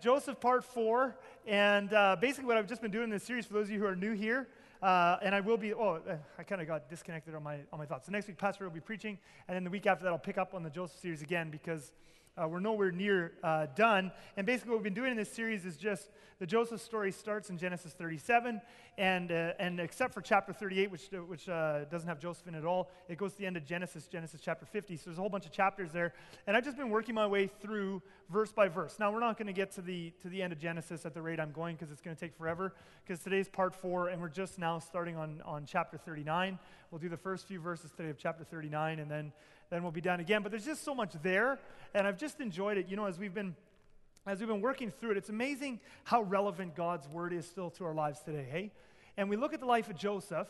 Joseph 0.00 0.40
part 0.40 0.64
four. 0.64 1.16
And 1.46 1.92
uh, 1.92 2.16
basically, 2.20 2.46
what 2.46 2.56
I've 2.56 2.66
just 2.66 2.82
been 2.82 2.90
doing 2.90 3.04
in 3.04 3.10
this 3.10 3.24
series, 3.24 3.46
for 3.46 3.54
those 3.54 3.66
of 3.66 3.70
you 3.70 3.78
who 3.78 3.86
are 3.86 3.96
new 3.96 4.12
here, 4.12 4.48
uh, 4.82 5.18
and 5.22 5.34
I 5.34 5.40
will 5.40 5.56
be, 5.56 5.74
oh, 5.74 6.00
uh, 6.08 6.16
I 6.38 6.42
kind 6.42 6.60
of 6.60 6.66
got 6.66 6.88
disconnected 6.88 7.34
on 7.34 7.42
my, 7.42 7.58
on 7.72 7.78
my 7.78 7.86
thoughts. 7.86 8.06
So 8.06 8.12
next 8.12 8.26
week, 8.26 8.38
Pastor 8.38 8.64
will 8.64 8.70
be 8.70 8.80
preaching. 8.80 9.18
And 9.46 9.54
then 9.54 9.64
the 9.64 9.70
week 9.70 9.86
after 9.86 10.04
that, 10.04 10.10
I'll 10.10 10.18
pick 10.18 10.38
up 10.38 10.54
on 10.54 10.62
the 10.62 10.70
Joseph 10.70 10.98
series 10.98 11.22
again 11.22 11.50
because 11.50 11.92
uh, 12.40 12.48
we're 12.48 12.60
nowhere 12.60 12.90
near 12.90 13.32
uh, 13.42 13.66
done. 13.76 14.10
And 14.36 14.46
basically, 14.46 14.70
what 14.70 14.78
we've 14.78 14.84
been 14.84 14.94
doing 14.94 15.10
in 15.10 15.16
this 15.16 15.32
series 15.32 15.64
is 15.64 15.76
just 15.76 16.10
the 16.38 16.46
Joseph 16.46 16.80
story 16.80 17.12
starts 17.12 17.50
in 17.50 17.58
Genesis 17.58 17.92
37, 17.92 18.62
and, 18.96 19.30
uh, 19.30 19.52
and 19.58 19.78
except 19.78 20.14
for 20.14 20.22
chapter 20.22 20.54
38, 20.54 20.90
which, 20.90 21.12
uh, 21.12 21.18
which 21.18 21.50
uh, 21.50 21.84
doesn't 21.90 22.08
have 22.08 22.18
Joseph 22.18 22.48
in 22.48 22.54
at 22.54 22.64
all, 22.64 22.90
it 23.10 23.18
goes 23.18 23.32
to 23.32 23.38
the 23.38 23.46
end 23.46 23.58
of 23.58 23.66
Genesis, 23.66 24.06
Genesis 24.06 24.40
chapter 24.42 24.64
50. 24.64 24.96
So 24.96 25.02
there's 25.06 25.18
a 25.18 25.20
whole 25.20 25.28
bunch 25.28 25.44
of 25.44 25.52
chapters 25.52 25.92
there. 25.92 26.14
And 26.46 26.56
I've 26.56 26.64
just 26.64 26.78
been 26.78 26.88
working 26.88 27.14
my 27.14 27.26
way 27.26 27.46
through 27.46 28.00
verse 28.30 28.52
by 28.52 28.68
verse. 28.68 28.96
Now, 28.98 29.12
we're 29.12 29.20
not 29.20 29.36
going 29.36 29.48
to 29.48 29.52
get 29.52 29.70
to 29.72 29.82
the, 29.82 30.14
to 30.22 30.30
the 30.30 30.42
end 30.42 30.54
of 30.54 30.58
Genesis 30.58 31.04
at 31.04 31.12
the 31.12 31.20
rate 31.20 31.38
I'm 31.38 31.52
going 31.52 31.76
because 31.76 31.92
it's 31.92 32.00
going 32.00 32.16
to 32.16 32.20
take 32.20 32.34
forever, 32.34 32.72
because 33.06 33.22
today's 33.22 33.48
part 33.48 33.74
four, 33.74 34.08
and 34.08 34.18
we're 34.18 34.28
just 34.30 34.58
now 34.58 34.78
starting 34.78 35.16
on, 35.16 35.42
on 35.44 35.66
chapter 35.66 35.98
39. 35.98 36.58
We'll 36.90 37.00
do 37.00 37.10
the 37.10 37.18
first 37.18 37.46
few 37.46 37.60
verses 37.60 37.90
today 37.90 38.08
of 38.08 38.16
chapter 38.16 38.44
39, 38.44 38.98
and 38.98 39.10
then 39.10 39.32
then 39.70 39.82
we'll 39.82 39.92
be 39.92 40.00
done 40.00 40.20
again. 40.20 40.42
But 40.42 40.50
there's 40.50 40.66
just 40.66 40.84
so 40.84 40.94
much 40.94 41.14
there, 41.22 41.58
and 41.94 42.06
I've 42.06 42.18
just 42.18 42.40
enjoyed 42.40 42.76
it. 42.76 42.88
You 42.88 42.96
know, 42.96 43.06
as 43.06 43.18
we've 43.18 43.34
been 43.34 43.54
as 44.26 44.40
we've 44.40 44.48
been 44.48 44.60
working 44.60 44.90
through 44.90 45.12
it, 45.12 45.16
it's 45.16 45.30
amazing 45.30 45.80
how 46.04 46.22
relevant 46.22 46.76
God's 46.76 47.08
word 47.08 47.32
is 47.32 47.46
still 47.46 47.70
to 47.70 47.84
our 47.86 47.94
lives 47.94 48.20
today. 48.20 48.46
Hey, 48.50 48.70
and 49.16 49.30
we 49.30 49.36
look 49.36 49.54
at 49.54 49.60
the 49.60 49.66
life 49.66 49.88
of 49.88 49.96
Joseph, 49.96 50.48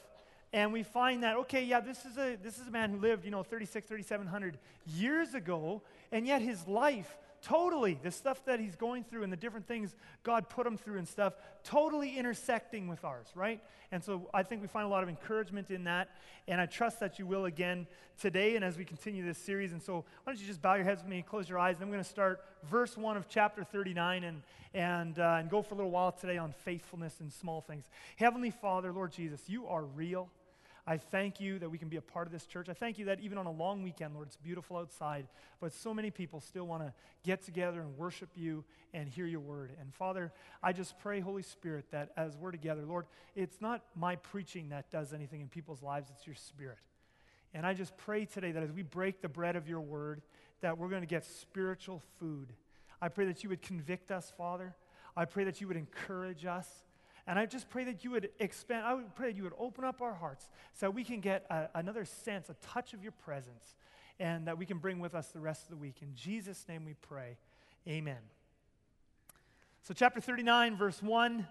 and 0.52 0.72
we 0.72 0.82
find 0.82 1.22
that 1.22 1.36
okay, 1.36 1.64
yeah, 1.64 1.80
this 1.80 2.04
is 2.04 2.16
a 2.18 2.36
this 2.42 2.58
is 2.58 2.66
a 2.66 2.70
man 2.70 2.90
who 2.90 2.98
lived, 2.98 3.24
you 3.24 3.30
know, 3.30 3.42
36, 3.42 3.86
3700 3.86 4.58
years 4.86 5.34
ago, 5.34 5.82
and 6.10 6.26
yet 6.26 6.42
his 6.42 6.66
life 6.66 7.16
totally 7.42 7.98
the 8.02 8.10
stuff 8.10 8.44
that 8.44 8.60
he's 8.60 8.76
going 8.76 9.04
through 9.04 9.22
and 9.22 9.32
the 9.32 9.36
different 9.36 9.66
things 9.66 9.94
god 10.22 10.48
put 10.48 10.66
him 10.66 10.76
through 10.76 10.98
and 10.98 11.08
stuff 11.08 11.34
totally 11.64 12.18
intersecting 12.18 12.88
with 12.88 13.04
ours 13.04 13.28
right? 13.34 13.60
And 13.92 14.02
so 14.02 14.28
i 14.32 14.42
think 14.42 14.62
we 14.62 14.68
find 14.68 14.86
a 14.86 14.88
lot 14.88 15.02
of 15.02 15.08
encouragement 15.08 15.70
in 15.70 15.84
that 15.84 16.10
and 16.48 16.60
i 16.60 16.66
trust 16.66 17.00
that 17.00 17.18
you 17.18 17.26
will 17.26 17.46
again 17.46 17.86
today 18.20 18.56
and 18.56 18.64
as 18.64 18.76
we 18.76 18.84
continue 18.84 19.24
this 19.24 19.38
series. 19.38 19.72
And 19.72 19.82
so 19.82 20.04
why 20.24 20.32
don't 20.32 20.40
you 20.40 20.46
just 20.46 20.60
bow 20.60 20.74
your 20.74 20.84
heads 20.84 21.02
with 21.02 21.10
me 21.10 21.22
close 21.22 21.48
your 21.48 21.58
eyes 21.58 21.76
and 21.76 21.84
i'm 21.84 21.90
going 21.90 22.02
to 22.02 22.08
start 22.08 22.44
verse 22.64 22.96
1 22.96 23.16
of 23.16 23.28
chapter 23.28 23.64
39 23.64 24.24
and 24.24 24.42
and 24.72 25.18
uh, 25.18 25.38
and 25.40 25.50
go 25.50 25.62
for 25.62 25.74
a 25.74 25.76
little 25.76 25.90
while 25.90 26.12
today 26.12 26.38
on 26.38 26.52
faithfulness 26.64 27.16
and 27.20 27.32
small 27.32 27.60
things. 27.60 27.84
Heavenly 28.16 28.50
father 28.50 28.92
lord 28.92 29.12
jesus 29.12 29.40
you 29.48 29.66
are 29.66 29.84
real 29.84 30.28
I 30.86 30.96
thank 30.96 31.40
you 31.40 31.58
that 31.58 31.70
we 31.70 31.78
can 31.78 31.88
be 31.88 31.96
a 31.96 32.02
part 32.02 32.26
of 32.26 32.32
this 32.32 32.46
church. 32.46 32.68
I 32.68 32.72
thank 32.72 32.98
you 32.98 33.04
that 33.06 33.20
even 33.20 33.38
on 33.38 33.46
a 33.46 33.50
long 33.50 33.82
weekend, 33.82 34.14
Lord, 34.14 34.28
it's 34.28 34.36
beautiful 34.36 34.76
outside, 34.76 35.26
but 35.60 35.72
so 35.72 35.92
many 35.92 36.10
people 36.10 36.40
still 36.40 36.66
want 36.66 36.82
to 36.82 36.92
get 37.24 37.42
together 37.42 37.80
and 37.80 37.96
worship 37.96 38.30
you 38.34 38.64
and 38.92 39.08
hear 39.08 39.26
your 39.26 39.40
word. 39.40 39.72
And 39.80 39.94
Father, 39.94 40.32
I 40.62 40.72
just 40.72 40.98
pray, 40.98 41.20
Holy 41.20 41.42
Spirit, 41.42 41.86
that 41.92 42.10
as 42.16 42.36
we're 42.36 42.50
together, 42.50 42.82
Lord, 42.86 43.06
it's 43.36 43.60
not 43.60 43.82
my 43.94 44.16
preaching 44.16 44.70
that 44.70 44.90
does 44.90 45.12
anything 45.12 45.40
in 45.40 45.48
people's 45.48 45.82
lives, 45.82 46.10
it's 46.14 46.26
your 46.26 46.36
spirit. 46.36 46.78
And 47.52 47.66
I 47.66 47.74
just 47.74 47.96
pray 47.96 48.24
today 48.24 48.52
that 48.52 48.62
as 48.62 48.72
we 48.72 48.82
break 48.82 49.22
the 49.22 49.28
bread 49.28 49.56
of 49.56 49.68
your 49.68 49.80
word, 49.80 50.22
that 50.60 50.78
we're 50.78 50.88
going 50.88 51.02
to 51.02 51.06
get 51.06 51.24
spiritual 51.24 52.02
food. 52.18 52.52
I 53.02 53.08
pray 53.08 53.26
that 53.26 53.42
you 53.42 53.48
would 53.48 53.62
convict 53.62 54.10
us, 54.10 54.32
Father. 54.36 54.74
I 55.16 55.24
pray 55.24 55.44
that 55.44 55.60
you 55.60 55.68
would 55.68 55.76
encourage 55.76 56.44
us. 56.44 56.68
And 57.26 57.38
I 57.38 57.46
just 57.46 57.68
pray 57.68 57.84
that 57.84 58.04
you 58.04 58.10
would 58.12 58.30
expand, 58.38 58.86
I 58.86 58.94
would 58.94 59.14
pray 59.14 59.28
that 59.28 59.36
you 59.36 59.44
would 59.44 59.54
open 59.58 59.84
up 59.84 60.00
our 60.02 60.14
hearts 60.14 60.48
so 60.72 60.90
we 60.90 61.04
can 61.04 61.20
get 61.20 61.46
a, 61.50 61.68
another 61.74 62.04
sense, 62.04 62.48
a 62.48 62.54
touch 62.66 62.94
of 62.94 63.02
your 63.02 63.12
presence, 63.12 63.76
and 64.18 64.46
that 64.46 64.58
we 64.58 64.66
can 64.66 64.78
bring 64.78 64.98
with 64.98 65.14
us 65.14 65.28
the 65.28 65.40
rest 65.40 65.64
of 65.64 65.70
the 65.70 65.76
week. 65.76 65.96
In 66.02 66.14
Jesus' 66.14 66.64
name 66.68 66.84
we 66.84 66.94
pray. 66.94 67.36
Amen. 67.88 68.18
So, 69.82 69.94
chapter 69.94 70.20
39, 70.20 70.76
verse 70.76 71.02
1. 71.02 71.46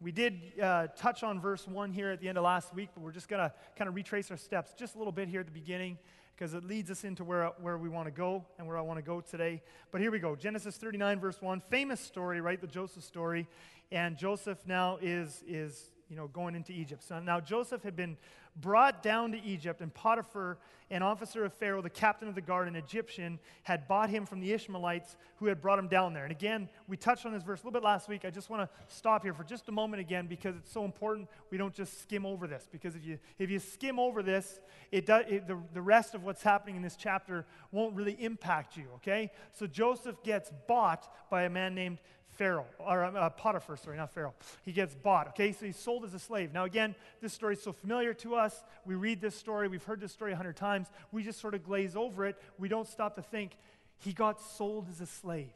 We 0.00 0.12
did 0.12 0.60
uh, 0.60 0.88
touch 0.96 1.22
on 1.22 1.40
verse 1.40 1.66
1 1.66 1.92
here 1.92 2.10
at 2.10 2.20
the 2.20 2.28
end 2.28 2.36
of 2.36 2.44
last 2.44 2.74
week, 2.74 2.90
but 2.94 3.02
we're 3.02 3.12
just 3.12 3.28
going 3.28 3.40
to 3.40 3.52
kind 3.76 3.88
of 3.88 3.94
retrace 3.94 4.30
our 4.30 4.36
steps 4.36 4.74
just 4.76 4.96
a 4.96 4.98
little 4.98 5.12
bit 5.12 5.28
here 5.28 5.40
at 5.40 5.46
the 5.46 5.52
beginning 5.52 5.98
because 6.36 6.52
it 6.52 6.64
leads 6.64 6.90
us 6.90 7.04
into 7.04 7.24
where, 7.24 7.46
where 7.60 7.78
we 7.78 7.88
want 7.88 8.06
to 8.06 8.10
go 8.10 8.44
and 8.58 8.66
where 8.66 8.76
I 8.76 8.80
want 8.80 8.98
to 8.98 9.02
go 9.02 9.20
today. 9.20 9.62
But 9.92 10.00
here 10.00 10.10
we 10.10 10.18
go 10.18 10.34
Genesis 10.34 10.76
39, 10.76 11.20
verse 11.20 11.40
1. 11.40 11.60
Famous 11.70 12.00
story, 12.00 12.40
right? 12.40 12.60
The 12.60 12.66
Joseph 12.66 13.04
story 13.04 13.48
and 13.94 14.18
Joseph 14.18 14.58
now 14.66 14.98
is, 15.00 15.44
is 15.46 15.90
you 16.10 16.16
know, 16.16 16.26
going 16.26 16.56
into 16.56 16.72
Egypt. 16.72 17.02
So 17.04 17.20
now 17.20 17.38
Joseph 17.40 17.84
had 17.84 17.94
been 17.94 18.16
brought 18.56 19.02
down 19.02 19.32
to 19.32 19.42
Egypt, 19.42 19.80
and 19.80 19.92
Potiphar, 19.92 20.58
an 20.90 21.02
officer 21.02 21.44
of 21.44 21.52
Pharaoh, 21.52 21.80
the 21.80 21.90
captain 21.90 22.28
of 22.28 22.34
the 22.34 22.40
guard, 22.40 22.68
an 22.68 22.76
Egyptian, 22.76 23.38
had 23.62 23.88
bought 23.88 24.10
him 24.10 24.26
from 24.26 24.40
the 24.40 24.52
Ishmaelites 24.52 25.16
who 25.36 25.46
had 25.46 25.60
brought 25.60 25.78
him 25.78 25.88
down 25.88 26.12
there. 26.12 26.24
And 26.24 26.30
again, 26.30 26.68
we 26.86 26.96
touched 26.96 27.24
on 27.24 27.32
this 27.32 27.42
verse 27.42 27.62
a 27.62 27.66
little 27.66 27.80
bit 27.80 27.84
last 27.84 28.08
week. 28.08 28.24
I 28.24 28.30
just 28.30 28.50
want 28.50 28.68
to 28.68 28.94
stop 28.94 29.22
here 29.22 29.32
for 29.32 29.44
just 29.44 29.68
a 29.68 29.72
moment 29.72 30.00
again 30.00 30.26
because 30.26 30.56
it's 30.56 30.70
so 30.70 30.84
important 30.84 31.28
we 31.50 31.58
don't 31.58 31.74
just 31.74 32.02
skim 32.02 32.26
over 32.26 32.46
this. 32.46 32.68
Because 32.70 32.94
if 32.94 33.04
you, 33.04 33.18
if 33.38 33.50
you 33.50 33.58
skim 33.58 33.98
over 33.98 34.22
this, 34.22 34.60
it 34.92 35.08
it, 35.08 35.48
the, 35.48 35.58
the 35.72 35.82
rest 35.82 36.14
of 36.14 36.22
what's 36.22 36.42
happening 36.42 36.76
in 36.76 36.82
this 36.82 36.96
chapter 36.96 37.46
won't 37.72 37.94
really 37.94 38.16
impact 38.20 38.76
you, 38.76 38.86
okay? 38.96 39.32
So 39.52 39.66
Joseph 39.66 40.22
gets 40.22 40.52
bought 40.68 41.12
by 41.30 41.44
a 41.44 41.50
man 41.50 41.74
named 41.74 41.98
Pharaoh, 42.36 42.66
or 42.78 43.04
uh, 43.04 43.30
Potiphar, 43.30 43.76
sorry, 43.76 43.96
not 43.96 44.12
Pharaoh. 44.12 44.34
He 44.64 44.72
gets 44.72 44.94
bought, 44.94 45.28
okay? 45.28 45.52
So 45.52 45.66
he's 45.66 45.76
sold 45.76 46.04
as 46.04 46.14
a 46.14 46.18
slave. 46.18 46.52
Now, 46.52 46.64
again, 46.64 46.94
this 47.20 47.32
story 47.32 47.54
is 47.54 47.62
so 47.62 47.72
familiar 47.72 48.14
to 48.14 48.34
us. 48.34 48.62
We 48.84 48.94
read 48.94 49.20
this 49.20 49.34
story, 49.34 49.68
we've 49.68 49.84
heard 49.84 50.00
this 50.00 50.12
story 50.12 50.32
a 50.32 50.36
hundred 50.36 50.56
times. 50.56 50.88
We 51.12 51.22
just 51.22 51.40
sort 51.40 51.54
of 51.54 51.64
glaze 51.64 51.96
over 51.96 52.26
it. 52.26 52.36
We 52.58 52.68
don't 52.68 52.88
stop 52.88 53.16
to 53.16 53.22
think, 53.22 53.56
he 53.98 54.12
got 54.12 54.40
sold 54.40 54.88
as 54.90 55.00
a 55.00 55.06
slave, 55.06 55.52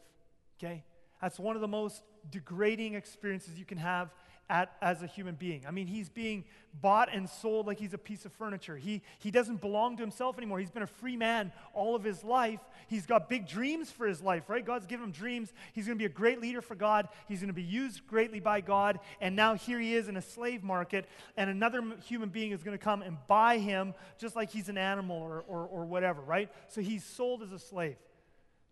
okay? 0.58 0.84
That's 1.20 1.38
one 1.38 1.56
of 1.56 1.62
the 1.62 1.68
most 1.68 2.02
degrading 2.30 2.94
experiences 2.94 3.58
you 3.58 3.64
can 3.64 3.78
have 3.78 4.10
at, 4.50 4.72
as 4.80 5.02
a 5.02 5.06
human 5.06 5.34
being. 5.34 5.64
I 5.66 5.70
mean, 5.70 5.86
he's 5.86 6.08
being 6.08 6.44
bought 6.80 7.12
and 7.12 7.28
sold 7.28 7.66
like 7.66 7.78
he's 7.78 7.92
a 7.92 7.98
piece 7.98 8.24
of 8.24 8.32
furniture. 8.32 8.76
He, 8.76 9.02
he 9.18 9.30
doesn't 9.30 9.60
belong 9.60 9.96
to 9.96 10.02
himself 10.02 10.38
anymore. 10.38 10.58
He's 10.58 10.70
been 10.70 10.82
a 10.82 10.86
free 10.86 11.16
man 11.16 11.52
all 11.74 11.94
of 11.94 12.04
his 12.04 12.24
life. 12.24 12.60
He's 12.86 13.04
got 13.04 13.28
big 13.28 13.46
dreams 13.46 13.90
for 13.90 14.06
his 14.06 14.22
life, 14.22 14.48
right? 14.48 14.64
God's 14.64 14.86
given 14.86 15.06
him 15.06 15.12
dreams. 15.12 15.52
He's 15.72 15.86
going 15.86 15.98
to 15.98 16.00
be 16.00 16.06
a 16.06 16.10
great 16.10 16.40
leader 16.40 16.62
for 16.62 16.74
God. 16.74 17.08
He's 17.26 17.40
going 17.40 17.48
to 17.48 17.54
be 17.54 17.62
used 17.62 18.06
greatly 18.06 18.40
by 18.40 18.60
God. 18.60 19.00
And 19.20 19.36
now 19.36 19.54
here 19.54 19.78
he 19.78 19.94
is 19.94 20.08
in 20.08 20.16
a 20.16 20.22
slave 20.22 20.62
market, 20.62 21.06
and 21.36 21.50
another 21.50 21.82
human 22.06 22.28
being 22.28 22.52
is 22.52 22.62
going 22.62 22.76
to 22.76 22.82
come 22.82 23.02
and 23.02 23.18
buy 23.26 23.58
him 23.58 23.94
just 24.18 24.36
like 24.36 24.50
he's 24.50 24.68
an 24.68 24.78
animal 24.78 25.16
or, 25.16 25.44
or, 25.48 25.66
or 25.66 25.84
whatever, 25.84 26.22
right? 26.22 26.50
So 26.68 26.80
he's 26.80 27.04
sold 27.04 27.42
as 27.42 27.52
a 27.52 27.58
slave. 27.58 27.96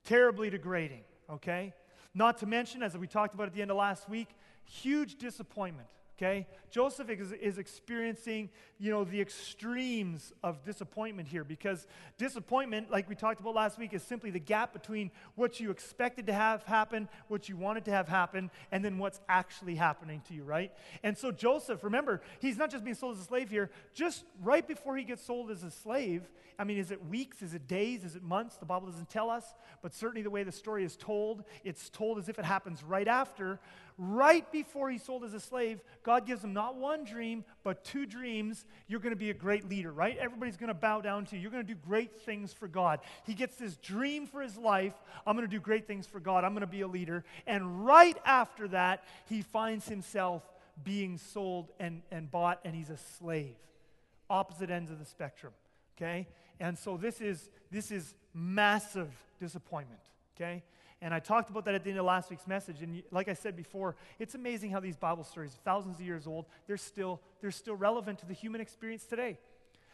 Terribly 0.04 0.50
degrading, 0.50 1.02
okay? 1.30 1.74
Not 2.14 2.38
to 2.38 2.46
mention, 2.46 2.82
as 2.82 2.96
we 2.96 3.06
talked 3.06 3.34
about 3.34 3.48
at 3.48 3.52
the 3.52 3.60
end 3.60 3.70
of 3.70 3.76
last 3.76 4.08
week, 4.08 4.28
huge 4.66 5.16
disappointment 5.16 5.88
okay? 6.16 6.46
Joseph 6.70 7.10
is, 7.10 7.32
is, 7.32 7.58
experiencing 7.58 8.50
you 8.78 8.90
know 8.90 9.04
the 9.04 9.20
extremes 9.20 10.32
of 10.42 10.62
disappointment 10.64 11.28
here 11.28 11.44
because 11.44 11.86
disappointment 12.18 12.90
like 12.90 13.08
we 13.08 13.14
talked 13.14 13.40
about 13.40 13.54
last 13.54 13.78
week 13.78 13.94
is 13.94 14.02
simply 14.02 14.30
the 14.30 14.38
gap 14.38 14.72
between 14.72 15.10
what 15.34 15.58
you 15.58 15.70
expected 15.70 16.26
to 16.26 16.32
have 16.32 16.62
happen 16.64 17.08
what 17.28 17.48
you 17.48 17.56
wanted 17.56 17.84
to 17.86 17.90
have 17.90 18.06
happen 18.06 18.50
and 18.72 18.84
then 18.84 18.98
what's 18.98 19.20
actually 19.28 19.74
happening 19.74 20.20
to 20.28 20.34
you 20.34 20.44
right? 20.44 20.72
And 21.02 21.16
so 21.16 21.30
joseph 21.30 21.82
remember 21.82 22.20
he's 22.40 22.58
not 22.58 22.70
just 22.70 22.84
being 22.84 22.96
sold 22.96 23.16
as 23.16 23.22
a 23.22 23.24
slave 23.24 23.50
here. 23.50 23.70
Just 23.94 24.24
right 24.42 24.66
before 24.66 24.96
he 24.96 25.04
gets 25.04 25.24
sold 25.24 25.50
as 25.50 25.62
a 25.62 25.70
slave 25.70 26.28
i 26.58 26.64
mean 26.64 26.78
is 26.78 26.90
it 26.90 27.04
weeks? 27.06 27.42
Is 27.42 27.54
it 27.54 27.66
days? 27.66 28.04
Is 28.04 28.16
it 28.16 28.22
months? 28.22 28.56
The 28.56 28.66
bible 28.66 28.88
doesn't 28.88 29.10
tell 29.10 29.30
us 29.30 29.44
but 29.82 29.94
certainly 29.94 30.22
the 30.22 30.30
way 30.30 30.42
the 30.42 30.52
story 30.52 30.84
is 30.84 30.96
told 30.96 31.44
it's 31.64 31.88
told 31.88 32.18
as 32.18 32.28
if 32.28 32.38
it 32.38 32.44
happens 32.44 32.82
right 32.82 33.08
after 33.08 33.60
right 33.98 34.50
before 34.52 34.90
he's 34.90 35.02
sold 35.02 35.24
as 35.24 35.32
a 35.32 35.40
slave, 35.40 35.80
God 36.02 36.26
gives 36.26 36.44
him 36.44 36.52
not 36.52 36.76
one 36.76 37.04
dream, 37.04 37.44
but 37.64 37.84
two 37.84 38.04
dreams. 38.04 38.66
You're 38.88 39.00
going 39.00 39.14
to 39.14 39.18
be 39.18 39.30
a 39.30 39.34
great 39.34 39.68
leader, 39.68 39.92
right? 39.92 40.16
Everybody's 40.18 40.56
going 40.56 40.68
to 40.68 40.74
bow 40.74 41.00
down 41.00 41.24
to 41.26 41.36
you. 41.36 41.42
You're 41.42 41.50
going 41.50 41.66
to 41.66 41.74
do 41.74 41.78
great 41.78 42.20
things 42.20 42.52
for 42.52 42.68
God. 42.68 43.00
He 43.24 43.34
gets 43.34 43.56
this 43.56 43.76
dream 43.76 44.26
for 44.26 44.42
his 44.42 44.56
life. 44.56 44.94
I'm 45.26 45.36
going 45.36 45.48
to 45.48 45.54
do 45.54 45.60
great 45.60 45.86
things 45.86 46.06
for 46.06 46.20
God. 46.20 46.44
I'm 46.44 46.52
going 46.52 46.60
to 46.60 46.66
be 46.66 46.82
a 46.82 46.88
leader. 46.88 47.24
And 47.46 47.86
right 47.86 48.16
after 48.24 48.68
that, 48.68 49.04
he 49.28 49.42
finds 49.42 49.88
himself 49.88 50.42
being 50.84 51.16
sold 51.16 51.70
and, 51.80 52.02
and 52.10 52.30
bought, 52.30 52.60
and 52.64 52.74
he's 52.74 52.90
a 52.90 52.98
slave. 53.18 53.56
Opposite 54.28 54.70
ends 54.70 54.90
of 54.90 54.98
the 54.98 55.04
spectrum, 55.04 55.52
okay? 55.96 56.26
And 56.60 56.78
so 56.78 56.96
this 56.96 57.20
is, 57.20 57.48
this 57.70 57.90
is 57.90 58.14
massive 58.34 59.10
disappointment, 59.40 60.00
okay? 60.36 60.62
And 61.02 61.12
I 61.12 61.18
talked 61.18 61.50
about 61.50 61.66
that 61.66 61.74
at 61.74 61.84
the 61.84 61.90
end 61.90 61.98
of 61.98 62.06
last 62.06 62.30
week's 62.30 62.46
message. 62.46 62.80
And 62.82 63.02
like 63.10 63.28
I 63.28 63.34
said 63.34 63.54
before, 63.54 63.96
it's 64.18 64.34
amazing 64.34 64.70
how 64.70 64.80
these 64.80 64.96
Bible 64.96 65.24
stories, 65.24 65.58
thousands 65.64 66.00
of 66.00 66.06
years 66.06 66.26
old, 66.26 66.46
they're 66.66 66.78
still, 66.78 67.20
they're 67.40 67.50
still 67.50 67.76
relevant 67.76 68.18
to 68.20 68.26
the 68.26 68.32
human 68.32 68.60
experience 68.60 69.04
today. 69.04 69.38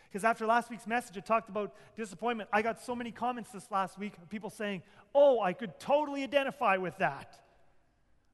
Because 0.09 0.25
after 0.25 0.47
last 0.47 0.71
week's 0.71 0.87
message, 0.87 1.17
I 1.17 1.21
talked 1.21 1.49
about 1.49 1.75
disappointment. 1.97 2.51
I 2.53 2.63
got 2.63 2.81
so 2.81 2.95
many 2.95 3.11
comments 3.11 3.51
this 3.51 3.71
last 3.71 3.99
week 3.99 4.13
of 4.19 4.29
people 4.29 4.51
saying, 4.51 4.83
Oh, 5.15 5.41
I 5.41 5.55
could 5.55 5.81
totally 5.81 6.23
identify 6.23 6.77
with 6.77 6.97
that. 6.99 7.39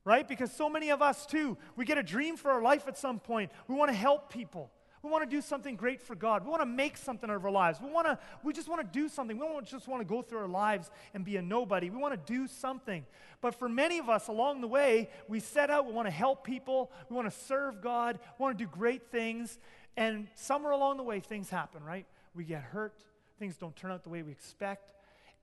Right? 0.04 0.26
Because 0.26 0.52
so 0.52 0.68
many 0.68 0.90
of 0.90 1.00
us, 1.02 1.24
too, 1.24 1.56
we 1.76 1.84
get 1.84 1.96
a 1.96 2.02
dream 2.02 2.36
for 2.36 2.50
our 2.50 2.62
life 2.62 2.88
at 2.88 2.98
some 2.98 3.20
point. 3.20 3.50
We 3.66 3.74
want 3.74 3.90
to 3.90 3.96
help 3.96 4.32
people. 4.32 4.70
We 5.02 5.10
want 5.10 5.28
to 5.28 5.30
do 5.30 5.40
something 5.40 5.76
great 5.76 6.02
for 6.02 6.14
God. 6.14 6.44
We 6.44 6.50
want 6.50 6.62
to 6.62 6.66
make 6.66 6.96
something 6.96 7.30
out 7.30 7.36
of 7.36 7.44
our 7.44 7.50
lives. 7.50 7.80
We, 7.80 7.90
want 7.90 8.06
to, 8.06 8.18
we 8.42 8.52
just 8.52 8.68
want 8.68 8.80
to 8.80 8.98
do 8.98 9.08
something. 9.08 9.38
We 9.38 9.46
don't 9.46 9.66
just 9.66 9.86
want 9.86 10.00
to 10.00 10.04
go 10.04 10.22
through 10.22 10.40
our 10.40 10.48
lives 10.48 10.90
and 11.14 11.24
be 11.24 11.36
a 11.36 11.42
nobody. 11.42 11.90
We 11.90 11.98
want 11.98 12.14
to 12.14 12.32
do 12.32 12.46
something. 12.46 13.04
But 13.40 13.54
for 13.54 13.68
many 13.68 13.98
of 13.98 14.08
us 14.08 14.28
along 14.28 14.60
the 14.60 14.68
way, 14.68 15.10
we 15.28 15.40
set 15.40 15.70
out, 15.70 15.86
we 15.86 15.92
want 15.92 16.06
to 16.06 16.12
help 16.12 16.44
people, 16.44 16.90
we 17.08 17.16
want 17.16 17.30
to 17.30 17.38
serve 17.38 17.80
God, 17.80 18.18
we 18.38 18.42
want 18.42 18.58
to 18.58 18.64
do 18.64 18.70
great 18.70 19.10
things. 19.10 19.58
And 19.96 20.28
somewhere 20.34 20.72
along 20.72 20.96
the 20.96 21.02
way, 21.04 21.20
things 21.20 21.48
happen, 21.48 21.82
right? 21.84 22.06
We 22.34 22.44
get 22.44 22.62
hurt, 22.62 23.04
things 23.38 23.56
don't 23.56 23.76
turn 23.76 23.90
out 23.90 24.02
the 24.02 24.10
way 24.10 24.22
we 24.22 24.32
expect. 24.32 24.92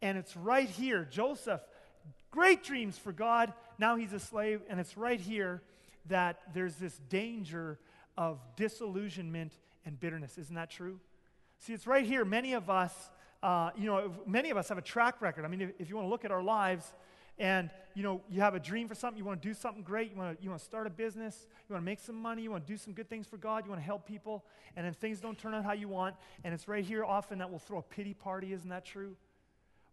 And 0.02 0.18
it's 0.18 0.36
right 0.36 0.70
here. 0.70 1.08
Joseph, 1.10 1.62
great 2.32 2.64
dreams 2.64 2.98
for 2.98 3.14
God. 3.14 3.54
Now 3.80 3.96
he's 3.96 4.14
a 4.14 4.20
slave. 4.20 4.62
And 4.70 4.80
it's 4.80 4.98
right 4.98 5.20
here 5.20 5.62
that 6.08 6.40
there's 6.54 6.76
this 6.76 6.98
danger 7.10 7.80
of 8.18 8.40
disillusionment 8.56 9.54
and 9.86 10.00
bitterness. 10.00 10.38
Isn't 10.38 10.56
that 10.56 10.70
true? 10.70 11.00
See, 11.60 11.74
it's 11.74 11.88
right 11.88 12.06
here. 12.06 12.26
Many 12.26 12.54
of 12.54 12.70
us, 12.70 12.94
uh, 13.44 13.72
you 13.78 13.86
know, 13.86 14.14
many 14.26 14.50
of 14.50 14.58
us 14.58 14.70
have 14.70 14.78
a 14.78 14.84
track 14.84 15.22
record. 15.22 15.46
I 15.46 15.48
mean, 15.48 15.62
if, 15.62 15.72
if 15.80 15.90
you 15.90 15.96
want 15.96 16.06
to 16.06 16.10
look 16.10 16.26
at 16.26 16.32
our 16.32 16.44
lives, 16.44 16.94
and 17.38 17.70
you 17.94 18.04
know 18.04 18.22
you 18.30 18.40
have 18.40 18.56
a 18.56 18.60
dream 18.60 18.88
for 18.88 18.96
something 18.96 19.18
you 19.18 19.26
want 19.26 19.42
to 19.42 19.48
do 19.48 19.54
something 19.54 19.84
great 19.84 20.12
you 20.12 20.18
want 20.18 20.38
to, 20.38 20.44
you 20.44 20.50
want 20.50 20.60
to 20.60 20.66
start 20.66 20.88
a 20.88 20.90
business 20.90 21.48
you 21.68 21.74
want 21.74 21.82
to 21.82 21.86
make 21.86 22.00
some 22.00 22.16
money 22.16 22.42
you 22.42 22.50
want 22.50 22.66
to 22.66 22.72
do 22.72 22.78
some 22.78 22.94
good 22.94 23.10
things 23.10 23.28
for 23.28 23.38
god 23.38 23.66
you 23.66 23.70
want 23.70 23.82
to 23.82 23.86
help 23.86 24.08
people 24.08 24.46
and 24.78 24.86
then 24.86 24.94
things 24.94 25.20
don't 25.20 25.38
turn 25.38 25.54
out 25.54 25.66
how 25.66 25.74
you 25.74 25.90
want 25.90 26.16
and 26.44 26.54
it's 26.54 26.68
right 26.68 26.86
here 26.86 27.04
often 27.04 27.38
that 27.40 27.50
we'll 27.50 27.60
throw 27.60 27.80
a 27.80 27.82
pity 27.82 28.14
party 28.14 28.54
isn't 28.54 28.70
that 28.70 28.86
true 28.86 29.18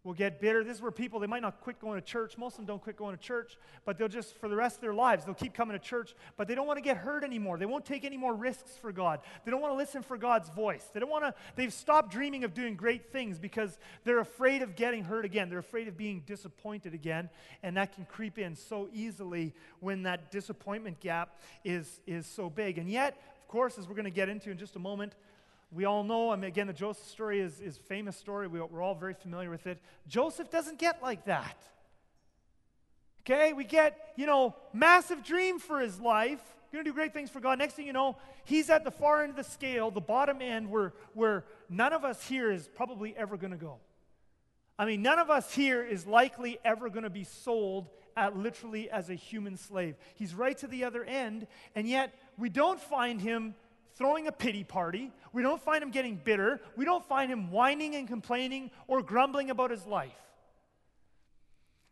will 0.03 0.13
get 0.13 0.41
bitter. 0.41 0.63
This 0.63 0.77
is 0.77 0.81
where 0.81 0.91
people, 0.91 1.19
they 1.19 1.27
might 1.27 1.41
not 1.41 1.61
quit 1.61 1.79
going 1.79 1.99
to 1.99 2.05
church. 2.05 2.37
Most 2.37 2.53
of 2.53 2.57
them 2.57 2.65
don't 2.65 2.81
quit 2.81 2.97
going 2.97 3.15
to 3.15 3.21
church, 3.21 3.57
but 3.85 3.97
they'll 3.97 4.09
just, 4.09 4.37
for 4.37 4.49
the 4.49 4.55
rest 4.55 4.75
of 4.75 4.81
their 4.81 4.93
lives, 4.93 5.23
they'll 5.23 5.33
keep 5.33 5.53
coming 5.53 5.77
to 5.77 5.83
church, 5.83 6.13
but 6.35 6.47
they 6.47 6.55
don't 6.55 6.67
want 6.67 6.77
to 6.77 6.81
get 6.81 6.97
hurt 6.97 7.23
anymore. 7.23 7.57
They 7.57 7.65
won't 7.65 7.85
take 7.85 8.03
any 8.03 8.17
more 8.17 8.33
risks 8.33 8.77
for 8.81 8.91
God. 8.91 9.21
They 9.45 9.51
don't 9.51 9.61
want 9.61 9.73
to 9.73 9.77
listen 9.77 10.03
for 10.03 10.17
God's 10.17 10.49
voice. 10.49 10.89
They 10.93 10.99
don't 10.99 11.09
want 11.09 11.23
to, 11.23 11.33
they've 11.55 11.71
stopped 11.71 12.11
dreaming 12.11 12.43
of 12.43 12.53
doing 12.53 12.75
great 12.75 13.13
things 13.13 13.39
because 13.39 13.77
they're 14.03 14.19
afraid 14.19 14.61
of 14.61 14.75
getting 14.75 15.05
hurt 15.05 15.23
again. 15.23 15.49
They're 15.49 15.59
afraid 15.59 15.87
of 15.87 15.95
being 15.95 16.23
disappointed 16.25 16.93
again, 16.93 17.29
and 17.61 17.77
that 17.77 17.95
can 17.95 18.05
creep 18.05 18.37
in 18.37 18.55
so 18.55 18.89
easily 18.93 19.53
when 19.79 20.03
that 20.03 20.31
disappointment 20.31 20.99
gap 20.99 21.39
is, 21.63 22.01
is 22.05 22.25
so 22.25 22.49
big. 22.49 22.77
And 22.77 22.89
yet, 22.89 23.17
of 23.41 23.47
course, 23.47 23.77
as 23.77 23.87
we're 23.87 23.95
going 23.95 24.03
to 24.05 24.11
get 24.11 24.27
into 24.27 24.51
in 24.51 24.57
just 24.57 24.75
a 24.75 24.79
moment, 24.79 25.15
we 25.73 25.85
all 25.85 26.03
know, 26.03 26.31
I 26.31 26.35
mean, 26.35 26.45
again, 26.45 26.67
the 26.67 26.73
Joseph 26.73 27.07
story 27.07 27.39
is, 27.39 27.59
is 27.59 27.77
famous 27.77 28.15
story. 28.15 28.47
We, 28.47 28.61
we're 28.61 28.81
all 28.81 28.95
very 28.95 29.13
familiar 29.13 29.49
with 29.49 29.67
it. 29.67 29.81
Joseph 30.07 30.49
doesn't 30.49 30.79
get 30.79 31.01
like 31.01 31.25
that. 31.25 31.57
Okay, 33.21 33.53
we 33.53 33.63
get, 33.63 34.13
you 34.15 34.25
know, 34.25 34.55
massive 34.73 35.23
dream 35.23 35.59
for 35.59 35.79
his 35.79 35.99
life. 35.99 36.41
Gonna 36.73 36.83
do 36.83 36.93
great 36.93 37.13
things 37.13 37.29
for 37.29 37.39
God. 37.39 37.59
Next 37.59 37.75
thing 37.75 37.85
you 37.85 37.93
know, 37.93 38.17
he's 38.45 38.71
at 38.71 38.83
the 38.83 38.91
far 38.91 39.21
end 39.21 39.29
of 39.29 39.35
the 39.35 39.43
scale, 39.43 39.91
the 39.91 40.01
bottom 40.01 40.41
end, 40.41 40.69
where, 40.69 40.93
where 41.13 41.45
none 41.69 41.93
of 41.93 42.03
us 42.03 42.25
here 42.27 42.51
is 42.51 42.67
probably 42.67 43.15
ever 43.15 43.37
gonna 43.37 43.57
go. 43.57 43.77
I 44.77 44.85
mean, 44.85 45.03
none 45.03 45.19
of 45.19 45.29
us 45.29 45.53
here 45.53 45.83
is 45.83 46.07
likely 46.07 46.57
ever 46.65 46.89
gonna 46.89 47.11
be 47.11 47.25
sold 47.25 47.89
at 48.17 48.35
literally 48.35 48.89
as 48.89 49.11
a 49.11 49.13
human 49.13 49.55
slave. 49.55 49.95
He's 50.15 50.33
right 50.33 50.57
to 50.57 50.67
the 50.67 50.83
other 50.83 51.03
end, 51.03 51.45
and 51.75 51.87
yet 51.87 52.13
we 52.39 52.49
don't 52.49 52.79
find 52.79 53.21
him 53.21 53.53
throwing 53.95 54.27
a 54.27 54.31
pity 54.31 54.63
party. 54.63 55.11
We 55.31 55.41
don't 55.41 55.61
find 55.61 55.83
him 55.83 55.91
getting 55.91 56.15
bitter. 56.15 56.59
We 56.75 56.85
don't 56.85 57.05
find 57.05 57.31
him 57.31 57.51
whining 57.51 57.95
and 57.95 58.07
complaining 58.07 58.71
or 58.87 59.01
grumbling 59.01 59.49
about 59.49 59.71
his 59.71 59.85
life. 59.85 60.11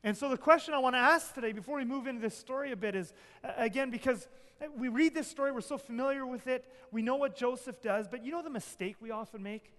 And 0.03 0.17
so, 0.17 0.29
the 0.29 0.37
question 0.37 0.73
I 0.73 0.79
want 0.79 0.95
to 0.95 0.99
ask 0.99 1.33
today, 1.33 1.51
before 1.51 1.77
we 1.77 1.85
move 1.85 2.07
into 2.07 2.21
this 2.21 2.35
story 2.35 2.71
a 2.71 2.75
bit, 2.75 2.95
is 2.95 3.13
again, 3.43 3.91
because 3.91 4.27
we 4.75 4.87
read 4.87 5.13
this 5.13 5.27
story, 5.27 5.51
we're 5.51 5.61
so 5.61 5.77
familiar 5.77 6.25
with 6.25 6.47
it, 6.47 6.65
we 6.91 7.01
know 7.01 7.15
what 7.15 7.35
Joseph 7.35 7.81
does, 7.81 8.07
but 8.07 8.23
you 8.23 8.31
know 8.31 8.41
the 8.41 8.49
mistake 8.49 8.95
we 8.99 9.11
often 9.11 9.43
make? 9.43 9.73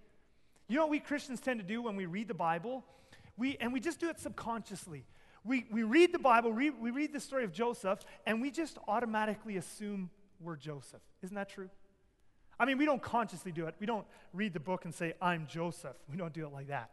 You 0.68 0.76
know 0.76 0.82
what 0.82 0.90
we 0.90 1.00
Christians 1.00 1.40
tend 1.40 1.60
to 1.60 1.66
do 1.66 1.82
when 1.82 1.96
we 1.96 2.06
read 2.06 2.28
the 2.28 2.34
Bible? 2.34 2.84
We, 3.36 3.56
and 3.60 3.72
we 3.72 3.80
just 3.80 4.00
do 4.00 4.08
it 4.10 4.18
subconsciously. 4.18 5.04
We, 5.44 5.66
we 5.72 5.82
read 5.82 6.12
the 6.12 6.18
Bible, 6.18 6.52
we, 6.52 6.70
we 6.70 6.90
read 6.90 7.12
the 7.12 7.20
story 7.20 7.44
of 7.44 7.52
Joseph, 7.52 8.00
and 8.26 8.40
we 8.40 8.50
just 8.50 8.78
automatically 8.86 9.56
assume 9.56 10.10
we're 10.40 10.56
Joseph. 10.56 11.02
Isn't 11.22 11.34
that 11.34 11.48
true? 11.48 11.68
I 12.58 12.64
mean, 12.64 12.78
we 12.78 12.84
don't 12.84 13.02
consciously 13.02 13.52
do 13.52 13.66
it. 13.66 13.74
We 13.80 13.86
don't 13.86 14.06
read 14.32 14.52
the 14.52 14.60
book 14.60 14.84
and 14.84 14.94
say, 14.94 15.14
I'm 15.20 15.46
Joseph. 15.46 15.96
We 16.10 16.16
don't 16.16 16.32
do 16.32 16.46
it 16.46 16.52
like 16.52 16.68
that. 16.68 16.90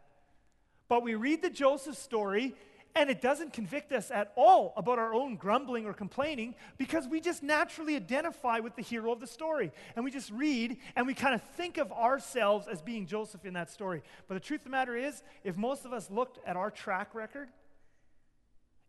But 0.88 1.02
we 1.02 1.14
read 1.14 1.42
the 1.42 1.50
Joseph 1.50 1.96
story, 1.96 2.54
and 2.96 3.08
it 3.08 3.20
doesn't 3.20 3.52
convict 3.52 3.92
us 3.92 4.10
at 4.10 4.32
all 4.36 4.72
about 4.76 4.98
our 4.98 5.14
own 5.14 5.36
grumbling 5.36 5.86
or 5.86 5.92
complaining 5.92 6.56
because 6.76 7.06
we 7.06 7.20
just 7.20 7.42
naturally 7.42 7.94
identify 7.94 8.58
with 8.58 8.74
the 8.74 8.82
hero 8.82 9.12
of 9.12 9.20
the 9.20 9.26
story. 9.26 9.70
And 9.94 10.04
we 10.04 10.10
just 10.10 10.32
read 10.32 10.78
and 10.96 11.06
we 11.06 11.14
kind 11.14 11.34
of 11.34 11.42
think 11.56 11.78
of 11.78 11.92
ourselves 11.92 12.66
as 12.66 12.82
being 12.82 13.06
Joseph 13.06 13.44
in 13.44 13.54
that 13.54 13.70
story. 13.70 14.02
But 14.26 14.34
the 14.34 14.40
truth 14.40 14.62
of 14.62 14.64
the 14.64 14.70
matter 14.70 14.96
is, 14.96 15.22
if 15.44 15.56
most 15.56 15.84
of 15.84 15.92
us 15.92 16.10
looked 16.10 16.40
at 16.44 16.56
our 16.56 16.70
track 16.70 17.14
record, 17.14 17.48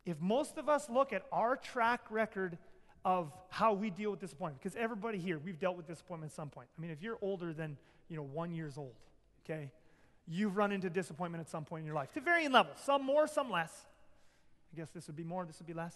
if 0.06 0.20
most 0.20 0.58
of 0.58 0.68
us 0.68 0.90
look 0.90 1.14
at 1.14 1.26
our 1.32 1.56
track 1.56 2.02
record 2.10 2.58
of 3.04 3.32
how 3.50 3.74
we 3.74 3.90
deal 3.90 4.12
with 4.12 4.20
disappointment. 4.20 4.62
Because 4.62 4.78
everybody 4.78 5.18
here, 5.18 5.40
we've 5.40 5.60
dealt 5.60 5.78
with 5.78 5.88
disappointment 5.88 6.32
at 6.32 6.36
some 6.36 6.50
point. 6.50 6.68
I 6.78 6.82
mean, 6.82 6.92
if 6.92 7.02
you're 7.02 7.18
older 7.22 7.54
than, 7.54 7.78
you 8.10 8.16
know, 8.16 8.24
one 8.24 8.54
years 8.54 8.78
old, 8.78 8.94
okay, 9.46 9.72
you've 10.28 10.56
run 10.56 10.72
into 10.72 10.90
disappointment 10.90 11.42
at 11.42 11.50
some 11.50 11.66
point 11.66 11.82
in 11.82 11.86
your 11.86 11.96
life 11.96 12.12
to 12.14 12.22
varying 12.22 12.52
levels. 12.52 12.78
Some 12.84 13.04
more, 13.04 13.28
some 13.28 13.50
less. 13.50 13.86
I 14.74 14.78
guess 14.78 14.90
this 14.90 15.08
would 15.08 15.16
be 15.16 15.24
more, 15.24 15.46
this 15.46 15.60
would 15.60 15.68
be 15.68 15.74
less. 15.74 15.96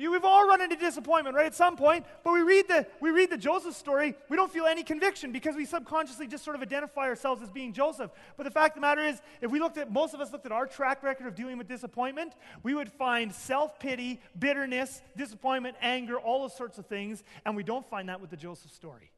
You, 0.00 0.10
we've 0.10 0.24
all 0.24 0.48
run 0.48 0.62
into 0.62 0.76
disappointment, 0.76 1.36
right, 1.36 1.44
at 1.44 1.54
some 1.54 1.76
point, 1.76 2.06
but 2.24 2.32
we 2.32 2.40
read, 2.40 2.68
the, 2.68 2.86
we 3.00 3.10
read 3.10 3.28
the 3.28 3.36
Joseph 3.36 3.74
story, 3.74 4.14
we 4.30 4.36
don't 4.38 4.50
feel 4.50 4.64
any 4.64 4.82
conviction 4.82 5.30
because 5.30 5.54
we 5.54 5.66
subconsciously 5.66 6.26
just 6.26 6.42
sort 6.42 6.56
of 6.56 6.62
identify 6.62 7.02
ourselves 7.02 7.42
as 7.42 7.50
being 7.50 7.74
Joseph. 7.74 8.10
But 8.38 8.44
the 8.44 8.50
fact 8.50 8.70
of 8.70 8.74
the 8.76 8.80
matter 8.80 9.02
is, 9.02 9.20
if 9.42 9.50
we 9.50 9.60
looked 9.60 9.76
at, 9.76 9.92
most 9.92 10.14
of 10.14 10.22
us 10.22 10.32
looked 10.32 10.46
at 10.46 10.52
our 10.52 10.66
track 10.66 11.02
record 11.02 11.26
of 11.26 11.34
dealing 11.34 11.58
with 11.58 11.68
disappointment, 11.68 12.32
we 12.62 12.72
would 12.72 12.90
find 12.90 13.30
self 13.30 13.78
pity, 13.78 14.22
bitterness, 14.38 15.02
disappointment, 15.18 15.76
anger, 15.82 16.18
all 16.18 16.40
those 16.40 16.56
sorts 16.56 16.78
of 16.78 16.86
things, 16.86 17.22
and 17.44 17.54
we 17.54 17.62
don't 17.62 17.86
find 17.90 18.08
that 18.08 18.22
with 18.22 18.30
the 18.30 18.38
Joseph 18.38 18.70
story. 18.70 19.10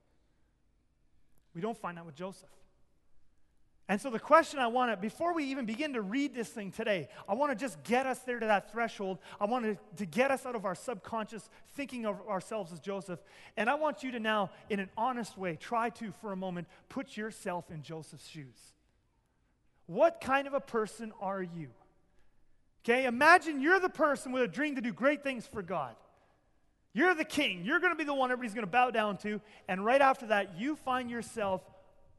We 1.55 1.61
don't 1.61 1.79
find 1.79 1.97
that 1.97 2.07
with 2.07 2.17
Joseph. 2.17 2.49
And 3.89 4.01
so, 4.01 4.11
the 4.11 4.19
question 4.19 4.59
I 4.59 4.69
want 4.69 4.93
to, 4.93 4.97
before 4.97 5.35
we 5.35 5.45
even 5.45 5.67
begin 5.67 5.95
to 5.95 6.03
read 6.03 6.35
this 6.35 6.49
thing 6.49 6.71
today, 6.71 7.09
I 7.29 7.35
want 7.35 7.51
to 7.51 7.57
just 7.57 7.83
get 7.83 8.07
us 8.07 8.21
there 8.21 8.39
to 8.39 8.47
that 8.47 8.73
threshold. 8.73 9.19
I 9.41 9.47
want 9.47 9.77
to, 9.97 10.07
get 10.07 10.31
us 10.31 10.47
out 10.47 10.55
of 10.55 10.65
our 10.65 10.75
subconscious 10.75 11.51
thinking 11.75 12.07
of 12.07 12.21
ourselves 12.29 12.73
as 12.73 12.79
Joseph. 12.81 13.21
And 13.57 13.69
I 13.69 13.75
want 13.75 14.03
you 14.03 14.13
to 14.13 14.21
now, 14.21 14.51
in 14.71 14.79
an 14.79 14.89
honest 14.97 15.37
way, 15.37 15.57
try 15.57 15.91
to, 15.91 16.13
for 16.21 16.33
a 16.33 16.37
moment, 16.37 16.69
put 16.89 17.17
yourself 17.17 17.71
in 17.71 17.83
Joseph's 17.83 18.29
shoes. 18.29 18.57
What 19.87 20.21
kind 20.21 20.47
of 20.47 20.55
a 20.55 20.61
person 20.61 21.13
are 21.21 21.43
you? 21.43 21.69
Okay, 22.85 23.05
imagine 23.05 23.61
you're 23.61 23.81
the 23.81 23.89
person 23.89 24.33
with 24.33 24.43
a 24.43 24.49
dream 24.49 24.77
to 24.77 24.81
do 24.81 24.93
great 24.93 25.23
things 25.23 25.47
for 25.47 25.61
God. 25.63 25.95
You're 26.95 27.15
the 27.15 27.25
king. 27.25 27.65
You're 27.65 27.81
going 27.81 27.93
to 27.93 27.97
be 27.97 28.05
the 28.05 28.15
one 28.15 28.31
everybody's 28.31 28.55
going 28.55 28.67
to 28.67 28.71
bow 28.71 28.91
down 28.91 29.17
to. 29.19 29.41
And 29.69 29.85
right 29.85 30.01
after 30.01 30.27
that, 30.27 30.59
you 30.59 30.77
find 30.77 31.11
yourself 31.11 31.63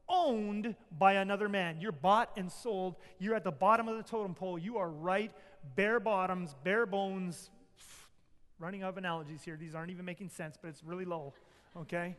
owned 0.08 0.74
by 0.98 1.14
another 1.14 1.48
man. 1.48 1.78
You're 1.80 1.92
bought 1.92 2.30
and 2.36 2.50
sold. 2.50 2.96
You're 3.18 3.34
at 3.34 3.44
the 3.44 3.52
bottom 3.52 3.88
of 3.88 3.96
the 3.96 4.02
totem 4.02 4.34
pole. 4.34 4.58
You 4.58 4.78
are 4.78 4.88
right, 4.88 5.32
bare 5.76 6.00
bottoms, 6.00 6.54
bare 6.64 6.86
bones. 6.86 7.50
Running 8.58 8.82
out 8.82 8.90
of 8.90 8.98
analogies 8.98 9.42
here. 9.42 9.56
These 9.56 9.74
aren't 9.74 9.90
even 9.90 10.04
making 10.04 10.28
sense, 10.30 10.56
but 10.60 10.68
it's 10.68 10.84
really 10.84 11.04
low. 11.04 11.34
Okay? 11.76 12.16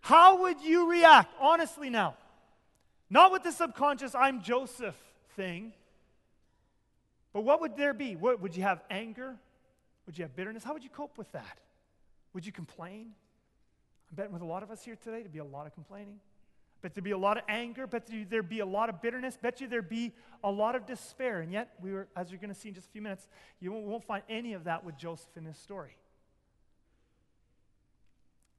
How 0.00 0.42
would 0.42 0.60
you 0.60 0.90
react, 0.90 1.32
honestly, 1.40 1.90
now? 1.90 2.16
Not 3.08 3.32
with 3.32 3.42
the 3.42 3.52
subconscious, 3.52 4.14
I'm 4.14 4.42
Joseph 4.42 4.96
thing, 5.36 5.72
but 7.32 7.42
what 7.42 7.60
would 7.60 7.76
there 7.76 7.94
be? 7.94 8.16
What, 8.16 8.40
would 8.40 8.56
you 8.56 8.62
have 8.62 8.80
anger? 8.90 9.34
Would 10.06 10.16
you 10.18 10.24
have 10.24 10.36
bitterness? 10.36 10.62
How 10.62 10.72
would 10.72 10.84
you 10.84 10.90
cope 10.90 11.18
with 11.18 11.30
that? 11.32 11.58
Would 12.32 12.46
you 12.46 12.52
complain? 12.52 13.12
I 14.12 14.14
bet 14.14 14.30
with 14.30 14.42
a 14.42 14.46
lot 14.46 14.62
of 14.62 14.70
us 14.70 14.84
here 14.84 14.96
today, 14.96 15.20
there'd 15.20 15.32
be 15.32 15.38
a 15.38 15.44
lot 15.44 15.66
of 15.66 15.74
complaining. 15.74 16.20
Bet 16.82 16.94
there'd 16.94 17.04
be 17.04 17.12
a 17.12 17.18
lot 17.18 17.38
of 17.38 17.44
anger. 17.48 17.86
Bet 17.86 18.10
there'd 18.28 18.48
be 18.48 18.60
a 18.60 18.66
lot 18.66 18.90
of 18.90 19.00
bitterness. 19.00 19.38
Bet 19.40 19.60
you 19.60 19.66
there'd 19.66 19.88
be 19.88 20.12
a 20.42 20.50
lot 20.50 20.74
of 20.74 20.84
despair. 20.84 21.40
And 21.40 21.50
yet, 21.50 21.72
we 21.80 21.92
were, 21.92 22.08
as 22.14 22.30
you're 22.30 22.38
going 22.38 22.52
to 22.52 22.60
see 22.60 22.68
in 22.68 22.74
just 22.74 22.88
a 22.88 22.90
few 22.90 23.00
minutes, 23.00 23.26
you 23.58 23.72
won't, 23.72 23.86
won't 23.86 24.04
find 24.04 24.22
any 24.28 24.52
of 24.52 24.64
that 24.64 24.84
with 24.84 24.96
Joseph 24.98 25.34
in 25.36 25.44
this 25.44 25.58
story. 25.58 25.96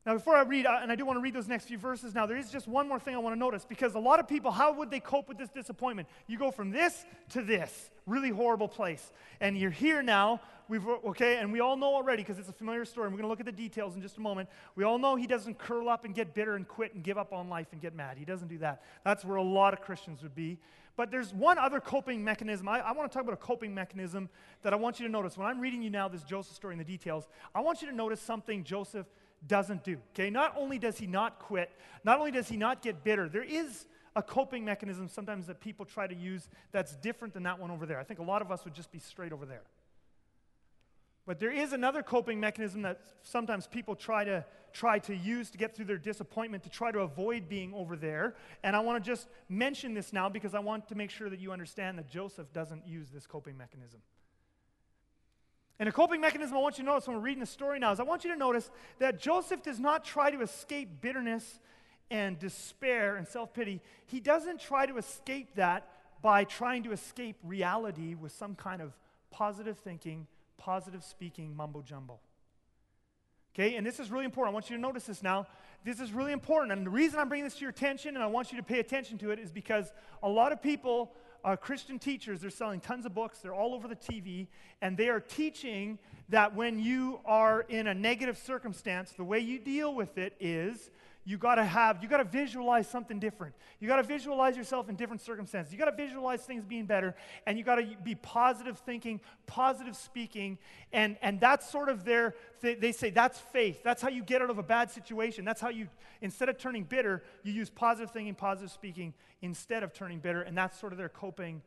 Now, 0.06 0.14
before 0.14 0.36
I 0.36 0.42
read, 0.42 0.66
uh, 0.66 0.80
and 0.82 0.92
I 0.92 0.96
do 0.96 1.06
want 1.06 1.18
to 1.18 1.22
read 1.22 1.34
those 1.34 1.48
next 1.48 1.66
few 1.66 1.78
verses 1.78 2.14
now, 2.14 2.26
there 2.26 2.38
is 2.38 2.52
just 2.52 2.68
one 2.68 2.88
more 2.88 3.00
thing 3.00 3.16
I 3.16 3.18
want 3.18 3.36
to 3.36 3.40
notice 3.40 3.66
because 3.66 3.96
a 3.96 4.00
lot 4.00 4.20
of 4.20 4.28
people, 4.28 4.52
how 4.52 4.74
would 4.74 4.92
they 4.92 5.00
cope 5.00 5.28
with 5.28 5.38
this 5.38 5.50
disappointment? 5.50 6.08
You 6.28 6.38
go 6.38 6.52
from 6.52 6.72
this 6.72 7.06
to 7.30 7.42
this 7.42 7.90
really 8.06 8.30
horrible 8.30 8.68
place. 8.68 9.12
And 9.42 9.58
you're 9.58 9.72
here 9.72 10.02
now, 10.02 10.42
we've, 10.68 10.86
okay, 10.88 11.38
and 11.38 11.52
we 11.52 11.60
all 11.60 11.76
know 11.76 11.94
already 11.94 12.24
because 12.24 12.40
it's 12.40 12.50
a 12.50 12.54
familiar 12.54 12.86
story, 12.86 13.08
and 13.08 13.14
we're 13.14 13.22
going 13.22 13.28
to 13.28 13.30
look 13.30 13.40
at 13.40 13.46
the 13.46 13.52
details 13.52 13.96
in 13.96 14.02
just 14.02 14.18
a 14.18 14.22
moment. 14.22 14.50
We 14.76 14.84
all 14.84 14.98
know 14.98 15.16
he 15.16 15.28
doesn't 15.28 15.58
curl 15.58 15.90
up 15.90 16.06
and 16.06 16.14
get 16.14 16.34
bitter 16.34 16.56
and 16.56 16.68
quit 16.68 16.94
and 16.94 17.04
give 17.04 17.18
up 17.18 17.34
on 17.34 17.50
life 17.50 17.68
and 17.72 17.82
get 17.82 17.96
mad. 17.96 18.18
He 18.18 18.26
doesn't 18.26 18.48
do 18.48 18.58
that. 18.60 18.84
That's 19.04 19.26
where 19.26 19.38
a 19.38 19.44
lot 19.44 19.74
of 19.74 19.82
Christians 19.82 20.22
would 20.24 20.36
be. 20.36 20.60
But 20.98 21.12
there's 21.12 21.34
one 21.34 21.58
other 21.58 21.82
coping 21.82 22.24
mechanism. 22.24 22.70
I, 22.70 22.80
I 22.80 22.92
want 22.94 23.12
to 23.12 23.14
talk 23.14 23.24
about 23.24 23.34
a 23.34 23.46
coping 23.46 23.74
mechanism 23.74 24.30
that 24.62 24.72
I 24.72 24.78
want 24.78 25.00
you 25.00 25.06
to 25.06 25.12
notice. 25.12 25.38
When 25.38 25.46
I'm 25.46 25.60
reading 25.60 25.82
you 25.82 25.90
now 25.90 26.08
this 26.08 26.24
Joseph 26.24 26.56
story 26.56 26.74
and 26.74 26.80
the 26.80 26.86
details, 26.86 27.28
I 27.54 27.60
want 27.60 27.82
you 27.82 27.90
to 27.90 27.96
notice 27.96 28.22
something 28.22 28.64
Joseph 28.64 29.06
doesn't 29.46 29.84
do. 29.84 29.98
Okay? 30.14 30.30
Not 30.30 30.56
only 30.58 30.80
does 30.80 30.98
he 30.98 31.06
not 31.06 31.40
quit, 31.40 31.70
not 32.04 32.20
only 32.20 32.32
does 32.32 32.48
he 32.48 32.56
not 32.56 32.82
get 32.82 33.04
bitter, 33.04 33.28
there 33.28 33.44
is 33.44 33.88
a 34.16 34.24
coping 34.24 34.64
mechanism 34.64 35.08
sometimes 35.08 35.48
that 35.48 35.60
people 35.60 35.86
try 35.86 36.08
to 36.08 36.16
use 36.16 36.50
that's 36.72 36.96
different 36.96 37.34
than 37.34 37.44
that 37.44 37.60
one 37.60 37.72
over 37.72 37.86
there. 37.86 38.00
I 38.00 38.04
think 38.04 38.20
a 38.20 38.24
lot 38.24 38.42
of 38.42 38.52
us 38.52 38.64
would 38.64 38.74
just 38.74 38.92
be 38.92 39.00
straight 39.00 39.34
over 39.34 39.46
there. 39.46 39.64
But 41.26 41.40
there 41.40 41.52
is 41.52 41.74
another 41.74 42.04
coping 42.04 42.40
mechanism 42.40 42.84
that 42.84 43.02
sometimes 43.24 43.66
people 43.66 43.96
try 43.96 44.24
to 44.24 44.46
try 44.74 45.00
to 45.00 45.16
use 45.16 45.50
to 45.52 45.58
get 45.58 45.76
through 45.76 45.86
their 45.86 45.98
disappointment 45.98 46.64
to 46.64 46.70
try 46.70 46.92
to 46.92 47.00
avoid 47.00 47.48
being 47.48 47.74
over 47.74 47.96
there. 47.96 48.36
And 48.62 48.76
I 48.76 48.82
want 48.82 49.04
to 49.04 49.10
just 49.10 49.28
mention 49.48 49.94
this 49.94 50.12
now 50.12 50.30
because 50.30 50.54
I 50.54 50.60
want 50.60 50.90
to 50.90 50.96
make 50.96 51.10
sure 51.10 51.30
that 51.30 51.40
you 51.40 51.52
understand 51.52 51.98
that 51.98 52.10
Joseph 52.10 52.52
doesn't 52.54 52.86
use 52.86 53.10
this 53.10 53.26
coping 53.26 53.58
mechanism. 53.58 54.02
And 55.80 55.90
a 55.90 55.92
coping 55.92 56.22
mechanism 56.22 56.56
I 56.56 56.60
want 56.60 56.78
you 56.78 56.84
to 56.84 56.90
notice 56.90 57.08
when 57.08 57.18
we're 57.18 57.24
reading 57.24 57.40
the 57.40 57.46
story 57.46 57.80
now 57.80 57.92
is 57.92 58.00
I 58.00 58.04
want 58.04 58.24
you 58.24 58.32
to 58.32 58.38
notice 58.38 58.70
that 59.00 59.20
Joseph 59.20 59.64
does 59.64 59.80
not 59.80 60.06
try 60.06 60.30
to 60.30 60.42
escape 60.42 61.02
bitterness 61.02 61.60
and 62.12 62.38
despair 62.40 63.16
and 63.16 63.28
self 63.28 63.54
pity. 63.54 63.82
He 64.06 64.20
doesn't 64.20 64.60
try 64.60 64.86
to 64.86 64.98
escape 64.98 65.56
that 65.56 65.88
by 66.22 66.44
trying 66.44 66.84
to 66.84 66.92
escape 66.92 67.38
reality 67.44 68.16
with 68.16 68.32
some 68.32 68.56
kind 68.56 68.82
of 68.82 68.94
positive 69.32 69.78
thinking 69.78 70.28
positive 70.58 71.04
speaking 71.04 71.56
mumbo 71.56 71.82
jumbo. 71.82 72.20
Okay, 73.54 73.76
and 73.76 73.86
this 73.86 74.00
is 74.00 74.12
really 74.12 74.26
important. 74.26 74.52
I 74.52 74.56
want 74.56 74.70
you 74.70 74.76
to 74.76 74.82
notice 74.82 75.06
this 75.06 75.24
now. 75.24 75.48
This 75.86 76.00
is 76.00 76.12
really 76.12 76.32
important. 76.32 76.74
And 76.74 76.86
the 76.86 76.90
reason 76.90 77.20
I'm 77.20 77.30
bringing 77.30 77.46
this 77.46 77.56
to 77.56 77.62
your 77.62 77.70
attention 77.70 78.16
and 78.16 78.24
I 78.24 78.28
want 78.28 78.52
you 78.52 78.58
to 78.58 78.64
pay 78.64 78.80
attention 78.80 79.18
to 79.20 79.32
it 79.32 79.40
is 79.40 79.52
because 79.52 79.94
a 80.24 80.28
lot 80.28 80.52
of 80.52 80.62
people, 80.62 81.14
uh, 81.44 81.56
Christian 81.56 82.00
teachers, 82.00 82.42
they're 82.42 82.50
selling 82.50 82.82
tons 82.82 83.06
of 83.06 83.14
books, 83.14 83.40
they're 83.40 83.54
all 83.54 83.74
over 83.74 83.88
the 83.88 83.96
TV, 83.96 84.48
and 84.82 84.98
they 84.98 85.08
are 85.08 85.20
teaching 85.20 86.00
that 86.30 86.56
when 86.56 86.80
you 86.80 87.20
are 87.24 87.62
in 87.70 87.88
a 87.88 87.94
negative 87.94 88.38
circumstance, 88.38 89.12
the 89.12 89.24
way 89.24 89.40
you 89.40 89.60
deal 89.60 89.94
with 89.94 90.18
it 90.18 90.36
is 90.40 90.90
you 91.28 91.40
got 91.40 91.56
to 91.56 91.66
have, 91.66 92.04
you 92.04 92.08
got 92.08 92.18
to 92.18 92.24
visualize 92.24 92.88
something 92.88 93.20
different. 93.20 93.56
You 93.80 93.88
got 93.88 93.98
to 93.98 94.04
visualize 94.04 94.56
yourself 94.56 94.90
in 94.90 94.96
different 94.96 95.22
circumstances. 95.22 95.74
You 95.74 95.80
got 95.80 95.90
to 95.90 95.96
visualize 95.96 96.42
things 96.42 96.64
being 96.64 96.86
better, 96.86 97.16
and 97.48 97.58
you 97.58 97.64
got 97.64 97.76
to 97.76 97.88
be 98.04 98.14
positive 98.14 98.78
thinking, 98.78 99.20
positive 99.48 99.96
speaking, 99.96 100.60
and, 100.94 101.18
and 101.24 101.40
that's 101.40 101.70
sort 101.70 101.90
of 101.90 102.06
their, 102.06 102.36
they, 102.62 102.76
they 102.76 102.92
say 102.92 103.10
that's 103.10 103.40
faith. 103.40 103.82
That's 103.84 104.04
how 104.04 104.10
you 104.10 104.24
get 104.24 104.44
out 104.44 104.52
of 104.52 104.60
a 104.60 104.64
bad 104.64 104.92
situation. 104.92 105.46
That's 105.46 105.60
how 105.60 105.70
you, 105.70 105.88
instead 106.22 106.48
of 106.48 106.60
turning 106.60 106.84
bitter, 106.84 107.24
you 107.44 107.52
use 107.52 107.72
positive 107.72 108.12
thinking, 108.12 108.36
positive 108.36 108.72
speaking 108.72 109.14
instead 109.42 109.82
of 109.82 109.94
turning 109.94 110.20
bitter, 110.20 110.44
and 110.44 110.56
that's 110.56 110.80
sort 110.80 110.92
of 110.92 111.00
their 111.00 111.10
coping 111.10 111.64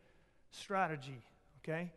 strategy, 0.52 1.24
okay? 1.64 1.90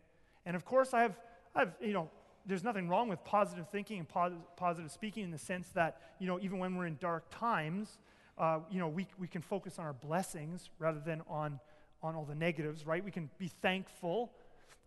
And 0.44 0.56
of 0.56 0.64
course, 0.64 0.92
I 0.92 1.02
have, 1.02 1.16
I 1.54 1.60
have, 1.60 1.74
you 1.80 1.92
know, 1.92 2.10
there's 2.46 2.64
nothing 2.64 2.88
wrong 2.88 3.08
with 3.08 3.22
positive 3.24 3.68
thinking 3.68 3.98
and 3.98 4.08
pos- 4.08 4.32
positive 4.56 4.90
speaking 4.90 5.24
in 5.24 5.30
the 5.30 5.38
sense 5.38 5.68
that, 5.74 6.00
you 6.18 6.26
know, 6.26 6.40
even 6.40 6.58
when 6.58 6.76
we're 6.76 6.86
in 6.86 6.96
dark 7.00 7.24
times, 7.30 7.98
uh, 8.38 8.60
you 8.70 8.78
know, 8.78 8.88
we, 8.88 9.06
we 9.18 9.28
can 9.28 9.42
focus 9.42 9.78
on 9.78 9.84
our 9.84 9.92
blessings 9.92 10.70
rather 10.78 11.00
than 11.00 11.22
on, 11.28 11.60
on 12.02 12.14
all 12.14 12.24
the 12.24 12.34
negatives, 12.34 12.86
right? 12.86 13.04
We 13.04 13.10
can 13.10 13.30
be 13.38 13.48
thankful 13.48 14.32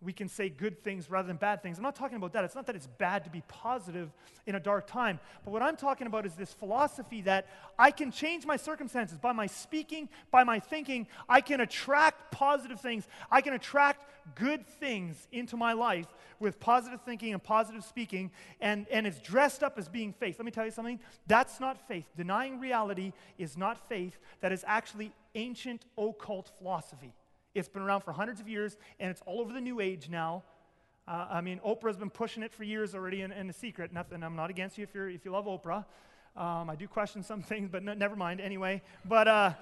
we 0.02 0.12
can 0.12 0.28
say 0.28 0.48
good 0.50 0.82
things 0.82 1.10
rather 1.10 1.26
than 1.26 1.36
bad 1.36 1.62
things. 1.62 1.78
I'm 1.78 1.82
not 1.82 1.96
talking 1.96 2.16
about 2.16 2.34
that. 2.34 2.44
It's 2.44 2.54
not 2.54 2.66
that 2.66 2.76
it's 2.76 2.86
bad 2.86 3.24
to 3.24 3.30
be 3.30 3.42
positive 3.48 4.10
in 4.46 4.54
a 4.54 4.60
dark 4.60 4.86
time. 4.86 5.18
But 5.44 5.52
what 5.52 5.62
I'm 5.62 5.76
talking 5.76 6.06
about 6.06 6.26
is 6.26 6.34
this 6.34 6.52
philosophy 6.52 7.22
that 7.22 7.48
I 7.78 7.90
can 7.90 8.10
change 8.10 8.44
my 8.44 8.56
circumstances 8.56 9.18
by 9.18 9.32
my 9.32 9.46
speaking, 9.46 10.08
by 10.30 10.44
my 10.44 10.60
thinking. 10.60 11.06
I 11.28 11.40
can 11.40 11.60
attract 11.60 12.30
positive 12.30 12.80
things. 12.80 13.08
I 13.30 13.40
can 13.40 13.54
attract 13.54 14.04
good 14.34 14.66
things 14.66 15.28
into 15.32 15.56
my 15.56 15.72
life 15.72 16.08
with 16.40 16.60
positive 16.60 17.00
thinking 17.00 17.32
and 17.32 17.42
positive 17.42 17.82
speaking. 17.82 18.30
And, 18.60 18.86
and 18.90 19.06
it's 19.06 19.20
dressed 19.20 19.62
up 19.62 19.78
as 19.78 19.88
being 19.88 20.12
faith. 20.12 20.38
Let 20.38 20.44
me 20.44 20.50
tell 20.50 20.66
you 20.66 20.72
something. 20.72 21.00
That's 21.26 21.58
not 21.58 21.88
faith. 21.88 22.06
Denying 22.16 22.60
reality 22.60 23.12
is 23.38 23.56
not 23.56 23.88
faith. 23.88 24.18
That 24.40 24.52
is 24.52 24.62
actually 24.66 25.12
ancient 25.34 25.86
occult 25.96 26.50
philosophy. 26.58 27.14
It's 27.56 27.68
been 27.68 27.82
around 27.82 28.02
for 28.02 28.12
hundreds 28.12 28.38
of 28.38 28.48
years, 28.48 28.76
and 29.00 29.10
it's 29.10 29.22
all 29.24 29.40
over 29.40 29.52
the 29.52 29.60
new 29.60 29.80
age 29.80 30.10
now. 30.10 30.44
Uh, 31.08 31.26
I 31.30 31.40
mean, 31.40 31.58
Oprah's 31.64 31.96
been 31.96 32.10
pushing 32.10 32.42
it 32.42 32.52
for 32.52 32.64
years 32.64 32.94
already, 32.94 33.22
and, 33.22 33.32
and 33.32 33.48
the 33.48 33.54
secret. 33.54 33.92
Nothing. 33.92 34.22
I'm 34.22 34.36
not 34.36 34.50
against 34.50 34.76
you 34.76 34.84
if, 34.84 34.94
you're, 34.94 35.08
if 35.08 35.24
you 35.24 35.30
love 35.30 35.46
Oprah. 35.46 35.86
Um, 36.36 36.68
I 36.68 36.76
do 36.76 36.86
question 36.86 37.22
some 37.22 37.42
things, 37.50 37.70
but 37.70 37.82
never 37.82 38.14
mind. 38.14 38.42
Anyway, 38.42 38.82
but 39.06 39.26
uh, 39.26 39.52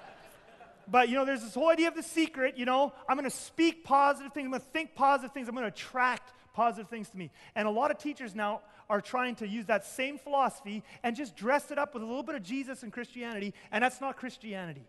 but 0.89 1.09
you 1.09 1.15
know, 1.15 1.25
there's 1.25 1.43
this 1.43 1.55
whole 1.55 1.69
idea 1.69 1.87
of 1.87 1.95
the 1.95 2.03
secret. 2.03 2.59
You 2.59 2.65
know, 2.65 2.93
I'm 3.09 3.17
going 3.17 3.31
to 3.31 3.37
speak 3.37 3.85
positive 3.85 4.33
things. 4.33 4.47
I'm 4.47 4.51
going 4.51 4.61
to 4.61 4.69
think 4.69 4.97
positive 4.97 5.33
things. 5.33 5.49
I'm 5.49 5.55
going 5.55 5.65
to 5.65 5.73
attract 5.73 6.33
positive 6.53 6.89
things 6.89 7.09
to 7.11 7.17
me. 7.17 7.31
And 7.55 7.69
a 7.69 7.71
lot 7.71 7.93
of 7.93 7.99
teachers 7.99 8.35
now 8.35 8.63
are 8.91 9.01
trying 9.01 9.37
to 9.37 9.47
use 9.47 9.67
that 9.67 9.87
same 9.87 10.19
philosophy 10.19 10.83
and 11.03 11.15
just 11.15 11.37
dress 11.37 11.71
it 11.71 11.79
up 11.79 11.95
with 11.95 12.03
a 12.03 12.07
little 12.07 12.23
bit 12.23 12.35
of 12.35 12.43
Jesus 12.43 12.83
and 12.83 12.93
Christianity, 12.93 13.55
and 13.71 13.85
that's 13.85 14.01
not 14.01 14.17
Christianity. 14.17 14.87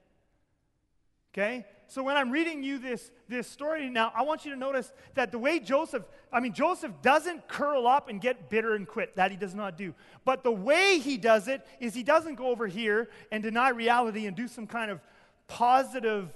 Okay? 1.36 1.65
So 1.88 2.01
when 2.01 2.15
I'm 2.15 2.32
reading 2.32 2.63
you 2.63 2.80
this, 2.80 3.12
this 3.27 3.46
story 3.46 3.89
now, 3.89 4.12
I 4.15 4.22
want 4.22 4.46
you 4.46 4.51
to 4.51 4.58
notice 4.58 4.92
that 5.15 5.32
the 5.32 5.38
way 5.38 5.60
Joseph, 5.60 6.04
I 6.32 6.39
mean, 6.39 6.54
Joseph 6.54 6.94
doesn't 7.01 7.50
curl 7.50 7.88
up 7.88 8.08
and 8.08 8.22
get 8.22 8.50
bitter 8.50 8.74
and 8.74 8.88
quit. 8.88 9.18
That 9.18 9.32
he 9.32 9.38
does 9.38 9.54
not 9.54 9.77
do. 9.77 9.94
But 10.24 10.44
the 10.44 10.51
way 10.51 11.00
he 11.00 11.18
does 11.18 11.50
it 11.50 11.68
is 11.82 11.94
he 11.94 12.04
doesn't 12.04 12.36
go 12.36 12.48
over 12.48 12.68
here 12.68 13.10
and 13.34 13.44
deny 13.44 13.70
reality 13.70 14.27
and 14.27 14.36
do 14.36 14.48
some 14.48 14.65
kind 14.65 14.89
of 14.89 15.01
positive 15.48 16.34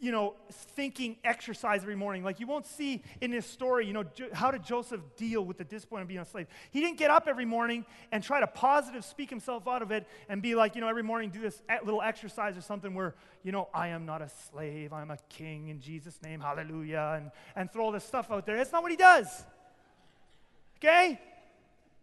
you 0.00 0.12
know, 0.12 0.34
thinking 0.50 1.16
exercise 1.24 1.82
every 1.82 1.96
morning. 1.96 2.22
Like 2.22 2.38
you 2.38 2.46
won't 2.46 2.66
see 2.66 3.02
in 3.20 3.30
this 3.30 3.46
story, 3.46 3.86
you 3.86 3.92
know, 3.92 4.04
jo- 4.04 4.28
how 4.32 4.50
did 4.50 4.62
Joseph 4.62 5.00
deal 5.16 5.44
with 5.44 5.58
the 5.58 5.64
discipline 5.64 6.02
of 6.02 6.08
being 6.08 6.20
a 6.20 6.24
slave? 6.24 6.46
He 6.70 6.80
didn't 6.80 6.98
get 6.98 7.10
up 7.10 7.26
every 7.26 7.44
morning 7.44 7.84
and 8.12 8.22
try 8.22 8.38
to 8.40 8.46
positive 8.46 9.04
speak 9.04 9.28
himself 9.28 9.66
out 9.66 9.82
of 9.82 9.90
it 9.90 10.06
and 10.28 10.40
be 10.40 10.54
like, 10.54 10.76
you 10.76 10.80
know, 10.80 10.88
every 10.88 11.02
morning 11.02 11.30
do 11.30 11.40
this 11.40 11.60
little 11.84 12.00
exercise 12.00 12.56
or 12.56 12.60
something 12.60 12.94
where, 12.94 13.14
you 13.42 13.50
know, 13.50 13.68
I 13.74 13.88
am 13.88 14.06
not 14.06 14.22
a 14.22 14.30
slave, 14.50 14.92
I'm 14.92 15.10
a 15.10 15.18
king 15.28 15.68
in 15.68 15.80
Jesus' 15.80 16.20
name, 16.22 16.40
hallelujah, 16.40 17.14
and, 17.16 17.30
and 17.56 17.72
throw 17.72 17.86
all 17.86 17.92
this 17.92 18.04
stuff 18.04 18.30
out 18.30 18.46
there. 18.46 18.56
That's 18.56 18.72
not 18.72 18.82
what 18.82 18.92
he 18.92 18.96
does. 18.96 19.26
Okay? 20.76 21.20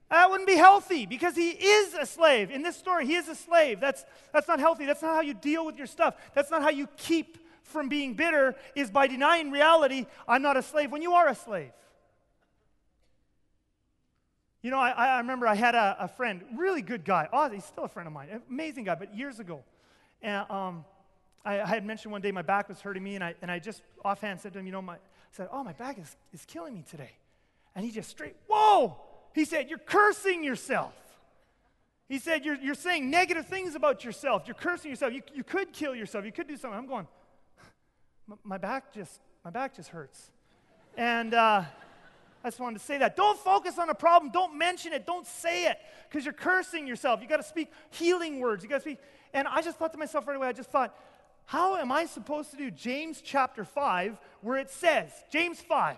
That 0.09 0.29
wouldn't 0.29 0.47
be 0.47 0.55
healthy 0.55 1.05
because 1.05 1.35
he 1.35 1.49
is 1.49 1.93
a 1.93 2.05
slave. 2.05 2.51
In 2.51 2.61
this 2.61 2.75
story, 2.75 3.07
he 3.07 3.15
is 3.15 3.27
a 3.27 3.35
slave. 3.35 3.79
That's, 3.79 4.05
that's 4.33 4.47
not 4.47 4.59
healthy. 4.59 4.85
That's 4.85 5.01
not 5.01 5.15
how 5.15 5.21
you 5.21 5.33
deal 5.33 5.65
with 5.65 5.77
your 5.77 5.87
stuff. 5.87 6.15
That's 6.35 6.51
not 6.51 6.61
how 6.61 6.69
you 6.69 6.87
keep 6.97 7.37
from 7.65 7.89
being 7.89 8.13
bitter 8.13 8.55
is 8.75 8.89
by 8.89 9.07
denying 9.07 9.51
reality, 9.51 10.05
I'm 10.27 10.41
not 10.41 10.57
a 10.57 10.61
slave 10.61 10.91
when 10.91 11.01
you 11.01 11.13
are 11.13 11.27
a 11.27 11.35
slave. 11.35 11.71
You 14.61 14.71
know, 14.71 14.79
I, 14.79 14.89
I 14.89 15.17
remember 15.17 15.45
I 15.47 15.53
had 15.53 15.75
a, 15.75 15.95
a, 15.99 16.07
friend, 16.07 16.41
really 16.55 16.81
good 16.81 17.05
guy. 17.05 17.29
Oh, 17.31 17.47
he's 17.49 17.65
still 17.65 17.83
a 17.83 17.87
friend 17.87 18.07
of 18.07 18.13
mine, 18.13 18.41
amazing 18.49 18.85
guy, 18.85 18.95
but 18.95 19.15
years 19.15 19.39
ago. 19.39 19.63
And 20.23 20.49
um, 20.49 20.85
I, 21.45 21.61
I, 21.61 21.67
had 21.67 21.85
mentioned 21.85 22.11
one 22.11 22.21
day 22.21 22.31
my 22.31 22.41
back 22.41 22.67
was 22.67 22.81
hurting 22.81 23.03
me, 23.03 23.13
and 23.13 23.23
I, 23.23 23.35
and 23.43 23.51
I 23.51 23.59
just 23.59 23.83
offhand 24.03 24.41
said 24.41 24.53
to 24.53 24.59
him, 24.59 24.65
You 24.65 24.71
know, 24.71 24.81
my, 24.81 24.95
I 24.95 24.97
said, 25.33 25.49
Oh, 25.51 25.63
my 25.63 25.73
back 25.73 25.99
is, 25.99 26.17
is 26.33 26.45
killing 26.45 26.73
me 26.73 26.83
today. 26.89 27.11
And 27.75 27.85
he 27.85 27.91
just 27.91 28.09
straight, 28.09 28.35
Whoa! 28.47 28.97
He 29.35 29.45
said, 29.45 29.69
You're 29.69 29.77
cursing 29.77 30.43
yourself. 30.43 30.93
He 32.09 32.17
said, 32.17 32.43
You're, 32.43 32.55
you're 32.55 32.73
saying 32.73 33.09
negative 33.11 33.45
things 33.45 33.75
about 33.75 34.03
yourself. 34.03 34.43
You're 34.47 34.55
cursing 34.55 34.89
yourself. 34.89 35.13
You, 35.13 35.21
you 35.35 35.43
could 35.43 35.73
kill 35.73 35.93
yourself. 35.93 36.25
You 36.25 36.31
could 36.31 36.47
do 36.47 36.57
something. 36.57 36.77
I'm 36.77 36.87
going, 36.87 37.07
my 38.43 38.57
back 38.57 38.93
just, 38.93 39.19
my 39.43 39.51
back 39.51 39.75
just 39.75 39.89
hurts. 39.89 40.31
And 40.97 41.33
uh, 41.33 41.63
I 42.43 42.47
just 42.47 42.59
wanted 42.59 42.79
to 42.79 42.85
say 42.85 42.97
that. 42.99 43.15
Don't 43.15 43.37
focus 43.39 43.77
on 43.77 43.87
the 43.87 43.93
problem. 43.93 44.31
Don't 44.31 44.57
mention 44.57 44.93
it. 44.93 45.05
Don't 45.05 45.25
say 45.25 45.65
it 45.65 45.77
because 46.09 46.25
you're 46.25 46.33
cursing 46.33 46.87
yourself. 46.87 47.21
You 47.21 47.27
got 47.27 47.37
to 47.37 47.43
speak 47.43 47.71
healing 47.89 48.39
words. 48.39 48.63
You 48.63 48.69
got 48.69 48.77
to 48.77 48.81
speak. 48.81 48.99
And 49.33 49.47
I 49.47 49.61
just 49.61 49.77
thought 49.77 49.91
to 49.93 49.97
myself 49.97 50.27
right 50.27 50.37
away, 50.37 50.47
I 50.47 50.53
just 50.53 50.69
thought, 50.69 50.97
how 51.45 51.75
am 51.75 51.91
I 51.91 52.05
supposed 52.05 52.51
to 52.51 52.57
do 52.57 52.71
James 52.71 53.21
chapter 53.23 53.63
5 53.63 54.17
where 54.41 54.57
it 54.57 54.69
says, 54.69 55.11
James 55.31 55.59
5 55.59 55.97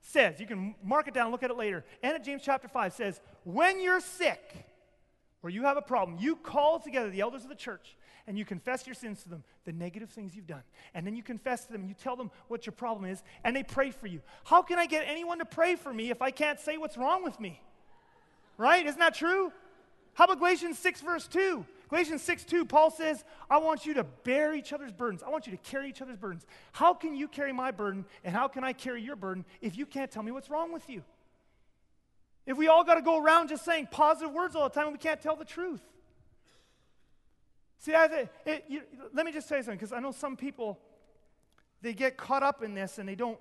says, 0.00 0.40
you 0.40 0.46
can 0.46 0.74
mark 0.82 1.08
it 1.08 1.14
down, 1.14 1.30
look 1.30 1.42
at 1.42 1.50
it 1.50 1.56
later. 1.56 1.84
And 2.02 2.14
at 2.14 2.24
James 2.24 2.42
chapter 2.44 2.68
5 2.68 2.92
says, 2.92 3.20
when 3.44 3.80
you're 3.80 4.00
sick 4.00 4.66
or 5.42 5.50
you 5.50 5.62
have 5.62 5.76
a 5.76 5.82
problem, 5.82 6.18
you 6.20 6.36
call 6.36 6.80
together 6.80 7.08
the 7.10 7.20
elders 7.20 7.44
of 7.44 7.48
the 7.48 7.54
church 7.54 7.96
and 8.28 8.38
you 8.38 8.44
confess 8.44 8.86
your 8.86 8.94
sins 8.94 9.22
to 9.22 9.30
them, 9.30 9.42
the 9.64 9.72
negative 9.72 10.10
things 10.10 10.36
you've 10.36 10.46
done. 10.46 10.62
And 10.92 11.06
then 11.06 11.16
you 11.16 11.22
confess 11.22 11.64
to 11.64 11.72
them 11.72 11.80
and 11.80 11.88
you 11.88 11.96
tell 11.96 12.14
them 12.14 12.30
what 12.48 12.66
your 12.66 12.74
problem 12.74 13.10
is, 13.10 13.22
and 13.42 13.56
they 13.56 13.62
pray 13.62 13.90
for 13.90 14.06
you. 14.06 14.20
How 14.44 14.60
can 14.60 14.78
I 14.78 14.84
get 14.84 15.04
anyone 15.08 15.38
to 15.38 15.46
pray 15.46 15.76
for 15.76 15.92
me 15.92 16.10
if 16.10 16.20
I 16.20 16.30
can't 16.30 16.60
say 16.60 16.76
what's 16.76 16.98
wrong 16.98 17.24
with 17.24 17.40
me? 17.40 17.58
Right? 18.58 18.84
Isn't 18.84 19.00
that 19.00 19.14
true? 19.14 19.50
How 20.12 20.24
about 20.24 20.40
Galatians 20.40 20.78
6, 20.78 21.00
verse 21.00 21.26
2? 21.26 21.64
Galatians 21.88 22.20
6 22.20 22.44
2, 22.44 22.66
Paul 22.66 22.90
says, 22.90 23.24
I 23.48 23.56
want 23.58 23.86
you 23.86 23.94
to 23.94 24.04
bear 24.04 24.54
each 24.54 24.74
other's 24.74 24.92
burdens. 24.92 25.22
I 25.22 25.30
want 25.30 25.46
you 25.46 25.52
to 25.52 25.70
carry 25.70 25.88
each 25.88 26.02
other's 26.02 26.18
burdens. 26.18 26.44
How 26.72 26.92
can 26.92 27.14
you 27.14 27.28
carry 27.28 27.54
my 27.54 27.70
burden 27.70 28.04
and 28.24 28.34
how 28.34 28.46
can 28.46 28.62
I 28.62 28.74
carry 28.74 29.00
your 29.00 29.16
burden 29.16 29.46
if 29.62 29.78
you 29.78 29.86
can't 29.86 30.10
tell 30.10 30.22
me 30.22 30.32
what's 30.32 30.50
wrong 30.50 30.70
with 30.70 30.90
you? 30.90 31.02
If 32.44 32.58
we 32.58 32.68
all 32.68 32.84
got 32.84 32.96
to 32.96 33.02
go 33.02 33.18
around 33.18 33.48
just 33.48 33.64
saying 33.64 33.88
positive 33.90 34.34
words 34.34 34.54
all 34.54 34.68
the 34.68 34.74
time 34.74 34.88
and 34.88 34.92
we 34.92 34.98
can't 34.98 35.22
tell 35.22 35.36
the 35.36 35.46
truth. 35.46 35.80
See, 37.78 37.92
it, 37.92 38.64
you, 38.68 38.82
let 39.14 39.24
me 39.24 39.32
just 39.32 39.48
say 39.48 39.58
something, 39.58 39.76
because 39.76 39.92
I 39.92 40.00
know 40.00 40.10
some 40.10 40.36
people, 40.36 40.78
they 41.80 41.94
get 41.94 42.16
caught 42.16 42.42
up 42.42 42.62
in 42.62 42.74
this 42.74 42.98
and 42.98 43.08
they 43.08 43.14
don't, 43.14 43.38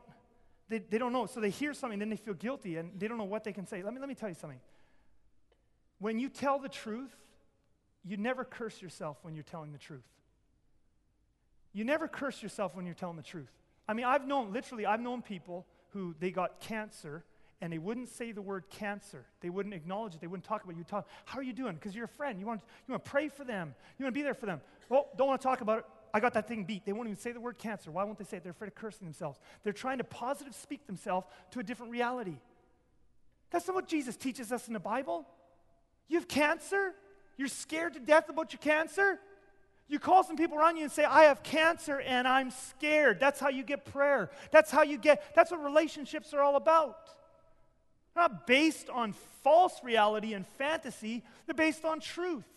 they, 0.69 0.79
they 0.79 0.97
don't 0.97 1.11
know. 1.11 1.25
So 1.25 1.39
they 1.39 1.49
hear 1.49 1.73
something, 1.73 1.97
then 1.97 2.09
they 2.09 2.17
feel 2.17 2.35
guilty, 2.35 2.77
and 2.77 2.99
they 2.99 3.07
don't 3.07 3.17
know 3.17 3.23
what 3.23 3.43
they 3.43 3.53
can 3.53 3.65
say. 3.65 3.81
Let 3.81 3.93
me, 3.93 3.99
let 3.99 4.09
me 4.09 4.15
tell 4.15 4.29
you 4.29 4.35
something. 4.35 4.59
when 5.99 6.19
you 6.19 6.29
tell 6.29 6.59
the 6.59 6.69
truth, 6.69 7.15
you 8.03 8.17
never 8.17 8.43
curse 8.43 8.81
yourself 8.81 9.17
when 9.23 9.33
you're 9.33 9.43
telling 9.43 9.71
the 9.71 9.77
truth. 9.77 10.05
You 11.73 11.83
never 11.83 12.07
curse 12.07 12.41
yourself 12.41 12.75
when 12.75 12.85
you're 12.85 12.95
telling 12.95 13.17
the 13.17 13.23
truth. 13.23 13.51
I 13.87 13.93
mean, 13.93 14.05
I've 14.05 14.27
known, 14.27 14.53
literally, 14.53 14.85
I've 14.85 14.99
known 15.01 15.21
people 15.21 15.65
who 15.89 16.15
they 16.19 16.31
got 16.31 16.59
cancer 16.59 17.23
and 17.61 17.73
they 17.73 17.77
wouldn't 17.77 18.09
say 18.09 18.31
the 18.31 18.41
word 18.41 18.65
cancer. 18.69 19.25
They 19.41 19.49
wouldn't 19.49 19.73
acknowledge 19.73 20.15
it. 20.15 20.21
They 20.21 20.27
wouldn't 20.27 20.45
talk 20.45 20.63
about 20.63 20.75
it. 20.75 20.77
You 20.77 20.83
talk, 20.83 21.07
how 21.25 21.39
are 21.39 21.43
you 21.43 21.53
doing? 21.53 21.73
Because 21.73 21.95
you're 21.95 22.05
a 22.05 22.09
friend. 22.09 22.39
You 22.39 22.45
want, 22.45 22.61
you 22.87 22.91
want 22.91 23.03
to 23.03 23.09
pray 23.09 23.29
for 23.29 23.43
them. 23.43 23.73
You 23.97 24.05
want 24.05 24.13
to 24.13 24.19
be 24.19 24.23
there 24.23 24.35
for 24.35 24.45
them. 24.45 24.61
Well, 24.89 25.07
don't 25.17 25.27
want 25.27 25.41
to 25.41 25.47
talk 25.47 25.61
about 25.61 25.79
it. 25.79 25.85
I 26.13 26.19
got 26.19 26.33
that 26.35 26.47
thing 26.47 26.63
beat. 26.63 26.85
They 26.85 26.93
won't 26.93 27.07
even 27.07 27.19
say 27.19 27.31
the 27.31 27.39
word 27.39 27.57
cancer. 27.57 27.91
Why 27.91 28.03
won't 28.03 28.17
they 28.17 28.25
say 28.25 28.37
it? 28.37 28.43
They're 28.43 28.51
afraid 28.51 28.69
of 28.69 28.75
cursing 28.75 29.05
themselves. 29.05 29.39
They're 29.63 29.73
trying 29.73 29.97
to 29.97 30.03
positive 30.03 30.55
speak 30.55 30.87
themselves 30.87 31.27
to 31.51 31.59
a 31.59 31.63
different 31.63 31.91
reality. 31.91 32.37
That's 33.49 33.67
not 33.67 33.75
what 33.75 33.87
Jesus 33.87 34.15
teaches 34.15 34.51
us 34.51 34.67
in 34.67 34.73
the 34.73 34.79
Bible. 34.79 35.25
You 36.07 36.17
have 36.17 36.27
cancer? 36.27 36.93
You're 37.37 37.47
scared 37.47 37.93
to 37.93 37.99
death 37.99 38.29
about 38.29 38.53
your 38.53 38.59
cancer? 38.59 39.19
You 39.87 39.99
call 39.99 40.23
some 40.23 40.35
people 40.35 40.57
around 40.57 40.77
you 40.77 40.83
and 40.83 40.91
say, 40.91 41.05
I 41.05 41.23
have 41.23 41.43
cancer 41.43 41.99
and 42.01 42.27
I'm 42.27 42.51
scared. 42.51 43.19
That's 43.19 43.39
how 43.39 43.49
you 43.49 43.63
get 43.63 43.85
prayer. 43.85 44.29
That's 44.51 44.69
how 44.69 44.83
you 44.83 44.97
get, 44.97 45.23
that's 45.33 45.51
what 45.51 45.63
relationships 45.63 46.33
are 46.33 46.41
all 46.41 46.57
about. 46.57 47.09
They're 48.17 48.27
not 48.27 48.47
based 48.47 48.89
on 48.89 49.13
false 49.43 49.79
reality 49.83 50.33
and 50.33 50.43
fantasy, 50.57 51.23
they're 51.45 51.53
based 51.53 51.85
on 51.85 51.99
truth. 51.99 52.47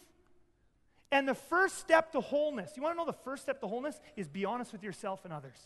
And 1.13 1.29
the 1.29 1.35
first 1.35 1.77
step 1.77 2.13
to 2.13 2.23
wholeness, 2.23 2.73
you 2.77 2.83
want 2.83 2.95
to 2.95 2.97
know 2.97 3.05
the 3.05 3.13
first 3.13 3.43
step 3.43 3.61
to 3.61 3.67
wholeness 3.67 4.01
is 4.17 4.27
be 4.27 4.47
honest 4.47 4.73
with 4.73 4.83
yourself 4.83 5.21
and 5.25 5.35
others. 5.35 5.59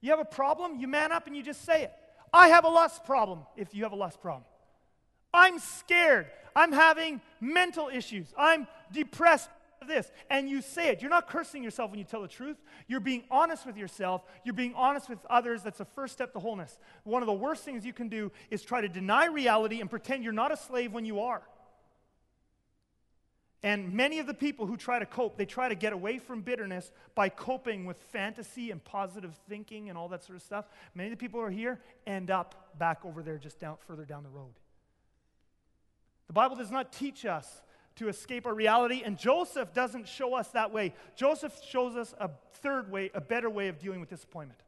You 0.00 0.10
have 0.12 0.20
a 0.20 0.24
problem, 0.24 0.80
you 0.80 0.88
man 0.88 1.12
up 1.12 1.26
and 1.26 1.36
you 1.36 1.42
just 1.42 1.66
say 1.66 1.82
it. 1.82 1.92
I 2.32 2.48
have 2.48 2.64
a 2.64 2.68
lust 2.68 3.04
problem 3.04 3.40
if 3.58 3.74
you 3.74 3.82
have 3.82 3.92
a 3.92 3.96
lust 3.96 4.22
problem. 4.22 4.44
I'm 5.34 5.58
scared. 5.58 6.24
I'm 6.56 6.72
having 6.72 7.20
mental 7.42 7.90
issues. 7.92 8.32
I'm 8.38 8.66
depressed. 8.90 9.50
This, 9.88 10.10
and 10.30 10.48
you 10.48 10.62
say 10.62 10.88
it. 10.90 11.00
You're 11.00 11.10
not 11.10 11.28
cursing 11.28 11.64
yourself 11.64 11.90
when 11.90 11.98
you 11.98 12.04
tell 12.04 12.22
the 12.22 12.28
truth. 12.28 12.56
You're 12.86 13.00
being 13.00 13.24
honest 13.30 13.66
with 13.66 13.76
yourself. 13.76 14.22
You're 14.44 14.54
being 14.54 14.74
honest 14.74 15.08
with 15.08 15.18
others. 15.28 15.62
That's 15.62 15.78
the 15.78 15.84
first 15.84 16.12
step 16.12 16.32
to 16.34 16.38
wholeness. 16.38 16.78
One 17.04 17.22
of 17.22 17.26
the 17.26 17.32
worst 17.32 17.64
things 17.64 17.84
you 17.84 17.92
can 17.92 18.08
do 18.08 18.30
is 18.50 18.62
try 18.62 18.80
to 18.80 18.88
deny 18.88 19.26
reality 19.26 19.80
and 19.80 19.90
pretend 19.90 20.22
you're 20.22 20.32
not 20.32 20.52
a 20.52 20.56
slave 20.56 20.92
when 20.92 21.04
you 21.04 21.20
are. 21.20 21.42
And 23.62 23.92
many 23.92 24.20
of 24.20 24.26
the 24.26 24.34
people 24.34 24.66
who 24.66 24.76
try 24.76 25.00
to 25.00 25.06
cope, 25.06 25.36
they 25.36 25.44
try 25.44 25.68
to 25.68 25.74
get 25.74 25.92
away 25.92 26.18
from 26.18 26.42
bitterness 26.42 26.92
by 27.16 27.28
coping 27.28 27.86
with 27.86 27.96
fantasy 28.12 28.70
and 28.70 28.82
positive 28.82 29.34
thinking 29.48 29.88
and 29.88 29.98
all 29.98 30.08
that 30.10 30.22
sort 30.22 30.36
of 30.36 30.42
stuff. 30.42 30.66
Many 30.94 31.08
of 31.08 31.18
the 31.18 31.20
people 31.20 31.40
who 31.40 31.46
are 31.46 31.50
here 31.50 31.80
end 32.06 32.30
up 32.30 32.78
back 32.78 33.04
over 33.04 33.22
there 33.22 33.36
just 33.36 33.58
down 33.58 33.76
further 33.86 34.04
down 34.04 34.22
the 34.22 34.28
road. 34.28 34.54
The 36.28 36.34
Bible 36.34 36.54
does 36.54 36.70
not 36.70 36.92
teach 36.92 37.24
us 37.24 37.62
to 37.98 38.08
escape 38.08 38.46
our 38.46 38.54
reality, 38.54 39.02
and 39.04 39.18
Joseph 39.18 39.74
doesn't 39.74 40.08
show 40.08 40.34
us 40.34 40.48
that 40.48 40.72
way. 40.72 40.94
Joseph 41.16 41.52
shows 41.68 41.96
us 41.96 42.14
a 42.20 42.30
third 42.62 42.90
way, 42.90 43.10
a 43.14 43.20
better 43.20 43.50
way 43.50 43.68
of 43.68 43.78
dealing 43.78 44.00
with 44.00 44.08
disappointment. 44.08 44.60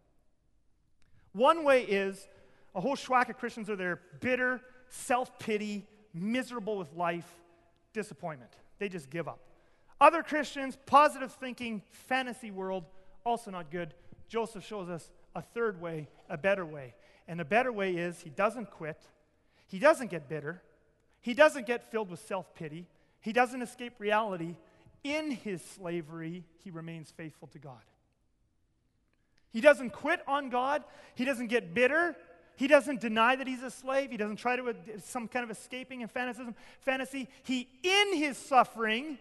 One 1.33 1.65
way 1.65 1.83
is 1.83 2.29
a 2.75 2.81
whole 2.81 2.97
schwack 2.97 3.29
of 3.29 3.39
Christians 3.39 3.71
are 3.71 3.77
there 3.77 4.01
bitter, 4.21 4.61
self 4.89 5.39
pity, 5.39 5.87
miserable 6.13 6.77
with 6.77 6.93
life, 6.95 7.29
disappointment. 7.93 8.51
They 8.79 8.89
just 8.89 9.11
give 9.11 9.29
up. 9.29 9.39
Other 10.01 10.23
Christians, 10.23 10.77
positive 10.87 11.33
thinking, 11.33 11.83
fantasy 11.91 12.51
world, 12.51 12.85
also 13.25 13.51
not 13.51 13.71
good. 13.71 13.95
Joseph 14.29 14.65
shows 14.65 14.89
us 14.89 15.11
a 15.35 15.43
third 15.43 15.81
way, 15.81 16.09
a 16.29 16.39
better 16.39 16.65
way. 16.65 16.95
And 17.29 17.39
the 17.39 17.45
better 17.45 17.71
way 17.71 17.93
is 17.93 18.21
he 18.21 18.31
doesn't 18.31 18.71
quit, 18.71 19.01
he 19.69 19.79
doesn't 19.79 20.11
get 20.11 20.29
bitter, 20.29 20.63
he 21.21 21.35
doesn't 21.35 21.67
get 21.67 21.91
filled 21.93 22.11
with 22.11 22.21
self 22.21 22.55
pity, 22.55 22.87
he 23.21 23.33
doesn't 23.33 23.62
escape 23.62 23.95
reality. 23.99 24.57
In 25.03 25.31
his 25.31 25.62
slavery, 25.62 26.45
he 26.62 26.71
remains 26.71 27.11
faithful 27.11 27.49
to 27.49 27.59
God. 27.59 27.81
He 29.53 29.61
doesn't 29.61 29.91
quit 29.91 30.21
on 30.29 30.50
God, 30.50 30.85
he 31.15 31.25
doesn't 31.25 31.49
get 31.49 31.75
bitter. 31.75 32.16
He 32.57 32.66
doesn't 32.66 33.01
deny 33.01 33.37
that 33.37 33.47
he's 33.47 33.62
a 33.62 33.71
slave. 33.71 34.11
He 34.11 34.18
doesn't 34.18 34.37
try 34.37 34.55
to 34.55 34.75
some 35.03 35.29
kind 35.29 35.44
of 35.44 35.51
escaping 35.51 36.03
and. 36.03 36.55
Fantasy. 36.83 37.27
He, 37.42 37.66
in 37.83 38.14
his 38.14 38.37
suffering, 38.37 39.18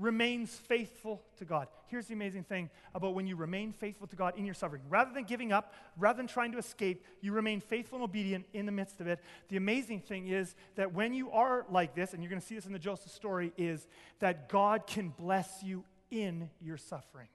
remains 0.00 0.50
faithful 0.50 1.22
to 1.36 1.44
God. 1.44 1.68
Here's 1.88 2.06
the 2.06 2.14
amazing 2.14 2.44
thing 2.44 2.70
about 2.94 3.14
when 3.14 3.26
you 3.26 3.36
remain 3.36 3.72
faithful 3.72 4.06
to 4.06 4.16
God 4.16 4.36
in 4.38 4.46
your 4.46 4.54
suffering. 4.54 4.82
Rather 4.88 5.12
than 5.12 5.24
giving 5.24 5.52
up, 5.52 5.74
rather 5.98 6.16
than 6.16 6.26
trying 6.26 6.52
to 6.52 6.58
escape, 6.58 7.04
you 7.20 7.32
remain 7.32 7.60
faithful 7.60 7.96
and 7.96 8.04
obedient 8.04 8.46
in 8.54 8.64
the 8.64 8.72
midst 8.72 9.00
of 9.00 9.06
it. 9.06 9.20
The 9.50 9.58
amazing 9.58 10.00
thing 10.00 10.28
is 10.28 10.56
that 10.76 10.94
when 10.94 11.12
you 11.12 11.30
are 11.30 11.66
like 11.70 11.94
this, 11.94 12.14
and 12.14 12.22
you're 12.22 12.30
going 12.30 12.40
to 12.40 12.46
see 12.46 12.54
this 12.54 12.66
in 12.66 12.72
the 12.72 12.78
Joseph 12.78 13.12
story, 13.12 13.52
is 13.58 13.86
that 14.20 14.48
God 14.48 14.86
can 14.86 15.10
bless 15.10 15.62
you 15.62 15.84
in 16.10 16.48
your 16.60 16.78
suffering. 16.78 17.28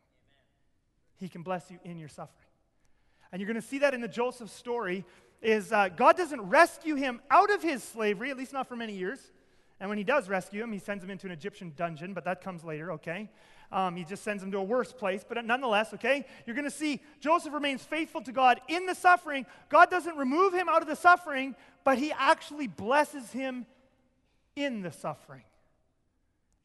He 1.17 1.30
can 1.30 1.43
bless 1.43 1.69
you 1.69 1.80
in 1.84 1.97
your 1.97 2.10
suffering. 2.10 2.47
And 3.32 3.39
you're 3.39 3.47
going 3.47 3.62
to 3.62 3.67
see 3.67 3.80
that 3.80 3.93
in 3.93 4.01
the 4.01 4.08
Joseph 4.08 4.49
story 4.49 5.06
is 5.41 5.71
uh, 5.71 5.89
God 5.89 6.17
doesn't 6.17 6.41
rescue 6.41 6.95
him 6.95 7.21
out 7.30 7.51
of 7.51 7.62
his 7.62 7.84
slavery, 7.84 8.32
at 8.32 8.38
least 8.38 8.54
not 8.54 8.67
for 8.67 8.75
many 8.75 8.93
years. 8.93 9.19
And 9.80 9.90
when 9.90 9.98
he 9.98 10.04
does 10.04 10.30
rescue 10.30 10.64
him, 10.64 10.72
he 10.72 10.80
sends 10.80 11.04
him 11.04 11.10
into 11.10 11.28
an 11.28 11.34
Egyptian 11.34 11.74
dungeon, 11.76 12.14
but 12.14 12.24
that 12.26 12.42
comes 12.42 12.64
later, 12.64 12.94
okay? 12.94 13.30
Um, 13.72 13.96
he 13.96 14.06
just 14.06 14.24
sends 14.24 14.42
him 14.42 14.52
to 14.52 14.58
a 14.60 14.64
worse 14.64 14.94
place, 14.94 15.26
but 15.28 15.44
nonetheless, 15.44 15.94
okay? 15.94 16.26
You're 16.46 16.56
going 16.56 16.70
to 16.70 16.72
see 16.72 17.02
Joseph 17.20 17.54
remains 17.54 17.84
faithful 17.84 18.22
to 18.22 18.32
God 18.32 18.62
in 18.70 18.86
the 18.86 18.96
suffering. 18.96 19.46
God 19.70 19.90
doesn't 19.90 20.16
remove 20.16 20.54
him 20.54 20.70
out 20.70 20.82
of 20.82 20.88
the 20.88 20.96
suffering, 20.96 21.56
but 21.84 21.98
he 21.98 22.12
actually 22.14 22.68
blesses 22.68 23.32
him 23.32 23.66
in 24.56 24.82
the 24.82 24.92
suffering. 24.92 25.44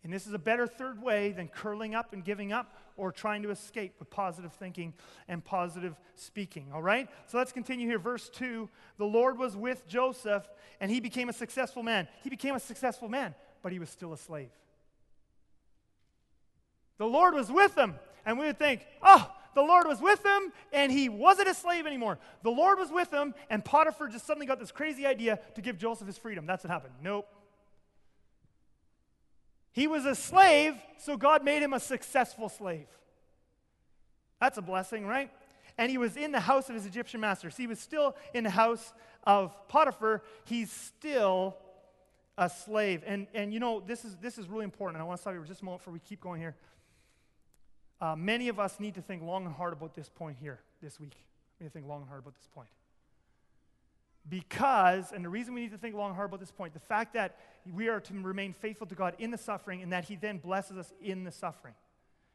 And 0.03 0.13
this 0.13 0.27
is 0.27 0.33
a 0.33 0.39
better 0.39 0.67
third 0.67 1.03
way 1.03 1.33
than 1.33 1.49
curling 1.49 1.95
up 1.95 2.13
and 2.15 2.25
giving 2.25 2.53
up 2.53 2.75
or 2.97 3.13
trying 3.13 3.43
to 3.43 3.51
escape 3.51 3.95
with 3.99 4.09
positive 4.09 4.53
thinking 4.55 4.95
and 5.29 5.45
positive 5.45 5.95
speaking. 6.15 6.69
All 6.73 6.83
right? 6.83 7.09
So 7.27 7.37
let's 7.37 7.53
continue 7.53 7.87
here. 7.87 7.99
Verse 7.99 8.31
2 8.31 8.69
The 8.97 9.05
Lord 9.05 9.39
was 9.39 9.57
with 9.57 9.87
Joseph, 9.87 10.49
and 10.81 10.91
he 10.91 11.01
became 11.01 11.29
a 11.29 11.35
successful 11.35 11.83
man. 11.83 12.09
He 12.23 12.31
became 12.31 12.55
a 12.55 12.61
successful 12.61 13.09
man, 13.09 13.35
but 13.63 13.73
he 13.73 13.79
was 13.79 13.91
still 13.91 14.13
a 14.15 14.19
slave. 14.19 14.51
The 16.97 17.07
Lord 17.07 17.35
was 17.35 17.51
with 17.51 17.77
him, 17.77 17.95
and 18.25 18.39
we 18.39 18.47
would 18.47 18.59
think, 18.59 18.87
oh, 19.03 19.31
the 19.55 19.63
Lord 19.63 19.87
was 19.87 20.01
with 20.01 20.25
him, 20.25 20.53
and 20.73 20.93
he 20.93 21.09
wasn't 21.09 21.49
a 21.49 21.55
slave 21.55 21.87
anymore. 21.87 22.19
The 22.43 22.51
Lord 22.51 22.79
was 22.79 22.91
with 22.91 23.11
him, 23.11 23.35
and 23.51 23.65
Potiphar 23.65 24.09
just 24.09 24.27
suddenly 24.27 24.47
got 24.47 24.61
this 24.61 24.71
crazy 24.71 25.07
idea 25.07 25.41
to 25.55 25.63
give 25.63 25.77
Joseph 25.77 26.07
his 26.07 26.19
freedom. 26.19 26.47
That's 26.47 26.65
what 26.65 26.71
happened. 26.71 26.95
Nope. 27.03 27.27
He 29.73 29.87
was 29.87 30.05
a 30.05 30.15
slave, 30.15 30.75
so 30.99 31.17
God 31.17 31.45
made 31.45 31.63
him 31.63 31.73
a 31.73 31.81
successful 31.81 32.49
slave. 32.49 32.89
That's 34.41 34.59
a 34.59 34.63
blessing, 34.63 35.07
right? 35.07 35.31
And 35.79 35.91
he 35.91 35.99
was 35.99 36.17
in 36.17 36.33
the 36.33 36.41
house 36.41 36.69
of 36.69 36.75
his 36.75 36.87
Egyptian 36.87 37.21
masters. 37.21 37.57
He 37.57 37.67
was 37.67 37.79
still 37.79 38.17
in 38.35 38.45
the 38.45 38.51
house 38.51 38.93
of 39.25 39.53
Potiphar. 39.69 40.23
He's 40.45 40.71
still 40.71 41.57
a 42.37 42.51
slave. 42.51 43.03
And, 43.07 43.27
and 43.35 43.53
you 43.53 43.61
know, 43.61 43.81
this 43.81 44.05
is, 44.05 44.17
this 44.17 44.39
is 44.39 44.49
really 44.49 44.65
important. 44.65 44.97
And 44.97 45.03
I 45.03 45.07
want 45.07 45.19
to 45.19 45.23
stop 45.23 45.35
here 45.35 45.43
just 45.45 45.63
a 45.63 45.65
moment 45.65 45.83
before 45.83 45.93
we 45.93 46.01
keep 46.01 46.21
going 46.21 46.41
here. 46.41 46.57
Uh, 48.01 48.17
many 48.17 48.49
of 48.49 48.59
us 48.59 48.81
need 48.81 48.95
to 48.95 49.03
think 49.03 49.23
long 49.23 49.45
and 49.45 49.55
hard 49.55 49.73
about 49.73 49.95
this 49.95 50.09
point 50.09 50.39
here 50.41 50.59
this 50.83 50.99
week. 50.99 51.17
We 51.59 51.65
need 51.65 51.71
to 51.71 51.73
think 51.75 51.87
long 51.87 52.01
and 52.01 52.09
hard 52.09 52.21
about 52.21 52.35
this 52.35 52.49
point. 52.55 52.69
Because, 54.29 55.13
and 55.13 55.25
the 55.25 55.29
reason 55.29 55.55
we 55.55 55.63
need 55.63 55.73
to 55.73 55.79
think 55.79 55.95
long 55.95 56.09
and 56.09 56.17
hard 56.17 56.31
about 56.31 56.41
this 56.41 56.53
point, 56.53 56.75
the 56.75 56.81
fact 56.81 57.15
that 57.15 57.37
we 57.73 57.89
are 57.89 58.01
to 58.01 58.15
remain 58.15 58.53
faithful 58.53 58.87
to 58.87 58.95
God 58.95 59.15
in 59.19 59.31
the 59.31 59.39
suffering 59.39 59.83
and 59.83 59.93
that 59.93 60.05
He 60.05 60.17
then 60.17 60.39
blesses 60.39 60.77
us 60.77 60.93
in 61.01 61.25
the 61.25 61.33
suffering. 61.33 61.75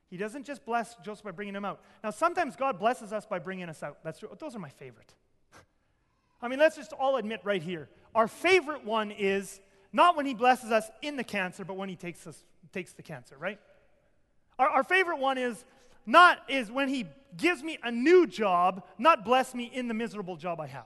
He 0.10 0.18
doesn't 0.18 0.46
just 0.46 0.66
bless 0.66 0.96
Joseph 1.04 1.26
by 1.26 1.32
bringing 1.32 1.56
him 1.56 1.66
out. 1.66 1.82
Now, 2.04 2.12
sometimes 2.12 2.56
God 2.56 2.80
blesses 2.80 3.12
us 3.12 3.26
by 3.26 3.40
bringing 3.40 3.70
us 3.70 3.82
out. 3.82 3.98
That's, 4.04 4.24
those 4.40 4.56
are 4.56 4.60
my 4.60 4.70
favorite. 4.70 5.14
I 6.42 6.48
mean, 6.48 6.60
let's 6.60 6.76
just 6.76 6.94
all 6.94 7.18
admit 7.18 7.42
right 7.44 7.62
here. 7.62 7.90
Our 8.14 8.28
favorite 8.28 8.86
one 8.86 9.12
is 9.12 9.60
not 9.92 10.16
when 10.16 10.26
He 10.26 10.34
blesses 10.34 10.72
us 10.72 10.90
in 11.02 11.16
the 11.16 11.24
cancer, 11.24 11.66
but 11.66 11.76
when 11.76 11.90
He 11.90 11.96
takes, 11.96 12.26
us, 12.28 12.44
takes 12.72 12.94
the 12.94 13.02
cancer, 13.02 13.36
right? 13.38 13.60
Our, 14.60 14.70
our 14.70 14.84
favorite 14.84 15.20
one 15.20 15.38
is 15.38 15.66
not 16.06 16.40
is 16.48 16.72
when 16.72 16.88
He 16.88 17.08
gives 17.36 17.64
me 17.64 17.80
a 17.84 17.92
new 17.92 18.28
job, 18.28 18.84
not 18.98 19.26
bless 19.26 19.56
me 19.56 19.66
in 19.66 19.88
the 19.88 19.94
miserable 19.94 20.38
job 20.38 20.60
I 20.60 20.68
have. 20.68 20.86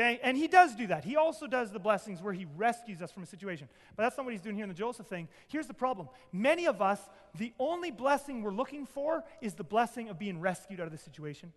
Okay? 0.00 0.18
And 0.22 0.36
he 0.36 0.48
does 0.48 0.74
do 0.74 0.86
that. 0.86 1.04
He 1.04 1.16
also 1.16 1.46
does 1.46 1.70
the 1.70 1.78
blessings 1.78 2.22
where 2.22 2.32
he 2.32 2.46
rescues 2.56 3.02
us 3.02 3.12
from 3.12 3.22
a 3.22 3.26
situation. 3.26 3.68
But 3.96 4.04
that's 4.04 4.16
not 4.16 4.24
what 4.24 4.32
he's 4.32 4.40
doing 4.40 4.56
here 4.56 4.64
in 4.64 4.70
the 4.70 4.74
Joseph 4.74 5.06
thing. 5.06 5.28
Here's 5.48 5.66
the 5.66 5.74
problem 5.74 6.08
many 6.32 6.66
of 6.66 6.80
us, 6.80 7.00
the 7.36 7.52
only 7.58 7.90
blessing 7.90 8.42
we're 8.42 8.50
looking 8.50 8.86
for 8.86 9.22
is 9.42 9.54
the 9.54 9.64
blessing 9.64 10.08
of 10.08 10.18
being 10.18 10.40
rescued 10.40 10.80
out 10.80 10.86
of 10.86 10.92
the 10.92 10.98
situation. 10.98 11.52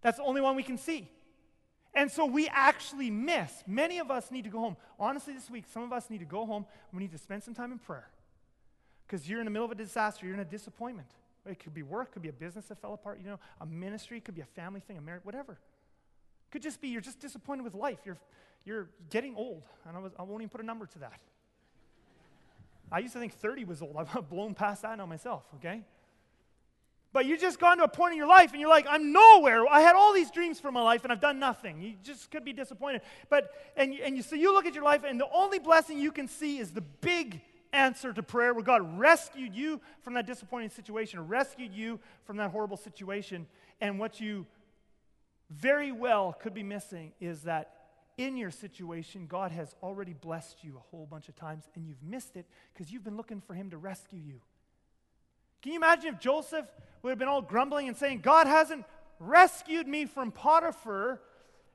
That's 0.00 0.16
the 0.16 0.24
only 0.24 0.40
one 0.40 0.56
we 0.56 0.62
can 0.62 0.78
see. 0.78 1.10
And 1.94 2.10
so 2.10 2.24
we 2.24 2.48
actually 2.48 3.10
miss. 3.10 3.52
Many 3.66 3.98
of 3.98 4.10
us 4.10 4.30
need 4.30 4.44
to 4.44 4.50
go 4.50 4.58
home. 4.58 4.76
Honestly, 4.98 5.34
this 5.34 5.48
week, 5.48 5.64
some 5.72 5.82
of 5.82 5.92
us 5.92 6.10
need 6.10 6.18
to 6.18 6.24
go 6.24 6.44
home. 6.44 6.66
We 6.92 7.00
need 7.00 7.12
to 7.12 7.18
spend 7.18 7.44
some 7.44 7.54
time 7.54 7.70
in 7.70 7.78
prayer. 7.78 8.08
Because 9.06 9.28
you're 9.28 9.40
in 9.40 9.44
the 9.44 9.50
middle 9.50 9.66
of 9.66 9.72
a 9.72 9.76
disaster, 9.76 10.26
you're 10.26 10.34
in 10.34 10.40
a 10.40 10.44
disappointment. 10.44 11.08
It 11.46 11.58
could 11.58 11.74
be 11.74 11.82
work, 11.82 12.12
could 12.12 12.22
be 12.22 12.30
a 12.30 12.32
business 12.32 12.66
that 12.66 12.80
fell 12.80 12.94
apart, 12.94 13.20
you 13.20 13.26
know, 13.26 13.38
a 13.60 13.66
ministry, 13.66 14.20
could 14.20 14.34
be 14.34 14.40
a 14.40 14.46
family 14.46 14.80
thing, 14.80 14.96
a 14.96 15.00
marriage, 15.00 15.24
whatever. 15.24 15.58
Could 16.54 16.62
just 16.62 16.80
be 16.80 16.86
you're 16.86 17.00
just 17.00 17.18
disappointed 17.18 17.64
with 17.64 17.74
life. 17.74 17.98
You're, 18.04 18.16
you're 18.64 18.88
getting 19.10 19.34
old. 19.34 19.64
And 19.88 19.96
I, 19.96 20.00
was, 20.00 20.12
I 20.16 20.22
won't 20.22 20.40
even 20.40 20.50
put 20.50 20.60
a 20.60 20.64
number 20.64 20.86
to 20.86 20.98
that. 21.00 21.18
I 22.92 23.00
used 23.00 23.12
to 23.14 23.18
think 23.18 23.32
30 23.32 23.64
was 23.64 23.82
old. 23.82 23.96
I've 24.14 24.30
blown 24.30 24.54
past 24.54 24.82
that 24.82 24.96
now 24.96 25.04
myself, 25.04 25.42
okay? 25.56 25.82
But 27.12 27.26
you 27.26 27.36
just 27.36 27.58
gone 27.58 27.78
to 27.78 27.82
a 27.82 27.88
point 27.88 28.12
in 28.12 28.18
your 28.18 28.28
life 28.28 28.52
and 28.52 28.60
you're 28.60 28.70
like, 28.70 28.86
I'm 28.88 29.12
nowhere. 29.12 29.66
I 29.66 29.80
had 29.80 29.96
all 29.96 30.12
these 30.12 30.30
dreams 30.30 30.60
for 30.60 30.70
my 30.70 30.80
life 30.80 31.02
and 31.02 31.12
I've 31.12 31.20
done 31.20 31.40
nothing. 31.40 31.82
You 31.82 31.94
just 32.04 32.30
could 32.30 32.44
be 32.44 32.52
disappointed. 32.52 33.00
But, 33.28 33.50
and, 33.76 33.92
and 33.94 34.16
you, 34.16 34.22
so 34.22 34.36
you 34.36 34.54
look 34.54 34.64
at 34.64 34.76
your 34.76 34.84
life 34.84 35.02
and 35.04 35.18
the 35.18 35.28
only 35.34 35.58
blessing 35.58 35.98
you 35.98 36.12
can 36.12 36.28
see 36.28 36.58
is 36.58 36.70
the 36.70 36.82
big 36.82 37.40
answer 37.72 38.12
to 38.12 38.22
prayer 38.22 38.54
where 38.54 38.62
God 38.62 38.96
rescued 38.96 39.56
you 39.56 39.80
from 40.02 40.14
that 40.14 40.24
disappointing 40.24 40.70
situation, 40.70 41.26
rescued 41.26 41.72
you 41.72 41.98
from 42.26 42.36
that 42.36 42.52
horrible 42.52 42.76
situation. 42.76 43.48
And 43.80 43.98
what 43.98 44.20
you 44.20 44.46
very 45.54 45.92
well 45.92 46.32
could 46.32 46.54
be 46.54 46.62
missing 46.62 47.12
is 47.20 47.42
that 47.42 47.70
in 48.16 48.36
your 48.36 48.50
situation, 48.50 49.26
God 49.26 49.50
has 49.50 49.74
already 49.82 50.12
blessed 50.12 50.62
you 50.62 50.76
a 50.76 50.80
whole 50.90 51.06
bunch 51.06 51.28
of 51.28 51.34
times 51.34 51.64
and 51.74 51.86
you've 51.86 52.02
missed 52.02 52.36
it 52.36 52.46
because 52.72 52.92
you've 52.92 53.04
been 53.04 53.16
looking 53.16 53.40
for 53.40 53.54
Him 53.54 53.70
to 53.70 53.76
rescue 53.76 54.20
you. 54.20 54.40
Can 55.62 55.72
you 55.72 55.78
imagine 55.78 56.14
if 56.14 56.20
Joseph 56.20 56.66
would 57.02 57.10
have 57.10 57.18
been 57.18 57.28
all 57.28 57.42
grumbling 57.42 57.88
and 57.88 57.96
saying, 57.96 58.20
God 58.20 58.46
hasn't 58.46 58.84
rescued 59.18 59.88
me 59.88 60.04
from 60.04 60.30
Potiphar, 60.30 61.20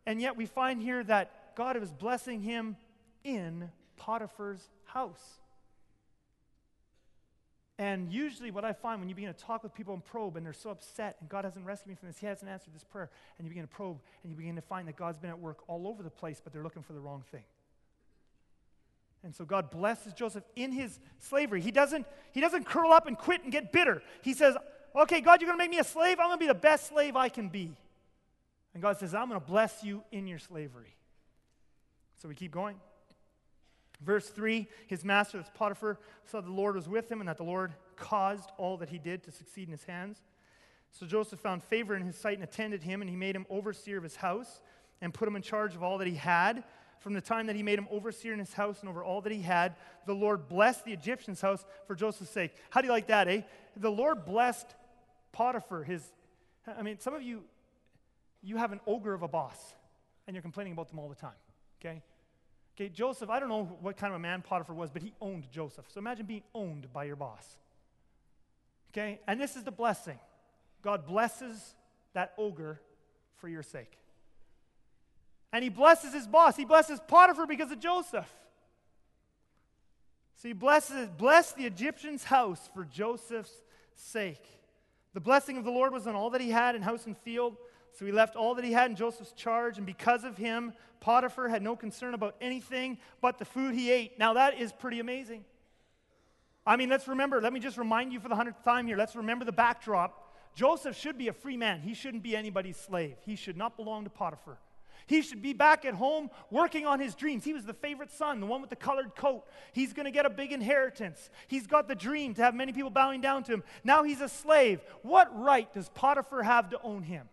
and 0.06 0.22
yet 0.22 0.38
we 0.38 0.46
find 0.46 0.82
here 0.82 1.04
that 1.04 1.56
God 1.56 1.78
was 1.78 1.92
blessing 1.92 2.42
him 2.42 2.78
in 3.24 3.70
Potiphar's 3.98 4.70
house. 4.86 5.39
And 7.80 8.12
usually, 8.12 8.52
what 8.52 8.65
I 8.65 8.74
find 8.74 9.00
when 9.00 9.08
you 9.08 9.15
begin 9.15 9.34
to 9.34 9.39
talk 9.39 9.63
with 9.63 9.74
people 9.74 9.94
and 9.94 10.04
probe, 10.04 10.36
and 10.36 10.46
they're 10.46 10.52
so 10.52 10.70
upset, 10.70 11.15
and 11.22 11.30
God 11.30 11.46
hasn't 11.46 11.65
rescued 11.65 11.88
me 11.88 11.96
from 11.96 12.10
this, 12.10 12.18
He 12.18 12.26
hasn't 12.26 12.52
answered 12.52 12.76
this 12.76 12.84
prayer, 12.84 13.10
and 13.38 13.46
you 13.46 13.50
begin 13.50 13.63
to 13.63 13.74
probe, 13.74 14.02
and 14.22 14.30
you 14.30 14.38
begin 14.38 14.58
to 14.58 14.62
find 14.62 14.86
that 14.89 14.98
God's 14.98 15.18
been 15.18 15.30
at 15.30 15.39
work 15.39 15.60
all 15.70 15.88
over 15.88 16.04
the 16.04 16.10
place, 16.10 16.42
but 16.44 16.52
they're 16.52 16.62
looking 16.62 16.84
for 16.84 16.92
the 16.92 17.00
wrong 17.00 17.24
thing. 17.32 17.44
And 19.24 19.34
so 19.34 19.46
God 19.46 19.72
blesses 19.72 20.12
Joseph 20.12 20.44
in 20.58 20.74
his 20.74 21.00
slavery. 21.20 21.62
He 21.62 21.72
doesn't, 21.72 22.06
he 22.34 22.42
doesn't 22.42 22.65
curl 22.65 22.92
up 22.92 23.08
and 23.08 23.18
quit 23.18 23.44
and 23.44 23.52
get 23.52 23.72
bitter. 23.72 24.04
He 24.22 24.34
says, 24.34 24.58
Okay, 24.96 25.22
God, 25.22 25.39
you're 25.39 25.48
going 25.48 25.58
to 25.58 25.63
make 25.63 25.72
me 25.72 25.80
a 25.80 25.84
slave? 25.84 26.20
I'm 26.20 26.28
going 26.28 26.39
to 26.39 26.44
be 26.44 26.48
the 26.48 26.54
best 26.54 26.88
slave 26.88 27.15
I 27.15 27.30
can 27.30 27.48
be. 27.48 27.72
And 28.74 28.82
God 28.84 28.98
says, 28.98 29.13
I'm 29.13 29.30
going 29.30 29.39
to 29.39 29.46
bless 29.46 29.84
you 29.84 30.04
in 30.12 30.28
your 30.28 30.39
slavery. 30.39 30.96
So 32.22 32.28
we 32.28 32.36
keep 32.36 32.52
going. 32.52 32.76
Verse 34.02 34.30
3 34.30 34.68
His 34.88 35.04
master, 35.04 35.38
that's 35.38 35.52
Potiphar, 35.54 36.00
saw 36.26 36.42
the 36.42 36.50
Lord 36.50 36.76
was 36.76 36.88
with 36.88 37.12
him 37.12 37.20
and 37.20 37.28
that 37.28 37.38
the 37.38 37.44
Lord 37.44 37.74
caused 37.96 38.52
all 38.58 38.78
that 38.78 38.90
he 38.90 38.98
did 38.98 39.24
to 39.24 39.32
succeed 39.32 39.68
in 39.68 39.72
his 39.72 39.84
hands. 39.84 40.20
So 40.92 41.06
Joseph 41.06 41.40
found 41.40 41.64
favor 41.64 41.96
in 41.96 42.04
his 42.04 42.16
sight 42.16 42.36
and 42.36 42.44
attended 42.44 42.82
him, 42.82 43.02
and 43.02 43.10
he 43.10 43.16
made 43.16 43.36
him 43.36 43.46
overseer 43.50 43.98
of 43.98 44.04
his 44.04 44.16
house 44.16 44.62
and 45.02 45.14
put 45.14 45.28
him 45.28 45.36
in 45.36 45.42
charge 45.42 45.76
of 45.76 45.84
all 45.84 46.00
that 46.00 46.08
he 46.08 46.16
had 46.16 46.64
from 47.00 47.14
the 47.14 47.22
time 47.22 47.48
that 47.48 47.56
he 47.56 47.64
made 47.64 47.80
him 47.80 47.88
overseer 47.90 48.34
in 48.34 48.40
his 48.40 48.54
house 48.54 48.82
and 48.82 48.90
over 48.90 49.04
all 49.04 49.22
that 49.22 49.32
he 49.32 49.42
had, 49.42 49.76
the 50.06 50.14
Lord 50.14 50.48
blessed 50.48 50.86
the 50.86 50.92
Egyptian's 50.92 51.42
house 51.42 51.66
for 51.88 51.96
Joseph's 51.96 52.30
sake. 52.30 52.52
How 52.70 52.82
do 52.82 52.88
you 52.88 52.94
like 52.94 53.08
that, 53.08 53.28
eh? 53.28 53.42
The 53.78 53.92
Lord 53.92 54.26
blessed 54.26 54.68
Potiphar, 55.32 55.84
his. 55.84 56.04
I 56.68 56.82
mean, 56.82 57.00
some 57.00 57.14
of 57.14 57.22
you, 57.22 57.44
you 58.44 58.58
have 58.58 58.72
an 58.72 58.82
ogre 58.86 59.14
of 59.14 59.24
a 59.24 59.28
boss, 59.28 59.58
and 60.28 60.36
you're 60.36 60.42
complaining 60.42 60.74
about 60.74 60.90
them 60.90 61.00
all 61.00 61.10
the 61.10 61.16
time, 61.16 61.32
okay? 61.80 62.02
Okay, 62.80 62.88
Joseph, 62.88 63.30
I 63.30 63.42
don't 63.42 63.50
know 63.50 63.78
what 63.82 63.98
kind 63.98 64.13
of 64.13 64.15
a 64.15 64.22
man 64.22 64.42
Potiphar 64.42 64.74
was, 64.74 64.89
but 64.89 65.02
he 65.02 65.13
owned 65.20 65.52
Joseph. 65.52 65.86
So 65.89 66.00
imagine 66.00 66.26
being 66.26 66.44
owned 66.56 66.92
by 66.94 67.04
your 67.04 67.18
boss. 67.18 67.58
Okay? 68.92 69.20
And 69.28 69.39
this 69.39 69.58
is 69.58 69.63
the 69.63 69.72
blessing 69.72 70.18
God 70.82 71.06
blesses 71.06 71.76
that 72.13 72.34
ogre 72.38 72.80
for 73.36 73.50
your 73.50 73.63
sake. 73.63 73.92
And 75.52 75.62
he 75.62 75.70
blesses 75.70 76.13
his 76.13 76.26
boss. 76.26 76.56
He 76.56 76.63
blesses 76.63 77.02
Potiphar 77.06 77.48
because 77.48 77.70
of 77.70 77.80
Joseph. 77.82 78.32
So 80.38 80.48
he 80.48 80.54
blesses, 80.54 81.10
blessed 81.10 81.58
the 81.58 81.65
Egyptian's 81.65 82.24
house 82.24 82.70
for 82.74 82.86
Joseph's 82.86 83.52
sake. 83.94 84.46
The 85.13 85.20
blessing 85.20 85.58
of 85.58 85.65
the 85.65 85.72
Lord 85.72 85.92
was 85.92 86.08
on 86.08 86.15
all 86.15 86.30
that 86.30 86.39
he 86.39 86.52
had 86.52 86.76
in 86.76 86.82
house 86.82 87.06
and 87.06 87.18
field. 87.18 87.58
So 87.93 88.06
he 88.06 88.12
left 88.12 88.36
all 88.36 88.56
that 88.56 88.63
he 88.63 88.71
had 88.71 88.91
in 88.91 88.95
Joseph's 88.95 89.34
charge, 89.34 89.78
and 89.78 89.86
because 89.86 90.23
of 90.23 90.38
him, 90.38 90.73
Potiphar 90.99 91.47
had 91.47 91.62
no 91.62 91.75
concern 91.75 92.13
about 92.13 92.36
anything 92.41 92.97
but 93.21 93.38
the 93.38 93.45
food 93.45 93.73
he 93.73 93.91
ate. 93.91 94.19
Now, 94.19 94.34
that 94.34 94.60
is 94.60 94.71
pretty 94.71 94.99
amazing. 94.99 95.45
I 96.65 96.75
mean, 96.75 96.89
let's 96.89 97.08
remember, 97.08 97.41
let 97.41 97.54
me 97.54 97.60
just 97.60 97.78
remind 97.78 98.13
you 98.13 98.19
for 98.19 98.30
the 98.30 98.36
hundredth 98.36 98.63
time 98.63 98.86
here. 98.86 98.97
Let's 98.97 99.15
remember 99.15 99.45
the 99.45 99.52
backdrop. 99.52 100.36
Joseph 100.56 100.95
should 100.95 101.17
be 101.17 101.28
a 101.28 101.34
free 101.34 101.58
man. 101.58 101.82
He 101.82 101.93
shouldn't 101.93 102.23
be 102.23 102.36
anybody's 102.36 102.78
slave. 102.78 103.15
He 103.25 103.36
should 103.36 103.58
not 103.58 103.75
belong 103.78 104.04
to 104.04 104.10
Potiphar. 104.10 104.58
He 105.08 105.23
should 105.23 105.41
be 105.41 105.54
back 105.54 105.86
at 105.86 105.95
home 105.95 106.30
working 106.52 106.86
on 106.86 106.99
his 106.99 107.15
dreams. 107.15 107.43
He 107.43 107.54
was 107.54 107.65
the 107.65 107.73
favorite 107.73 108.12
son, 108.12 108.39
the 108.39 108.45
one 108.45 108.62
with 108.62 108.69
the 108.69 108.75
colored 108.75 109.15
coat. 109.15 109.43
He's 109.73 109.91
going 109.93 110.06
to 110.06 110.12
get 110.12 110.28
a 110.28 110.30
big 110.30 110.52
inheritance. 110.52 111.32
He's 111.47 111.65
got 111.65 111.88
the 111.88 111.95
dream 111.95 112.36
to 112.36 112.43
have 112.43 112.54
many 112.54 112.73
people 112.73 112.91
bowing 112.91 113.19
down 113.19 113.43
to 113.45 113.54
him. 113.54 113.63
Now 113.84 114.04
he's 114.04 114.21
a 114.21 114.30
slave. 114.30 114.82
What 115.02 115.36
right 115.36 115.73
does 115.73 115.89
Potiphar 115.89 116.43
have 116.43 116.69
to 116.69 116.82
own 116.84 117.02
him? 117.02 117.28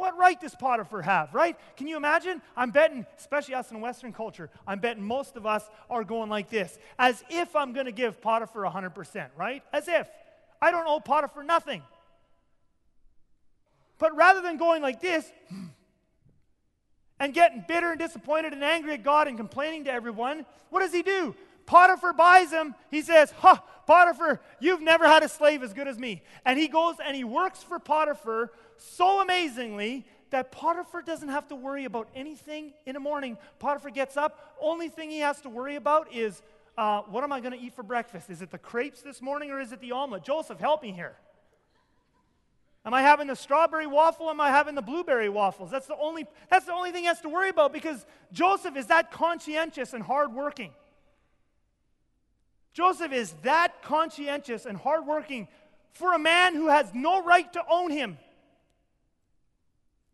What 0.00 0.16
right 0.16 0.40
does 0.40 0.54
Potiphar 0.54 1.02
have, 1.02 1.34
right? 1.34 1.58
Can 1.76 1.86
you 1.86 1.98
imagine? 1.98 2.40
I'm 2.56 2.70
betting, 2.70 3.04
especially 3.18 3.54
us 3.54 3.70
in 3.70 3.82
Western 3.82 4.14
culture, 4.14 4.48
I'm 4.66 4.78
betting 4.78 5.02
most 5.02 5.36
of 5.36 5.44
us 5.44 5.68
are 5.90 6.04
going 6.04 6.30
like 6.30 6.48
this 6.48 6.78
as 6.98 7.22
if 7.28 7.54
I'm 7.54 7.74
going 7.74 7.84
to 7.84 7.92
give 7.92 8.18
Potiphar 8.22 8.62
100%, 8.62 9.28
right? 9.36 9.62
As 9.74 9.88
if. 9.88 10.08
I 10.62 10.70
don't 10.70 10.86
owe 10.86 11.00
Potiphar 11.00 11.44
nothing. 11.44 11.82
But 13.98 14.16
rather 14.16 14.40
than 14.40 14.56
going 14.56 14.80
like 14.80 15.02
this, 15.02 15.30
and 17.18 17.34
getting 17.34 17.62
bitter 17.68 17.90
and 17.90 17.98
disappointed 17.98 18.54
and 18.54 18.64
angry 18.64 18.94
at 18.94 19.02
God 19.02 19.28
and 19.28 19.36
complaining 19.36 19.84
to 19.84 19.92
everyone, 19.92 20.46
what 20.70 20.80
does 20.80 20.94
he 20.94 21.02
do? 21.02 21.34
Potiphar 21.66 22.14
buys 22.14 22.50
him. 22.50 22.74
He 22.90 23.02
says, 23.02 23.32
Ha, 23.40 23.62
Potiphar, 23.86 24.40
you've 24.60 24.80
never 24.80 25.06
had 25.06 25.22
a 25.22 25.28
slave 25.28 25.62
as 25.62 25.74
good 25.74 25.88
as 25.88 25.98
me. 25.98 26.22
And 26.46 26.58
he 26.58 26.68
goes 26.68 26.94
and 27.04 27.14
he 27.14 27.22
works 27.22 27.62
for 27.62 27.78
Potiphar 27.78 28.50
so 28.80 29.20
amazingly 29.20 30.06
that 30.30 30.52
Potiphar 30.52 31.02
doesn't 31.02 31.28
have 31.28 31.48
to 31.48 31.56
worry 31.56 31.84
about 31.84 32.08
anything 32.14 32.72
in 32.86 32.94
the 32.94 33.00
morning. 33.00 33.36
Potiphar 33.58 33.90
gets 33.90 34.16
up. 34.16 34.54
Only 34.60 34.88
thing 34.88 35.10
he 35.10 35.20
has 35.20 35.40
to 35.42 35.48
worry 35.48 35.76
about 35.76 36.12
is, 36.12 36.42
uh, 36.78 37.02
what 37.02 37.24
am 37.24 37.32
I 37.32 37.40
going 37.40 37.52
to 37.52 37.58
eat 37.58 37.74
for 37.74 37.82
breakfast? 37.82 38.30
Is 38.30 38.40
it 38.42 38.50
the 38.50 38.58
crepes 38.58 39.02
this 39.02 39.20
morning 39.20 39.50
or 39.50 39.60
is 39.60 39.72
it 39.72 39.80
the 39.80 39.92
omelet? 39.92 40.24
Joseph, 40.24 40.58
help 40.58 40.82
me 40.82 40.92
here. 40.92 41.16
Am 42.84 42.94
I 42.94 43.02
having 43.02 43.26
the 43.26 43.36
strawberry 43.36 43.86
waffle? 43.86 44.30
Am 44.30 44.40
I 44.40 44.48
having 44.48 44.74
the 44.74 44.82
blueberry 44.82 45.28
waffles? 45.28 45.70
That's 45.70 45.86
the 45.86 45.96
only, 45.96 46.26
that's 46.48 46.64
the 46.64 46.72
only 46.72 46.92
thing 46.92 47.02
he 47.02 47.08
has 47.08 47.20
to 47.20 47.28
worry 47.28 47.50
about 47.50 47.72
because 47.72 48.06
Joseph 48.32 48.76
is 48.76 48.86
that 48.86 49.10
conscientious 49.10 49.92
and 49.92 50.02
hardworking. 50.02 50.72
Joseph 52.72 53.12
is 53.12 53.34
that 53.42 53.82
conscientious 53.82 54.64
and 54.64 54.78
hardworking 54.78 55.48
for 55.92 56.14
a 56.14 56.18
man 56.18 56.54
who 56.54 56.68
has 56.68 56.94
no 56.94 57.22
right 57.22 57.52
to 57.52 57.62
own 57.68 57.90
him. 57.90 58.16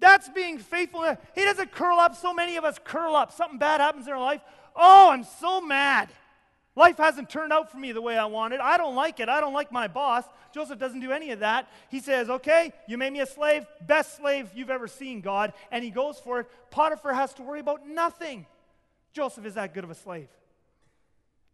That's 0.06 0.28
being 0.28 0.58
faithful. 0.58 1.02
He 1.34 1.42
doesn't 1.42 1.72
curl 1.72 1.98
up. 1.98 2.14
So 2.14 2.32
many 2.32 2.54
of 2.54 2.64
us 2.64 2.78
curl 2.84 3.16
up. 3.16 3.32
Something 3.32 3.58
bad 3.58 3.80
happens 3.80 4.06
in 4.06 4.12
our 4.12 4.20
life. 4.20 4.40
Oh, 4.76 5.10
I'm 5.10 5.24
so 5.24 5.60
mad. 5.60 6.10
Life 6.76 6.98
hasn't 6.98 7.28
turned 7.28 7.52
out 7.52 7.72
for 7.72 7.78
me 7.78 7.90
the 7.90 8.00
way 8.00 8.16
I 8.16 8.26
wanted. 8.26 8.60
I 8.60 8.76
don't 8.78 8.94
like 8.94 9.18
it. 9.18 9.28
I 9.28 9.40
don't 9.40 9.52
like 9.52 9.72
my 9.72 9.88
boss. 9.88 10.22
Joseph 10.54 10.78
doesn't 10.78 11.00
do 11.00 11.10
any 11.10 11.32
of 11.32 11.40
that. 11.40 11.68
He 11.88 11.98
says, 11.98 12.30
Okay, 12.30 12.72
you 12.86 12.96
made 12.96 13.14
me 13.14 13.18
a 13.18 13.26
slave, 13.26 13.66
best 13.84 14.16
slave 14.16 14.48
you've 14.54 14.70
ever 14.70 14.86
seen, 14.86 15.22
God. 15.22 15.52
And 15.72 15.82
he 15.82 15.90
goes 15.90 16.20
for 16.20 16.38
it. 16.38 16.46
Potiphar 16.70 17.12
has 17.12 17.34
to 17.34 17.42
worry 17.42 17.58
about 17.58 17.88
nothing. 17.88 18.46
Joseph 19.12 19.44
is 19.44 19.54
that 19.54 19.74
good 19.74 19.82
of 19.82 19.90
a 19.90 19.96
slave. 19.96 20.28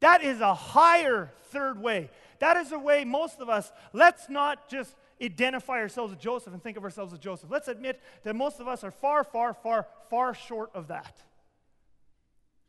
That 0.00 0.22
is 0.22 0.42
a 0.42 0.52
higher 0.52 1.32
third 1.52 1.80
way. 1.80 2.10
That 2.40 2.58
is 2.58 2.70
a 2.70 2.78
way 2.78 3.04
most 3.06 3.40
of 3.40 3.48
us, 3.48 3.72
let's 3.94 4.28
not 4.28 4.68
just 4.68 4.94
identify 5.22 5.74
ourselves 5.74 6.10
with 6.10 6.20
Joseph 6.20 6.52
and 6.52 6.62
think 6.62 6.76
of 6.76 6.84
ourselves 6.84 7.12
as 7.12 7.18
Joseph. 7.18 7.50
Let's 7.50 7.68
admit 7.68 8.00
that 8.24 8.34
most 8.34 8.60
of 8.60 8.68
us 8.68 8.82
are 8.82 8.90
far, 8.90 9.24
far, 9.24 9.54
far, 9.54 9.86
far 10.10 10.34
short 10.34 10.70
of 10.74 10.88
that. 10.88 11.16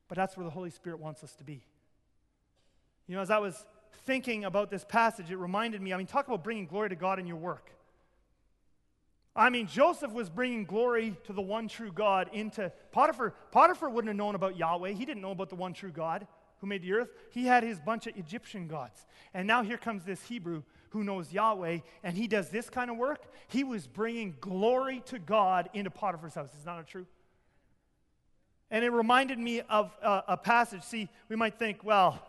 But 0.07 0.17
that's 0.17 0.37
where 0.37 0.43
the 0.43 0.51
Holy 0.51 0.69
Spirit 0.69 0.99
wants 0.99 1.23
us 1.23 1.33
to 1.35 1.43
be. 1.43 1.63
You 3.07 3.15
know, 3.15 3.21
as 3.21 3.31
I 3.31 3.39
was 3.39 3.65
thinking 4.05 4.45
about 4.45 4.69
this 4.69 4.85
passage, 4.85 5.31
it 5.31 5.37
reminded 5.37 5.81
me 5.81 5.93
I 5.93 5.97
mean, 5.97 6.07
talk 6.07 6.27
about 6.27 6.43
bringing 6.43 6.67
glory 6.67 6.89
to 6.89 6.95
God 6.95 7.19
in 7.19 7.27
your 7.27 7.37
work. 7.37 7.71
I 9.35 9.49
mean, 9.49 9.65
Joseph 9.65 10.11
was 10.11 10.29
bringing 10.29 10.63
glory 10.63 11.15
to 11.23 11.33
the 11.33 11.41
one 11.41 11.67
true 11.67 11.91
God 11.91 12.29
into 12.33 12.71
Potiphar. 12.91 13.33
Potiphar 13.51 13.89
wouldn't 13.89 14.09
have 14.09 14.15
known 14.15 14.35
about 14.35 14.57
Yahweh. 14.57 14.91
He 14.91 15.05
didn't 15.05 15.23
know 15.23 15.31
about 15.31 15.49
the 15.49 15.55
one 15.55 15.73
true 15.73 15.91
God 15.91 16.27
who 16.59 16.67
made 16.67 16.83
the 16.83 16.93
earth. 16.93 17.09
He 17.31 17.45
had 17.45 17.63
his 17.63 17.79
bunch 17.79 18.05
of 18.05 18.15
Egyptian 18.15 18.67
gods. 18.67 19.07
And 19.33 19.47
now 19.47 19.63
here 19.63 19.77
comes 19.77 20.03
this 20.03 20.21
Hebrew 20.23 20.61
who 20.93 21.03
knows 21.03 21.31
Yahweh, 21.31 21.79
and 22.03 22.17
he 22.17 22.27
does 22.27 22.49
this 22.49 22.69
kind 22.69 22.89
of 22.89 22.97
work. 22.97 23.21
He 23.49 23.63
was 23.63 23.85
bringing 23.85 24.35
glory 24.39 25.03
to 25.07 25.19
God 25.19 25.69
into 25.73 25.91
Potiphar's 25.91 26.35
house. 26.35 26.49
Is 26.57 26.65
not 26.65 26.87
true? 26.87 27.05
And 28.71 28.83
it 28.83 28.89
reminded 28.89 29.37
me 29.37 29.61
of 29.61 29.91
a, 30.01 30.23
a 30.29 30.37
passage. 30.37 30.83
See, 30.83 31.09
we 31.29 31.35
might 31.35 31.59
think, 31.59 31.83
well, 31.83 32.19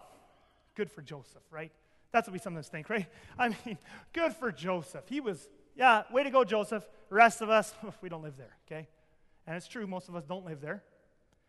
Good 0.74 0.90
for 0.90 1.03
Joseph, 1.03 1.42
right? 1.50 1.70
That's 2.12 2.29
what 2.29 2.33
we 2.33 2.38
sometimes 2.38 2.68
think, 2.68 2.90
right? 2.90 3.07
I 3.38 3.48
mean, 3.48 3.79
good 4.12 4.35
for 4.35 4.50
Joseph. 4.50 5.05
He 5.09 5.20
was, 5.20 5.48
yeah, 5.77 6.03
way 6.12 6.24
to 6.24 6.31
go, 6.31 6.44
Joseph. 6.44 6.85
The 7.09 7.14
rest 7.14 7.40
of 7.40 7.50
us, 7.50 7.74
we 8.00 8.09
don't 8.09 8.22
live 8.22 8.37
there, 8.37 8.57
okay? 8.66 8.88
And 9.46 9.57
it's 9.57 9.68
true, 9.68 9.87
most 9.87 10.09
of 10.09 10.16
us 10.16 10.24
don't 10.24 10.44
live 10.44 10.61
there. 10.61 10.83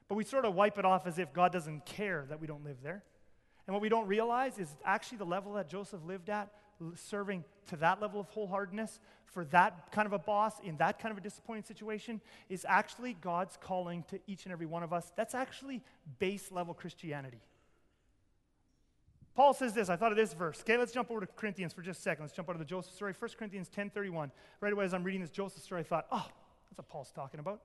But 0.07 0.15
we 0.15 0.23
sort 0.23 0.45
of 0.45 0.53
wipe 0.53 0.77
it 0.77 0.85
off 0.85 1.07
as 1.07 1.17
if 1.17 1.33
God 1.33 1.51
doesn't 1.51 1.85
care 1.85 2.25
that 2.29 2.39
we 2.39 2.45
don't 2.45 2.63
live 2.63 2.77
there. 2.83 3.03
And 3.65 3.73
what 3.73 3.81
we 3.81 3.89
don't 3.89 4.07
realize 4.07 4.59
is 4.59 4.69
actually 4.85 5.17
the 5.17 5.25
level 5.25 5.53
that 5.53 5.69
Joseph 5.69 6.01
lived 6.05 6.29
at, 6.29 6.51
serving 6.95 7.43
to 7.67 7.77
that 7.77 8.01
level 8.01 8.19
of 8.19 8.29
wholeheartedness 8.31 8.99
for 9.25 9.45
that 9.45 9.91
kind 9.91 10.05
of 10.05 10.13
a 10.13 10.19
boss 10.19 10.53
in 10.63 10.77
that 10.77 10.99
kind 10.99 11.11
of 11.11 11.17
a 11.17 11.21
disappointing 11.21 11.63
situation, 11.63 12.21
is 12.47 12.65
actually 12.67 13.13
God's 13.19 13.57
calling 13.61 14.03
to 14.09 14.19
each 14.27 14.45
and 14.45 14.53
every 14.53 14.65
one 14.65 14.81
of 14.81 14.93
us. 14.93 15.11
That's 15.15 15.35
actually 15.35 15.81
base 16.19 16.51
level 16.51 16.73
Christianity. 16.73 17.41
Paul 19.35 19.53
says 19.53 19.73
this. 19.73 19.89
I 19.89 19.97
thought 19.97 20.11
of 20.11 20.17
this 20.17 20.33
verse. 20.33 20.61
Okay, 20.61 20.77
let's 20.77 20.93
jump 20.93 21.11
over 21.11 21.19
to 21.19 21.27
Corinthians 21.27 21.73
for 21.73 21.81
just 21.81 21.99
a 21.99 22.03
second. 22.03 22.23
Let's 22.23 22.33
jump 22.33 22.49
out 22.49 22.55
of 22.55 22.59
the 22.59 22.65
Joseph 22.65 22.93
story. 22.93 23.13
1 23.17 23.31
Corinthians 23.37 23.69
10.31. 23.75 24.31
Right 24.61 24.71
away 24.71 24.85
as 24.85 24.93
I'm 24.93 25.03
reading 25.03 25.19
this 25.19 25.29
Joseph 25.29 25.61
story, 25.61 25.81
I 25.81 25.83
thought, 25.83 26.07
oh, 26.11 26.25
that's 26.69 26.77
what 26.77 26.87
Paul's 26.87 27.11
talking 27.11 27.41
about. 27.41 27.61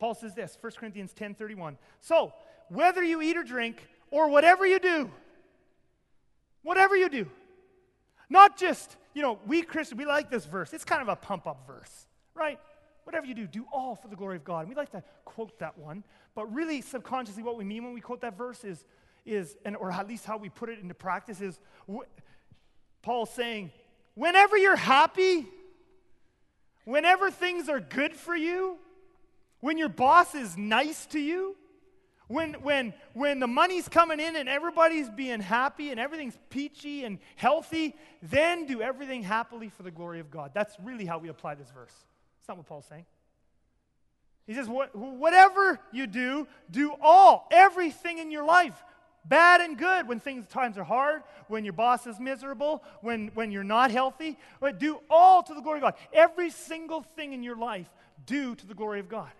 Paul 0.00 0.14
says 0.14 0.34
this, 0.34 0.58
1 0.60 0.72
Corinthians 0.76 1.14
10.31. 1.14 1.76
So, 2.00 2.32
whether 2.68 3.04
you 3.04 3.22
eat 3.22 3.36
or 3.36 3.44
drink, 3.44 3.86
or 4.10 4.28
whatever 4.28 4.66
you 4.66 4.80
do, 4.80 5.10
whatever 6.62 6.96
you 6.96 7.08
do, 7.08 7.30
not 8.30 8.56
just, 8.56 8.96
you 9.12 9.20
know, 9.20 9.38
we 9.46 9.62
Christians, 9.62 9.98
we 9.98 10.06
like 10.06 10.30
this 10.30 10.46
verse. 10.46 10.72
It's 10.72 10.84
kind 10.84 11.02
of 11.02 11.08
a 11.08 11.16
pump 11.16 11.46
up 11.46 11.66
verse, 11.66 12.06
right? 12.34 12.58
Whatever 13.04 13.26
you 13.26 13.34
do, 13.34 13.46
do 13.46 13.66
all 13.72 13.96
for 13.96 14.08
the 14.08 14.16
glory 14.16 14.36
of 14.36 14.44
God. 14.44 14.60
And 14.60 14.68
we 14.68 14.76
like 14.76 14.92
to 14.92 15.02
quote 15.24 15.58
that 15.58 15.76
one, 15.76 16.04
but 16.34 16.52
really 16.54 16.80
subconsciously, 16.80 17.42
what 17.42 17.58
we 17.58 17.64
mean 17.64 17.82
when 17.82 17.92
we 17.92 18.00
quote 18.00 18.20
that 18.20 18.38
verse 18.38 18.64
is, 18.64 18.84
is 19.26 19.56
and, 19.64 19.76
or 19.76 19.90
at 19.90 20.08
least 20.08 20.24
how 20.24 20.38
we 20.38 20.48
put 20.48 20.68
it 20.68 20.78
into 20.78 20.94
practice 20.94 21.40
is 21.40 21.58
wh- 21.92 22.06
Paul 23.02 23.26
saying, 23.26 23.72
whenever 24.14 24.56
you're 24.56 24.76
happy, 24.76 25.46
whenever 26.84 27.30
things 27.30 27.68
are 27.68 27.80
good 27.80 28.14
for 28.14 28.36
you, 28.36 28.78
when 29.60 29.76
your 29.76 29.88
boss 29.88 30.34
is 30.34 30.56
nice 30.56 31.06
to 31.06 31.18
you, 31.18 31.56
when, 32.30 32.54
when, 32.62 32.94
when 33.12 33.40
the 33.40 33.48
money's 33.48 33.88
coming 33.88 34.20
in 34.20 34.36
and 34.36 34.48
everybody's 34.48 35.10
being 35.10 35.40
happy 35.40 35.90
and 35.90 35.98
everything's 35.98 36.38
peachy 36.48 37.02
and 37.02 37.18
healthy, 37.34 37.96
then 38.22 38.66
do 38.66 38.80
everything 38.80 39.24
happily 39.24 39.68
for 39.68 39.82
the 39.82 39.90
glory 39.90 40.20
of 40.20 40.30
God. 40.30 40.52
That's 40.54 40.76
really 40.80 41.04
how 41.04 41.18
we 41.18 41.28
apply 41.28 41.56
this 41.56 41.70
verse. 41.72 41.92
It's 42.38 42.46
not 42.46 42.56
what 42.56 42.66
Paul's 42.66 42.86
saying. 42.86 43.04
He 44.46 44.54
says, 44.54 44.68
what, 44.68 44.94
whatever 44.94 45.80
you 45.90 46.06
do, 46.06 46.46
do 46.70 46.94
all, 47.02 47.48
everything 47.50 48.18
in 48.18 48.30
your 48.30 48.44
life, 48.44 48.80
bad 49.24 49.60
and 49.60 49.76
good, 49.76 50.06
when 50.06 50.20
things, 50.20 50.46
times 50.46 50.78
are 50.78 50.84
hard, 50.84 51.24
when 51.48 51.64
your 51.64 51.72
boss 51.72 52.06
is 52.06 52.20
miserable, 52.20 52.84
when, 53.00 53.32
when 53.34 53.50
you're 53.50 53.64
not 53.64 53.90
healthy, 53.90 54.38
but 54.60 54.78
do 54.78 55.00
all 55.10 55.42
to 55.42 55.52
the 55.52 55.60
glory 55.60 55.78
of 55.78 55.82
God. 55.82 55.94
Every 56.12 56.50
single 56.50 57.02
thing 57.02 57.32
in 57.32 57.42
your 57.42 57.56
life, 57.56 57.90
do 58.24 58.54
to 58.54 58.66
the 58.68 58.74
glory 58.74 59.00
of 59.00 59.08
God. 59.08 59.30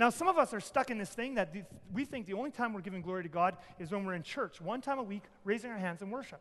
Now, 0.00 0.08
some 0.08 0.28
of 0.28 0.38
us 0.38 0.54
are 0.54 0.60
stuck 0.60 0.90
in 0.90 0.96
this 0.96 1.10
thing 1.10 1.34
that 1.34 1.54
we 1.92 2.06
think 2.06 2.24
the 2.24 2.32
only 2.32 2.50
time 2.50 2.72
we're 2.72 2.80
giving 2.80 3.02
glory 3.02 3.22
to 3.22 3.28
God 3.28 3.58
is 3.78 3.90
when 3.90 4.06
we're 4.06 4.14
in 4.14 4.22
church, 4.22 4.58
one 4.58 4.80
time 4.80 4.98
a 4.98 5.02
week, 5.02 5.24
raising 5.44 5.70
our 5.70 5.76
hands 5.76 6.00
in 6.00 6.08
worship. 6.08 6.40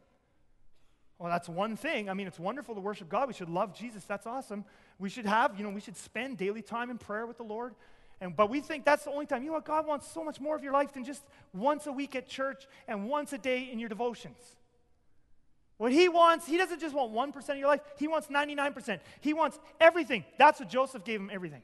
Well, 1.18 1.30
that's 1.30 1.50
one 1.50 1.76
thing. 1.76 2.10
I 2.10 2.14
mean, 2.14 2.26
it's 2.26 2.40
wonderful 2.40 2.74
to 2.74 2.80
worship 2.80 3.10
God. 3.10 3.28
We 3.28 3.34
should 3.34 3.50
love 3.50 3.78
Jesus. 3.78 4.06
That's 4.06 4.26
awesome. 4.26 4.64
We 4.98 5.10
should 5.10 5.26
have, 5.26 5.58
you 5.58 5.66
know, 5.66 5.72
we 5.72 5.82
should 5.82 5.98
spend 5.98 6.38
daily 6.38 6.62
time 6.62 6.90
in 6.90 6.98
prayer 6.98 7.26
with 7.26 7.36
the 7.36 7.44
Lord. 7.44 7.76
And, 8.22 8.34
but 8.34 8.50
we 8.50 8.62
think 8.62 8.86
that's 8.86 9.04
the 9.04 9.12
only 9.12 9.26
time. 9.26 9.44
You 9.44 9.50
know 9.50 9.56
what? 9.56 9.66
God 9.66 9.86
wants 9.86 10.10
so 10.10 10.24
much 10.24 10.40
more 10.40 10.56
of 10.56 10.64
your 10.64 10.72
life 10.72 10.94
than 10.94 11.04
just 11.04 11.24
once 11.54 11.86
a 11.86 11.92
week 11.92 12.16
at 12.16 12.30
church 12.30 12.66
and 12.88 13.10
once 13.10 13.34
a 13.34 13.38
day 13.38 13.68
in 13.70 13.78
your 13.78 13.90
devotions. 13.90 14.38
What 15.76 15.92
he 15.92 16.08
wants, 16.08 16.48
he 16.48 16.56
doesn't 16.56 16.80
just 16.80 16.96
want 16.96 17.12
1% 17.12 17.50
of 17.50 17.58
your 17.58 17.68
life, 17.68 17.82
he 17.98 18.08
wants 18.08 18.30
99%. 18.30 19.02
He 19.20 19.34
wants 19.34 19.60
everything. 19.82 20.24
That's 20.38 20.62
what 20.62 20.70
Joseph 20.70 21.04
gave 21.04 21.20
him 21.20 21.30
everything. 21.30 21.62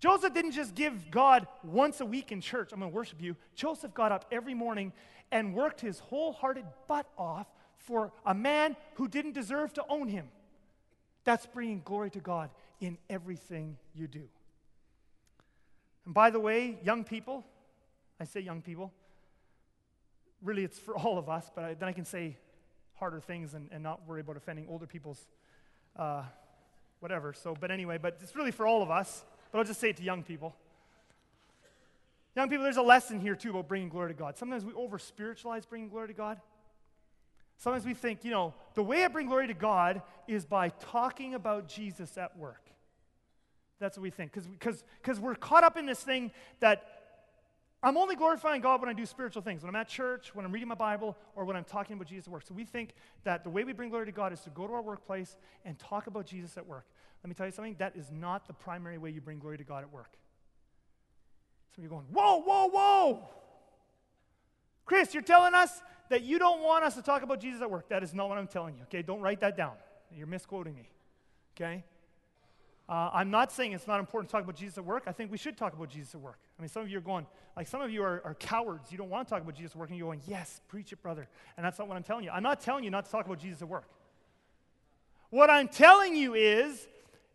Joseph 0.00 0.32
didn't 0.32 0.52
just 0.52 0.74
give 0.74 1.10
God 1.10 1.46
once 1.62 2.00
a 2.00 2.06
week 2.06 2.32
in 2.32 2.40
church, 2.40 2.70
I'm 2.72 2.80
going 2.80 2.90
to 2.90 2.94
worship 2.94 3.20
you. 3.20 3.36
Joseph 3.54 3.92
got 3.92 4.12
up 4.12 4.24
every 4.32 4.54
morning 4.54 4.92
and 5.30 5.54
worked 5.54 5.80
his 5.80 5.98
wholehearted 5.98 6.64
butt 6.88 7.06
off 7.18 7.46
for 7.76 8.10
a 8.24 8.34
man 8.34 8.76
who 8.94 9.08
didn't 9.08 9.32
deserve 9.32 9.72
to 9.74 9.84
own 9.88 10.08
him. 10.08 10.28
That's 11.24 11.46
bringing 11.46 11.82
glory 11.84 12.10
to 12.10 12.20
God 12.20 12.50
in 12.80 12.96
everything 13.10 13.76
you 13.94 14.08
do. 14.08 14.28
And 16.06 16.14
by 16.14 16.30
the 16.30 16.40
way, 16.40 16.78
young 16.82 17.04
people, 17.04 17.44
I 18.18 18.24
say 18.24 18.40
young 18.40 18.62
people, 18.62 18.92
really 20.42 20.64
it's 20.64 20.78
for 20.78 20.96
all 20.96 21.18
of 21.18 21.28
us, 21.28 21.50
but 21.54 21.64
I, 21.64 21.74
then 21.74 21.88
I 21.88 21.92
can 21.92 22.06
say 22.06 22.38
harder 22.94 23.20
things 23.20 23.52
and, 23.54 23.68
and, 23.70 23.82
not 23.82 24.06
worry 24.06 24.20
about 24.20 24.36
offending 24.36 24.66
older 24.68 24.86
people's 24.86 25.26
uh, 25.96 26.22
whatever. 27.00 27.32
So, 27.32 27.54
but 27.58 27.70
anyway, 27.70 27.98
but 27.98 28.18
it's 28.22 28.34
really 28.34 28.50
for 28.50 28.66
all 28.66 28.82
of 28.82 28.90
us. 28.90 29.24
But 29.50 29.58
I'll 29.58 29.64
just 29.64 29.80
say 29.80 29.90
it 29.90 29.96
to 29.96 30.02
young 30.02 30.22
people. 30.22 30.54
Young 32.36 32.48
people, 32.48 32.62
there's 32.62 32.76
a 32.76 32.82
lesson 32.82 33.20
here 33.20 33.34
too 33.34 33.50
about 33.50 33.68
bringing 33.68 33.88
glory 33.88 34.08
to 34.10 34.14
God. 34.14 34.38
Sometimes 34.38 34.64
we 34.64 34.72
over 34.74 34.98
spiritualize 34.98 35.66
bringing 35.66 35.88
glory 35.88 36.08
to 36.08 36.14
God. 36.14 36.40
Sometimes 37.58 37.84
we 37.84 37.92
think, 37.92 38.24
you 38.24 38.30
know, 38.30 38.54
the 38.74 38.82
way 38.82 39.04
I 39.04 39.08
bring 39.08 39.26
glory 39.26 39.48
to 39.48 39.54
God 39.54 40.02
is 40.26 40.46
by 40.46 40.70
talking 40.70 41.34
about 41.34 41.68
Jesus 41.68 42.16
at 42.16 42.38
work. 42.38 42.70
That's 43.80 43.98
what 43.98 44.02
we 44.02 44.10
think. 44.10 44.32
Because 44.32 45.20
we're 45.20 45.34
caught 45.34 45.64
up 45.64 45.76
in 45.76 45.86
this 45.86 46.00
thing 46.00 46.30
that 46.60 46.84
I'm 47.82 47.96
only 47.96 48.14
glorifying 48.14 48.60
God 48.60 48.80
when 48.80 48.90
I 48.90 48.92
do 48.92 49.06
spiritual 49.06 49.42
things, 49.42 49.62
when 49.62 49.70
I'm 49.70 49.80
at 49.80 49.88
church, 49.88 50.34
when 50.34 50.44
I'm 50.44 50.52
reading 50.52 50.68
my 50.68 50.74
Bible, 50.74 51.16
or 51.34 51.46
when 51.46 51.56
I'm 51.56 51.64
talking 51.64 51.96
about 51.96 52.06
Jesus 52.06 52.26
at 52.26 52.32
work. 52.32 52.46
So 52.46 52.54
we 52.54 52.64
think 52.64 52.94
that 53.24 53.42
the 53.42 53.50
way 53.50 53.64
we 53.64 53.72
bring 53.72 53.88
glory 53.88 54.06
to 54.06 54.12
God 54.12 54.32
is 54.32 54.40
to 54.40 54.50
go 54.50 54.66
to 54.66 54.74
our 54.74 54.82
workplace 54.82 55.36
and 55.64 55.78
talk 55.78 56.06
about 56.06 56.26
Jesus 56.26 56.56
at 56.58 56.66
work. 56.66 56.86
Let 57.22 57.28
me 57.28 57.34
tell 57.34 57.46
you 57.46 57.52
something, 57.52 57.76
that 57.78 57.96
is 57.96 58.10
not 58.10 58.46
the 58.46 58.54
primary 58.54 58.98
way 58.98 59.10
you 59.10 59.20
bring 59.20 59.38
glory 59.38 59.58
to 59.58 59.64
God 59.64 59.82
at 59.82 59.92
work. 59.92 60.16
Some 61.74 61.84
of 61.84 61.90
you 61.90 61.96
are 61.96 62.00
going, 62.00 62.06
whoa, 62.12 62.42
whoa, 62.42 62.66
whoa! 62.68 63.28
Chris, 64.86 65.14
you're 65.14 65.22
telling 65.22 65.54
us 65.54 65.82
that 66.08 66.22
you 66.22 66.38
don't 66.38 66.62
want 66.62 66.84
us 66.84 66.94
to 66.96 67.02
talk 67.02 67.22
about 67.22 67.40
Jesus 67.40 67.62
at 67.62 67.70
work. 67.70 67.88
That 67.90 68.02
is 68.02 68.12
not 68.12 68.28
what 68.28 68.38
I'm 68.38 68.48
telling 68.48 68.74
you, 68.74 68.82
okay? 68.84 69.02
Don't 69.02 69.20
write 69.20 69.40
that 69.40 69.56
down. 69.56 69.74
You're 70.16 70.26
misquoting 70.26 70.74
me, 70.74 70.88
okay? 71.56 71.84
Uh, 72.88 73.10
I'm 73.12 73.30
not 73.30 73.52
saying 73.52 73.72
it's 73.72 73.86
not 73.86 74.00
important 74.00 74.28
to 74.28 74.32
talk 74.32 74.42
about 74.42 74.56
Jesus 74.56 74.78
at 74.78 74.84
work. 74.84 75.04
I 75.06 75.12
think 75.12 75.30
we 75.30 75.38
should 75.38 75.56
talk 75.56 75.74
about 75.74 75.90
Jesus 75.90 76.12
at 76.16 76.20
work. 76.20 76.40
I 76.58 76.62
mean, 76.62 76.68
some 76.68 76.82
of 76.82 76.88
you 76.88 76.98
are 76.98 77.02
going, 77.02 77.24
like, 77.56 77.68
some 77.68 77.80
of 77.80 77.90
you 77.92 78.02
are, 78.02 78.20
are 78.24 78.34
cowards. 78.34 78.90
You 78.90 78.98
don't 78.98 79.10
want 79.10 79.28
to 79.28 79.32
talk 79.32 79.42
about 79.42 79.54
Jesus 79.54 79.72
at 79.72 79.78
work, 79.78 79.90
and 79.90 79.98
you're 79.98 80.08
going, 80.08 80.22
yes, 80.26 80.60
preach 80.66 80.92
it, 80.92 81.00
brother. 81.00 81.28
And 81.56 81.64
that's 81.64 81.78
not 81.78 81.86
what 81.86 81.96
I'm 81.96 82.02
telling 82.02 82.24
you. 82.24 82.30
I'm 82.30 82.42
not 82.42 82.60
telling 82.60 82.82
you 82.82 82.90
not 82.90 83.04
to 83.04 83.10
talk 83.12 83.26
about 83.26 83.38
Jesus 83.38 83.62
at 83.62 83.68
work. 83.68 83.88
What 85.28 85.50
I'm 85.50 85.68
telling 85.68 86.16
you 86.16 86.34
is 86.34 86.88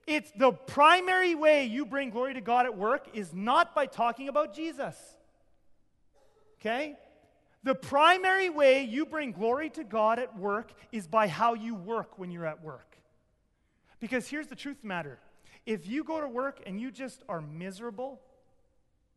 it's 0.07 0.31
the 0.31 0.51
primary 0.51 1.33
way 1.33 1.65
you 1.65 1.85
bring 1.85 2.11
glory 2.11 2.35
to 2.35 2.41
God 2.41 2.65
at 2.65 2.77
work 2.77 3.07
is 3.13 3.33
not 3.33 3.73
by 3.73 3.87
talking 3.87 4.29
about 4.29 4.53
Jesus. 4.53 4.95
Okay? 6.59 6.95
The 7.63 7.73
primary 7.73 8.49
way 8.49 8.83
you 8.83 9.07
bring 9.07 9.31
glory 9.31 9.71
to 9.71 9.83
God 9.83 10.19
at 10.19 10.37
work 10.37 10.71
is 10.91 11.07
by 11.07 11.27
how 11.27 11.55
you 11.55 11.73
work 11.73 12.19
when 12.19 12.29
you're 12.29 12.45
at 12.45 12.63
work. 12.63 12.97
Because 13.99 14.27
here's 14.27 14.47
the 14.47 14.55
truth 14.55 14.81
the 14.81 14.87
matter 14.87 15.19
if 15.65 15.87
you 15.87 16.03
go 16.03 16.21
to 16.21 16.27
work 16.27 16.61
and 16.67 16.79
you 16.79 16.91
just 16.91 17.23
are 17.27 17.41
miserable, 17.41 18.21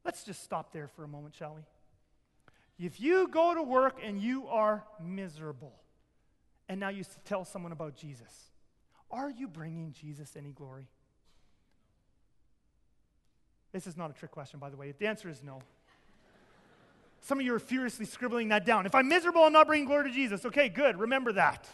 let's 0.05 0.25
just 0.25 0.43
stop 0.43 0.73
there 0.73 0.89
for 0.89 1.05
a 1.05 1.09
moment, 1.09 1.35
shall 1.35 1.55
we? 1.55 2.87
If 2.87 3.01
you 3.01 3.29
go 3.29 3.55
to 3.55 3.63
work 3.63 4.01
and 4.03 4.19
you 4.19 4.47
are 4.47 4.85
miserable, 4.99 5.75
and 6.69 6.81
now 6.81 6.89
you 6.89 7.05
tell 7.27 7.45
someone 7.45 7.73
about 7.73 7.97
Jesus, 7.97 8.48
are 9.11 9.31
you 9.31 9.49
bringing 9.49 9.93
Jesus 9.93 10.37
any 10.37 10.53
glory? 10.53 10.87
This 13.73 13.87
is 13.87 13.97
not 13.97 14.11
a 14.11 14.15
trick 14.15 14.31
question, 14.31 14.59
by 14.59 14.71
the 14.71 14.77
way. 14.77 14.95
The 14.99 15.07
answer 15.07 15.29
is 15.29 15.43
no. 15.43 15.61
Some 17.21 17.41
of 17.41 17.45
you 17.45 17.55
are 17.55 17.59
furiously 17.59 18.07
scribbling 18.07 18.49
that 18.49 18.65
down. 18.65 18.87
If 18.87 18.95
I'm 18.95 19.09
miserable, 19.09 19.43
I'm 19.43 19.53
not 19.53 19.67
bringing 19.67 19.87
glory 19.87 20.09
to 20.09 20.15
Jesus. 20.15 20.47
Okay, 20.47 20.69
good. 20.69 20.99
Remember 20.99 21.33
that. 21.33 21.69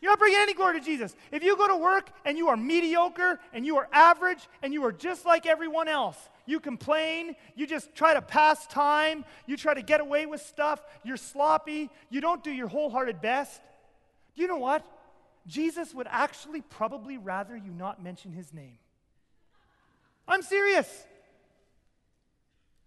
You're 0.00 0.10
not 0.10 0.18
bringing 0.18 0.40
any 0.40 0.54
glory 0.54 0.80
to 0.80 0.84
Jesus. 0.84 1.14
If 1.30 1.44
you 1.44 1.56
go 1.56 1.68
to 1.68 1.76
work 1.76 2.10
and 2.24 2.36
you 2.36 2.48
are 2.48 2.56
mediocre 2.56 3.38
and 3.52 3.64
you 3.64 3.76
are 3.76 3.88
average 3.92 4.48
and 4.62 4.72
you 4.72 4.84
are 4.84 4.92
just 4.92 5.24
like 5.24 5.46
everyone 5.46 5.86
else, 5.86 6.16
you 6.44 6.58
complain, 6.58 7.36
you 7.54 7.68
just 7.68 7.94
try 7.94 8.14
to 8.14 8.22
pass 8.22 8.66
time, 8.66 9.24
you 9.46 9.56
try 9.56 9.74
to 9.74 9.82
get 9.82 10.00
away 10.00 10.26
with 10.26 10.40
stuff, 10.40 10.82
you're 11.04 11.16
sloppy, 11.16 11.88
you 12.10 12.20
don't 12.20 12.42
do 12.42 12.50
your 12.50 12.66
wholehearted 12.66 13.20
best, 13.20 13.60
do 14.34 14.42
you 14.42 14.48
know 14.48 14.56
what? 14.56 14.84
Jesus 15.46 15.94
would 15.94 16.06
actually 16.10 16.60
probably 16.60 17.18
rather 17.18 17.56
you 17.56 17.72
not 17.72 18.02
mention 18.02 18.32
his 18.32 18.52
name. 18.52 18.78
I'm 20.28 20.42
serious. 20.42 20.88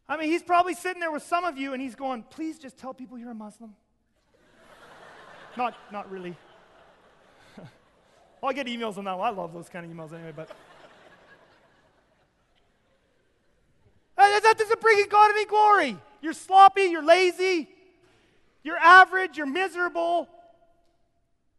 I 0.07 0.17
mean, 0.17 0.29
he's 0.29 0.43
probably 0.43 0.73
sitting 0.73 0.99
there 0.99 1.11
with 1.11 1.23
some 1.23 1.43
of 1.45 1.57
you 1.57 1.73
and 1.73 1.81
he's 1.81 1.95
going, 1.95 2.23
please 2.23 2.59
just 2.59 2.77
tell 2.77 2.93
people 2.93 3.17
you're 3.17 3.31
a 3.31 3.35
Muslim. 3.35 3.75
not, 5.57 5.75
not 5.91 6.09
really. 6.11 6.35
well, 7.57 8.51
I 8.51 8.53
get 8.53 8.67
emails 8.67 8.97
on 8.97 9.03
that 9.05 9.17
one. 9.17 9.27
I 9.27 9.31
love 9.31 9.53
those 9.53 9.67
kind 9.67 9.85
of 9.85 9.91
emails 9.91 10.13
anyway, 10.13 10.31
but. 10.35 10.49
that 14.17 14.57
doesn't 14.57 14.79
bring 14.79 15.03
God 15.09 15.31
any 15.31 15.45
glory. 15.45 15.97
You're 16.21 16.33
sloppy, 16.33 16.83
you're 16.83 17.03
lazy, 17.03 17.69
you're 18.63 18.77
average, 18.77 19.37
you're 19.37 19.45
miserable, 19.45 20.27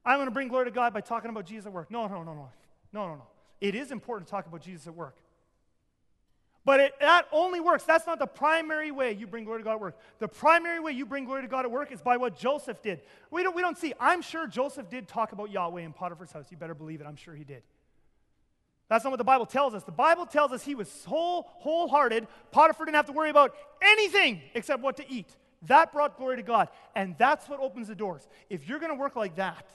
I'm 0.06 0.18
going 0.18 0.28
to 0.28 0.32
bring 0.32 0.48
glory 0.48 0.66
to 0.66 0.70
God 0.70 0.94
by 0.94 1.00
talking 1.00 1.30
about 1.30 1.46
Jesus 1.46 1.66
at 1.66 1.72
work. 1.72 1.90
No, 1.90 2.06
no, 2.06 2.22
no, 2.22 2.32
no. 2.32 2.48
No, 2.92 3.08
no, 3.08 3.14
no. 3.16 3.26
it 3.60 3.74
is 3.74 3.90
important 3.90 4.28
to 4.28 4.30
talk 4.30 4.46
about 4.46 4.62
Jesus 4.62 4.86
at 4.86 4.94
work. 4.94 5.16
But 6.64 6.80
it, 6.80 6.94
that 7.00 7.26
only 7.30 7.60
works. 7.60 7.84
That's 7.84 8.06
not 8.06 8.18
the 8.18 8.26
primary 8.26 8.90
way 8.90 9.12
you 9.12 9.26
bring 9.26 9.44
glory 9.44 9.60
to 9.60 9.64
God 9.64 9.74
at 9.74 9.80
work. 9.80 9.98
The 10.18 10.28
primary 10.28 10.80
way 10.80 10.92
you 10.92 11.06
bring 11.06 11.24
glory 11.24 11.42
to 11.42 11.48
God 11.48 11.64
at 11.64 11.70
work 11.70 11.92
is 11.92 12.00
by 12.00 12.16
what 12.16 12.36
Joseph 12.36 12.82
did. 12.82 13.02
We 13.30 13.42
don't, 13.42 13.54
we 13.54 13.62
don't 13.62 13.76
see. 13.76 13.94
I'm 14.00 14.22
sure 14.22 14.46
Joseph 14.46 14.88
did 14.88 15.06
talk 15.06 15.32
about 15.32 15.50
Yahweh 15.50 15.82
in 15.82 15.92
Potiphar's 15.92 16.32
house. 16.32 16.46
You 16.50 16.56
better 16.56 16.74
believe 16.74 17.00
it. 17.00 17.06
I'm 17.06 17.16
sure 17.16 17.34
he 17.34 17.44
did. 17.44 17.62
That's 18.88 19.04
not 19.04 19.10
what 19.10 19.18
the 19.18 19.24
Bible 19.24 19.46
tells 19.46 19.74
us. 19.74 19.82
The 19.84 19.92
Bible 19.92 20.26
tells 20.26 20.52
us 20.52 20.64
he 20.64 20.74
was 20.74 21.04
whole, 21.04 21.46
wholehearted. 21.58 22.26
Potiphar 22.52 22.86
didn't 22.86 22.96
have 22.96 23.06
to 23.06 23.12
worry 23.12 23.30
about 23.30 23.54
anything 23.82 24.40
except 24.54 24.82
what 24.82 24.96
to 24.98 25.10
eat. 25.10 25.28
That 25.62 25.92
brought 25.92 26.16
glory 26.16 26.36
to 26.36 26.42
God. 26.42 26.68
And 26.94 27.16
that's 27.18 27.48
what 27.48 27.60
opens 27.60 27.88
the 27.88 27.94
doors. 27.94 28.28
If 28.50 28.68
you're 28.68 28.78
going 28.78 28.92
to 28.92 28.98
work 28.98 29.16
like 29.16 29.36
that, 29.36 29.66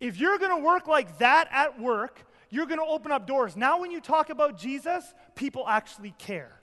if 0.00 0.18
you're 0.18 0.38
going 0.38 0.56
to 0.56 0.64
work 0.64 0.88
like 0.88 1.18
that 1.18 1.48
at 1.52 1.78
work, 1.78 2.26
you're 2.48 2.66
going 2.66 2.80
to 2.80 2.84
open 2.84 3.12
up 3.12 3.26
doors. 3.26 3.56
Now, 3.56 3.80
when 3.80 3.90
you 3.90 4.00
talk 4.00 4.30
about 4.30 4.58
Jesus, 4.58 5.04
people 5.34 5.64
actually 5.68 6.14
care. 6.18 6.60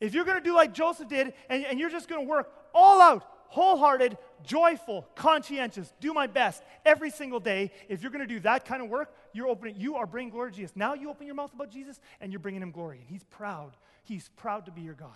If 0.00 0.14
you're 0.14 0.24
going 0.24 0.38
to 0.38 0.42
do 0.42 0.54
like 0.54 0.74
Joseph 0.74 1.08
did 1.08 1.32
and, 1.48 1.64
and 1.64 1.78
you're 1.78 1.90
just 1.90 2.08
going 2.08 2.26
to 2.26 2.28
work 2.28 2.52
all 2.74 3.00
out, 3.00 3.24
wholehearted, 3.48 4.18
joyful, 4.44 5.06
conscientious, 5.14 5.92
do 6.00 6.12
my 6.12 6.26
best 6.26 6.62
every 6.84 7.10
single 7.10 7.38
day, 7.38 7.70
if 7.88 8.02
you're 8.02 8.10
going 8.10 8.26
to 8.26 8.34
do 8.34 8.40
that 8.40 8.64
kind 8.64 8.82
of 8.82 8.88
work, 8.88 9.14
you're 9.32 9.46
opening, 9.46 9.76
you 9.78 9.94
are 9.96 10.06
bringing 10.06 10.32
glory 10.32 10.50
to 10.50 10.56
Jesus. 10.56 10.74
Now 10.74 10.94
you 10.94 11.08
open 11.10 11.26
your 11.26 11.36
mouth 11.36 11.52
about 11.54 11.70
Jesus 11.70 12.00
and 12.20 12.32
you're 12.32 12.40
bringing 12.40 12.62
him 12.62 12.72
glory. 12.72 12.98
And 12.98 13.06
he's 13.08 13.22
proud. 13.24 13.76
He's 14.02 14.30
proud 14.36 14.66
to 14.66 14.72
be 14.72 14.80
your 14.80 14.94
God. 14.94 15.10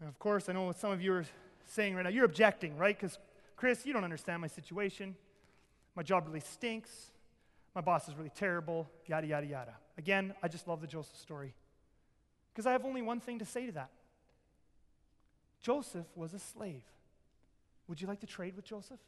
And 0.00 0.08
of 0.08 0.18
course, 0.18 0.48
I 0.48 0.52
know 0.52 0.64
what 0.64 0.78
some 0.78 0.92
of 0.92 1.02
you 1.02 1.12
are 1.14 1.24
saying 1.64 1.96
right 1.96 2.04
now. 2.04 2.10
You're 2.10 2.24
objecting, 2.24 2.76
right? 2.76 2.96
Because, 2.96 3.18
Chris, 3.58 3.84
you 3.84 3.92
don't 3.92 4.04
understand 4.04 4.40
my 4.40 4.46
situation. 4.46 5.16
My 5.96 6.04
job 6.04 6.28
really 6.28 6.40
stinks. 6.40 7.10
My 7.74 7.80
boss 7.80 8.08
is 8.08 8.14
really 8.14 8.30
terrible, 8.30 8.88
yada, 9.06 9.26
yada, 9.26 9.46
yada. 9.46 9.74
Again, 9.98 10.32
I 10.40 10.46
just 10.46 10.68
love 10.68 10.80
the 10.80 10.86
Joseph 10.86 11.16
story 11.16 11.54
because 12.52 12.66
I 12.66 12.72
have 12.72 12.84
only 12.84 13.02
one 13.02 13.18
thing 13.18 13.40
to 13.40 13.44
say 13.44 13.66
to 13.66 13.72
that 13.72 13.90
Joseph 15.60 16.06
was 16.14 16.34
a 16.34 16.38
slave. 16.38 16.82
Would 17.88 18.00
you 18.00 18.06
like 18.06 18.20
to 18.20 18.26
trade 18.26 18.54
with 18.54 18.64
Joseph? 18.64 19.00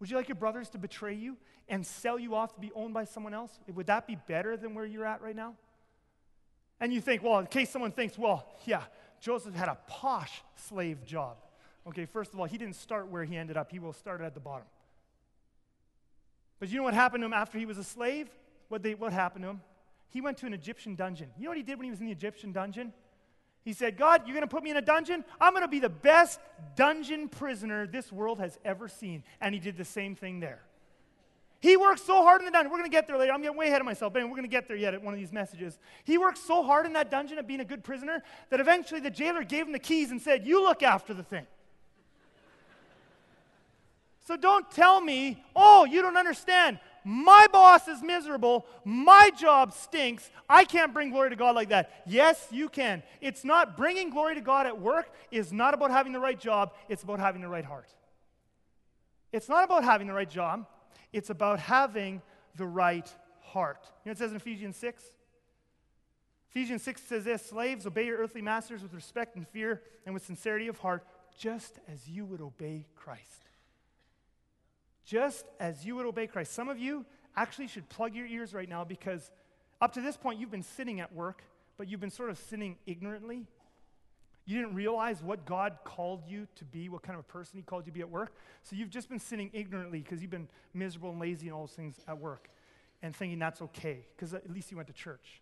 Would 0.00 0.10
you 0.10 0.18
like 0.18 0.28
your 0.28 0.36
brothers 0.36 0.68
to 0.70 0.78
betray 0.78 1.14
you 1.14 1.38
and 1.66 1.86
sell 1.86 2.18
you 2.18 2.34
off 2.34 2.54
to 2.56 2.60
be 2.60 2.72
owned 2.74 2.92
by 2.92 3.04
someone 3.04 3.32
else? 3.32 3.58
Would 3.72 3.86
that 3.86 4.06
be 4.06 4.18
better 4.28 4.58
than 4.58 4.74
where 4.74 4.84
you're 4.84 5.06
at 5.06 5.22
right 5.22 5.36
now? 5.36 5.54
And 6.78 6.92
you 6.92 7.00
think, 7.00 7.22
well, 7.22 7.38
in 7.38 7.46
case 7.46 7.70
someone 7.70 7.92
thinks, 7.92 8.18
well, 8.18 8.46
yeah, 8.66 8.82
Joseph 9.20 9.54
had 9.54 9.68
a 9.68 9.78
posh 9.86 10.42
slave 10.56 11.06
job. 11.06 11.38
Okay, 11.86 12.06
first 12.06 12.32
of 12.32 12.40
all, 12.40 12.46
he 12.46 12.56
didn't 12.56 12.76
start 12.76 13.08
where 13.08 13.24
he 13.24 13.36
ended 13.36 13.56
up, 13.56 13.70
he 13.70 13.78
will 13.78 13.92
start 13.92 14.20
at 14.20 14.34
the 14.34 14.40
bottom. 14.40 14.66
But 16.58 16.70
you 16.70 16.78
know 16.78 16.84
what 16.84 16.94
happened 16.94 17.22
to 17.22 17.26
him 17.26 17.32
after 17.32 17.58
he 17.58 17.66
was 17.66 17.78
a 17.78 17.84
slave? 17.84 18.28
What, 18.68 18.82
they, 18.82 18.94
what 18.94 19.12
happened 19.12 19.44
to 19.44 19.50
him? 19.50 19.60
He 20.08 20.20
went 20.20 20.38
to 20.38 20.46
an 20.46 20.54
Egyptian 20.54 20.94
dungeon. 20.94 21.28
You 21.36 21.44
know 21.44 21.50
what 21.50 21.56
he 21.56 21.62
did 21.62 21.76
when 21.76 21.84
he 21.84 21.90
was 21.90 22.00
in 22.00 22.06
the 22.06 22.12
Egyptian 22.12 22.52
dungeon? 22.52 22.92
He 23.64 23.72
said, 23.72 23.96
God, 23.96 24.22
you're 24.26 24.34
going 24.34 24.46
to 24.46 24.54
put 24.54 24.62
me 24.62 24.70
in 24.70 24.76
a 24.76 24.82
dungeon? 24.82 25.24
I'm 25.40 25.52
going 25.52 25.64
to 25.64 25.68
be 25.68 25.80
the 25.80 25.88
best 25.88 26.38
dungeon 26.76 27.28
prisoner 27.28 27.86
this 27.86 28.12
world 28.12 28.38
has 28.38 28.58
ever 28.64 28.88
seen. 28.88 29.24
And 29.40 29.54
he 29.54 29.60
did 29.60 29.76
the 29.76 29.84
same 29.84 30.14
thing 30.14 30.40
there. 30.40 30.60
He 31.60 31.78
worked 31.78 32.00
so 32.00 32.22
hard 32.22 32.42
in 32.42 32.44
the 32.44 32.50
dungeon. 32.50 32.70
We're 32.70 32.78
going 32.78 32.90
to 32.90 32.94
get 32.94 33.06
there 33.06 33.16
later. 33.16 33.32
I'm 33.32 33.40
getting 33.40 33.56
way 33.56 33.68
ahead 33.68 33.80
of 33.80 33.86
myself, 33.86 34.12
but 34.12 34.22
we're 34.22 34.28
going 34.30 34.42
to 34.42 34.48
get 34.48 34.68
there 34.68 34.76
yet 34.76 34.92
at 34.92 35.02
one 35.02 35.14
of 35.14 35.18
these 35.18 35.32
messages. 35.32 35.78
He 36.04 36.18
worked 36.18 36.36
so 36.36 36.62
hard 36.62 36.84
in 36.84 36.92
that 36.92 37.10
dungeon 37.10 37.38
of 37.38 37.46
being 37.46 37.60
a 37.60 37.64
good 37.64 37.82
prisoner 37.82 38.22
that 38.50 38.60
eventually 38.60 39.00
the 39.00 39.10
jailer 39.10 39.42
gave 39.44 39.64
him 39.66 39.72
the 39.72 39.78
keys 39.78 40.10
and 40.10 40.20
said, 40.20 40.46
You 40.46 40.62
look 40.62 40.82
after 40.82 41.14
the 41.14 41.22
thing. 41.22 41.46
So 44.24 44.36
don't 44.38 44.70
tell 44.70 45.00
me, 45.00 45.44
oh, 45.54 45.84
you 45.84 46.00
don't 46.00 46.16
understand. 46.16 46.78
My 47.04 47.46
boss 47.52 47.86
is 47.86 48.02
miserable. 48.02 48.64
My 48.82 49.30
job 49.38 49.74
stinks. 49.74 50.30
I 50.48 50.64
can't 50.64 50.94
bring 50.94 51.10
glory 51.10 51.28
to 51.30 51.36
God 51.36 51.54
like 51.54 51.68
that. 51.68 52.02
Yes, 52.06 52.48
you 52.50 52.70
can. 52.70 53.02
It's 53.20 53.44
not 53.44 53.76
bringing 53.76 54.08
glory 54.08 54.34
to 54.34 54.40
God 54.40 54.66
at 54.66 54.80
work 54.80 55.10
is 55.30 55.52
not 55.52 55.74
about 55.74 55.90
having 55.90 56.12
the 56.12 56.20
right 56.20 56.40
job, 56.40 56.72
it's 56.88 57.02
about 57.02 57.20
having 57.20 57.42
the 57.42 57.48
right 57.48 57.64
heart. 57.64 57.92
It's 59.30 59.48
not 59.48 59.64
about 59.64 59.84
having 59.84 60.06
the 60.06 60.14
right 60.14 60.30
job, 60.30 60.66
it's 61.12 61.28
about 61.28 61.60
having 61.60 62.22
the 62.56 62.66
right 62.66 63.08
heart. 63.40 63.84
You 64.04 64.08
know 64.08 64.12
it 64.12 64.18
says 64.18 64.30
in 64.30 64.38
Ephesians 64.38 64.76
6? 64.78 65.02
Ephesians 66.50 66.82
6 66.82 67.02
says 67.02 67.24
this 67.24 67.44
Slaves, 67.44 67.86
obey 67.86 68.06
your 68.06 68.16
earthly 68.16 68.40
masters 68.40 68.82
with 68.82 68.94
respect 68.94 69.36
and 69.36 69.46
fear 69.46 69.82
and 70.06 70.14
with 70.14 70.24
sincerity 70.24 70.68
of 70.68 70.78
heart, 70.78 71.04
just 71.36 71.78
as 71.92 72.08
you 72.08 72.24
would 72.24 72.40
obey 72.40 72.86
Christ 72.94 73.44
just 75.04 75.44
as 75.60 75.84
you 75.84 75.96
would 75.96 76.06
obey 76.06 76.26
Christ. 76.26 76.52
Some 76.52 76.68
of 76.68 76.78
you 76.78 77.04
actually 77.36 77.68
should 77.68 77.88
plug 77.88 78.14
your 78.14 78.26
ears 78.26 78.54
right 78.54 78.68
now 78.68 78.84
because 78.84 79.30
up 79.80 79.92
to 79.94 80.00
this 80.00 80.16
point, 80.16 80.40
you've 80.40 80.50
been 80.50 80.62
sitting 80.62 81.00
at 81.00 81.12
work, 81.12 81.42
but 81.76 81.88
you've 81.88 82.00
been 82.00 82.10
sort 82.10 82.30
of 82.30 82.38
sinning 82.38 82.76
ignorantly. 82.86 83.46
You 84.46 84.60
didn't 84.60 84.74
realize 84.74 85.22
what 85.22 85.46
God 85.46 85.78
called 85.84 86.22
you 86.28 86.46
to 86.56 86.64
be, 86.64 86.88
what 86.88 87.02
kind 87.02 87.18
of 87.18 87.24
a 87.24 87.28
person 87.28 87.56
He 87.56 87.62
called 87.62 87.86
you 87.86 87.92
to 87.92 87.94
be 87.94 88.00
at 88.00 88.10
work. 88.10 88.34
So 88.62 88.76
you've 88.76 88.90
just 88.90 89.08
been 89.08 89.18
sinning 89.18 89.50
ignorantly 89.52 90.00
because 90.00 90.20
you've 90.20 90.30
been 90.30 90.48
miserable 90.74 91.10
and 91.10 91.20
lazy 91.20 91.46
and 91.46 91.54
all 91.54 91.62
those 91.62 91.72
things 91.72 91.96
at 92.06 92.18
work 92.18 92.48
and 93.02 93.14
thinking 93.14 93.38
that's 93.38 93.62
okay 93.62 94.06
because 94.14 94.34
at 94.34 94.50
least 94.50 94.70
you 94.70 94.76
went 94.76 94.86
to 94.88 94.94
church. 94.94 95.40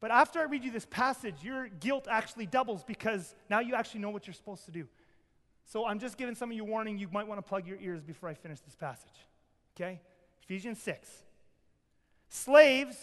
But 0.00 0.12
after 0.12 0.38
I 0.38 0.44
read 0.44 0.62
you 0.62 0.70
this 0.70 0.86
passage, 0.86 1.42
your 1.42 1.68
guilt 1.68 2.06
actually 2.08 2.46
doubles 2.46 2.84
because 2.84 3.34
now 3.50 3.60
you 3.60 3.74
actually 3.74 4.00
know 4.00 4.10
what 4.10 4.26
you're 4.26 4.34
supposed 4.34 4.64
to 4.66 4.70
do. 4.70 4.86
So 5.68 5.86
I'm 5.86 5.98
just 5.98 6.16
giving 6.16 6.34
some 6.34 6.50
of 6.50 6.56
you 6.56 6.64
warning. 6.64 6.98
You 6.98 7.08
might 7.12 7.28
want 7.28 7.38
to 7.38 7.46
plug 7.46 7.66
your 7.66 7.78
ears 7.80 8.02
before 8.02 8.28
I 8.28 8.34
finish 8.34 8.58
this 8.60 8.74
passage. 8.74 9.26
Okay? 9.76 10.00
Ephesians 10.42 10.80
6. 10.80 11.08
Slaves, 12.30 12.96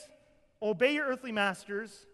obey 0.62 0.96
your 0.96 1.06
earthly 1.06 1.32
masters 1.32 2.08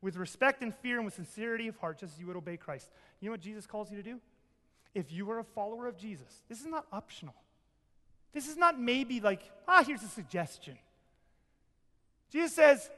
with 0.00 0.16
respect 0.16 0.62
and 0.62 0.72
fear 0.76 0.96
and 0.96 1.04
with 1.04 1.14
sincerity 1.14 1.66
of 1.66 1.76
heart, 1.76 1.98
just 1.98 2.14
as 2.14 2.20
you 2.20 2.26
would 2.28 2.36
obey 2.36 2.56
Christ. 2.56 2.88
You 3.20 3.26
know 3.26 3.32
what 3.32 3.40
Jesus 3.40 3.66
calls 3.66 3.90
you 3.90 3.96
to 3.96 4.02
do? 4.02 4.20
If 4.94 5.12
you 5.12 5.28
are 5.32 5.40
a 5.40 5.44
follower 5.44 5.88
of 5.88 5.98
Jesus, 5.98 6.42
this 6.48 6.60
is 6.60 6.66
not 6.66 6.86
optional. 6.92 7.34
This 8.32 8.48
is 8.48 8.56
not 8.56 8.80
maybe 8.80 9.20
like, 9.20 9.42
ah, 9.66 9.82
here's 9.84 10.04
a 10.04 10.08
suggestion. 10.08 10.78
Jesus 12.30 12.54
says, 12.54 12.88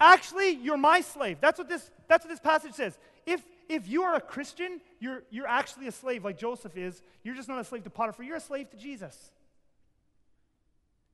actually, 0.00 0.50
you're 0.50 0.76
my 0.76 1.02
slave. 1.02 1.38
That's 1.40 1.58
what 1.58 1.68
this, 1.68 1.88
that's 2.08 2.24
what 2.24 2.30
this 2.30 2.40
passage 2.40 2.74
says. 2.74 2.98
If, 3.26 3.42
if 3.74 3.88
you 3.88 4.02
are 4.02 4.14
a 4.14 4.20
Christian, 4.20 4.80
you're, 5.00 5.22
you're 5.30 5.46
actually 5.46 5.86
a 5.86 5.92
slave 5.92 6.24
like 6.24 6.38
Joseph 6.38 6.76
is. 6.76 7.00
You're 7.22 7.34
just 7.34 7.48
not 7.48 7.60
a 7.60 7.64
slave 7.64 7.84
to 7.84 7.90
Potiphar, 7.90 8.24
you're 8.24 8.36
a 8.36 8.40
slave 8.40 8.70
to 8.70 8.76
Jesus. 8.76 9.30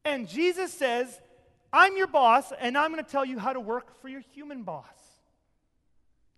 And 0.04 0.28
Jesus 0.28 0.72
says, 0.72 1.20
I'm 1.72 1.96
your 1.96 2.06
boss, 2.06 2.52
and 2.58 2.78
I'm 2.78 2.92
going 2.92 3.04
to 3.04 3.10
tell 3.10 3.24
you 3.24 3.38
how 3.38 3.52
to 3.52 3.60
work 3.60 4.00
for 4.00 4.08
your 4.08 4.22
human 4.32 4.62
boss. 4.62 4.86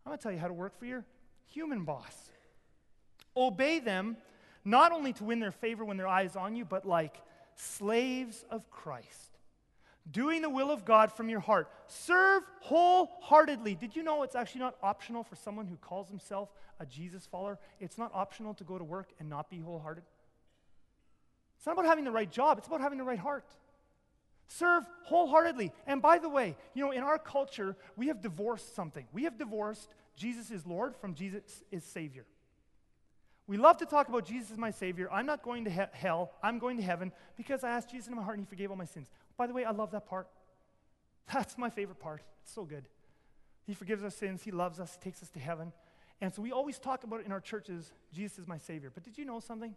I'm 0.05 0.11
going 0.11 0.19
to 0.19 0.23
tell 0.23 0.33
you 0.33 0.39
how 0.39 0.49
to 0.49 0.53
work 0.53 0.79
for 0.79 0.87
your 0.87 1.05
human 1.53 1.85
boss. 1.85 2.31
Obey 3.37 3.79
them, 3.79 4.17
not 4.65 4.93
only 4.93 5.13
to 5.15 5.25
win 5.25 5.39
their 5.39 5.53
favor 5.53 5.85
when 5.85 5.97
their 5.97 6.09
eye 6.09 6.23
is 6.23 6.37
on 6.37 6.57
you, 6.57 6.65
but 6.65 6.85
like 6.85 7.17
slaves 7.55 8.45
of 8.51 8.69
Christ 8.71 9.30
doing 10.13 10.43
the 10.43 10.51
will 10.51 10.71
of 10.71 10.85
God 10.85 11.13
from 11.13 11.29
your 11.29 11.41
heart. 11.41 11.71
Serve 11.87 12.43
wholeheartedly. 12.61 13.75
Did 13.75 13.97
you 13.97 14.03
know 14.03 14.23
it's 14.23 14.35
actually 14.35 14.61
not 14.61 14.77
optional 14.83 15.23
for 15.23 15.37
someone 15.37 15.67
who 15.67 15.77
calls 15.77 16.09
himself 16.09 16.51
a 16.79 16.87
Jesus 16.87 17.27
follower? 17.27 17.59
It's 17.79 17.99
not 17.99 18.11
optional 18.15 18.55
to 18.55 18.65
go 18.65 18.79
to 18.79 18.85
work 18.85 19.11
and 19.19 19.29
not 19.29 19.51
be 19.51 19.59
wholehearted. 19.59 20.05
It's 21.57 21.67
not 21.67 21.73
about 21.73 21.87
having 21.87 22.05
the 22.05 22.11
right 22.11 22.31
job, 22.31 22.59
it's 22.59 22.67
about 22.67 22.81
having 22.81 22.99
the 22.99 23.05
right 23.05 23.19
heart. 23.19 23.45
Serve 24.47 24.85
wholeheartedly. 25.05 25.73
And 25.87 26.03
by 26.03 26.19
the 26.19 26.29
way, 26.29 26.57
you 26.75 26.85
know, 26.85 26.91
in 26.91 27.03
our 27.03 27.19
culture, 27.19 27.77
we 27.97 28.09
have 28.09 28.21
divorced 28.21 28.75
something. 28.75 29.07
We 29.13 29.25
have 29.25 29.39
divorced 29.39 29.95
Jesus 30.17 30.51
is 30.51 30.67
Lord 30.67 30.97
from 30.97 31.15
Jesus 31.15 31.63
is 31.71 31.85
Savior. 31.85 32.25
We 33.47 33.57
love 33.57 33.79
to 33.79 33.87
talk 33.87 34.09
about 34.09 34.27
Jesus 34.27 34.53
as 34.53 34.59
my 34.59 34.71
Savior. 34.71 35.09
I'm 35.11 35.27
not 35.27 35.43
going 35.43 35.65
to 35.65 35.71
he- 35.71 35.81
hell. 35.93 36.33
I'm 36.43 36.59
going 36.59 36.77
to 36.77 36.83
heaven 36.83 37.11
because 37.37 37.65
I 37.65 37.71
asked 37.71 37.91
Jesus 37.91 38.07
in 38.07 38.15
my 38.15 38.23
heart 38.23 38.39
and 38.39 38.47
He 38.47 38.49
forgave 38.49 38.71
all 38.71 38.77
my 38.77 38.85
sins. 38.85 39.09
By 39.41 39.47
the 39.47 39.55
way, 39.55 39.65
I 39.65 39.71
love 39.71 39.93
that 39.93 40.05
part. 40.05 40.29
That's 41.33 41.57
my 41.57 41.71
favorite 41.71 41.99
part. 41.99 42.21
It's 42.43 42.53
so 42.53 42.67
good. 42.67 42.85
He 43.65 43.73
forgives 43.73 44.05
our 44.05 44.11
sins, 44.11 44.43
He 44.43 44.51
loves 44.51 44.79
us, 44.79 44.99
He 45.01 45.03
takes 45.03 45.23
us 45.23 45.31
to 45.31 45.39
heaven. 45.39 45.73
And 46.21 46.35
so 46.35 46.43
we 46.43 46.53
always 46.53 46.79
talk 46.79 47.05
about 47.05 47.21
it 47.21 47.27
in 47.27 47.33
our 47.33 47.41
churches 47.41 47.91
Jesus 48.13 48.41
is 48.41 48.47
my 48.47 48.59
Savior. 48.59 48.91
But 48.93 49.03
did 49.03 49.17
you 49.17 49.25
know 49.25 49.41
something? 49.41 49.75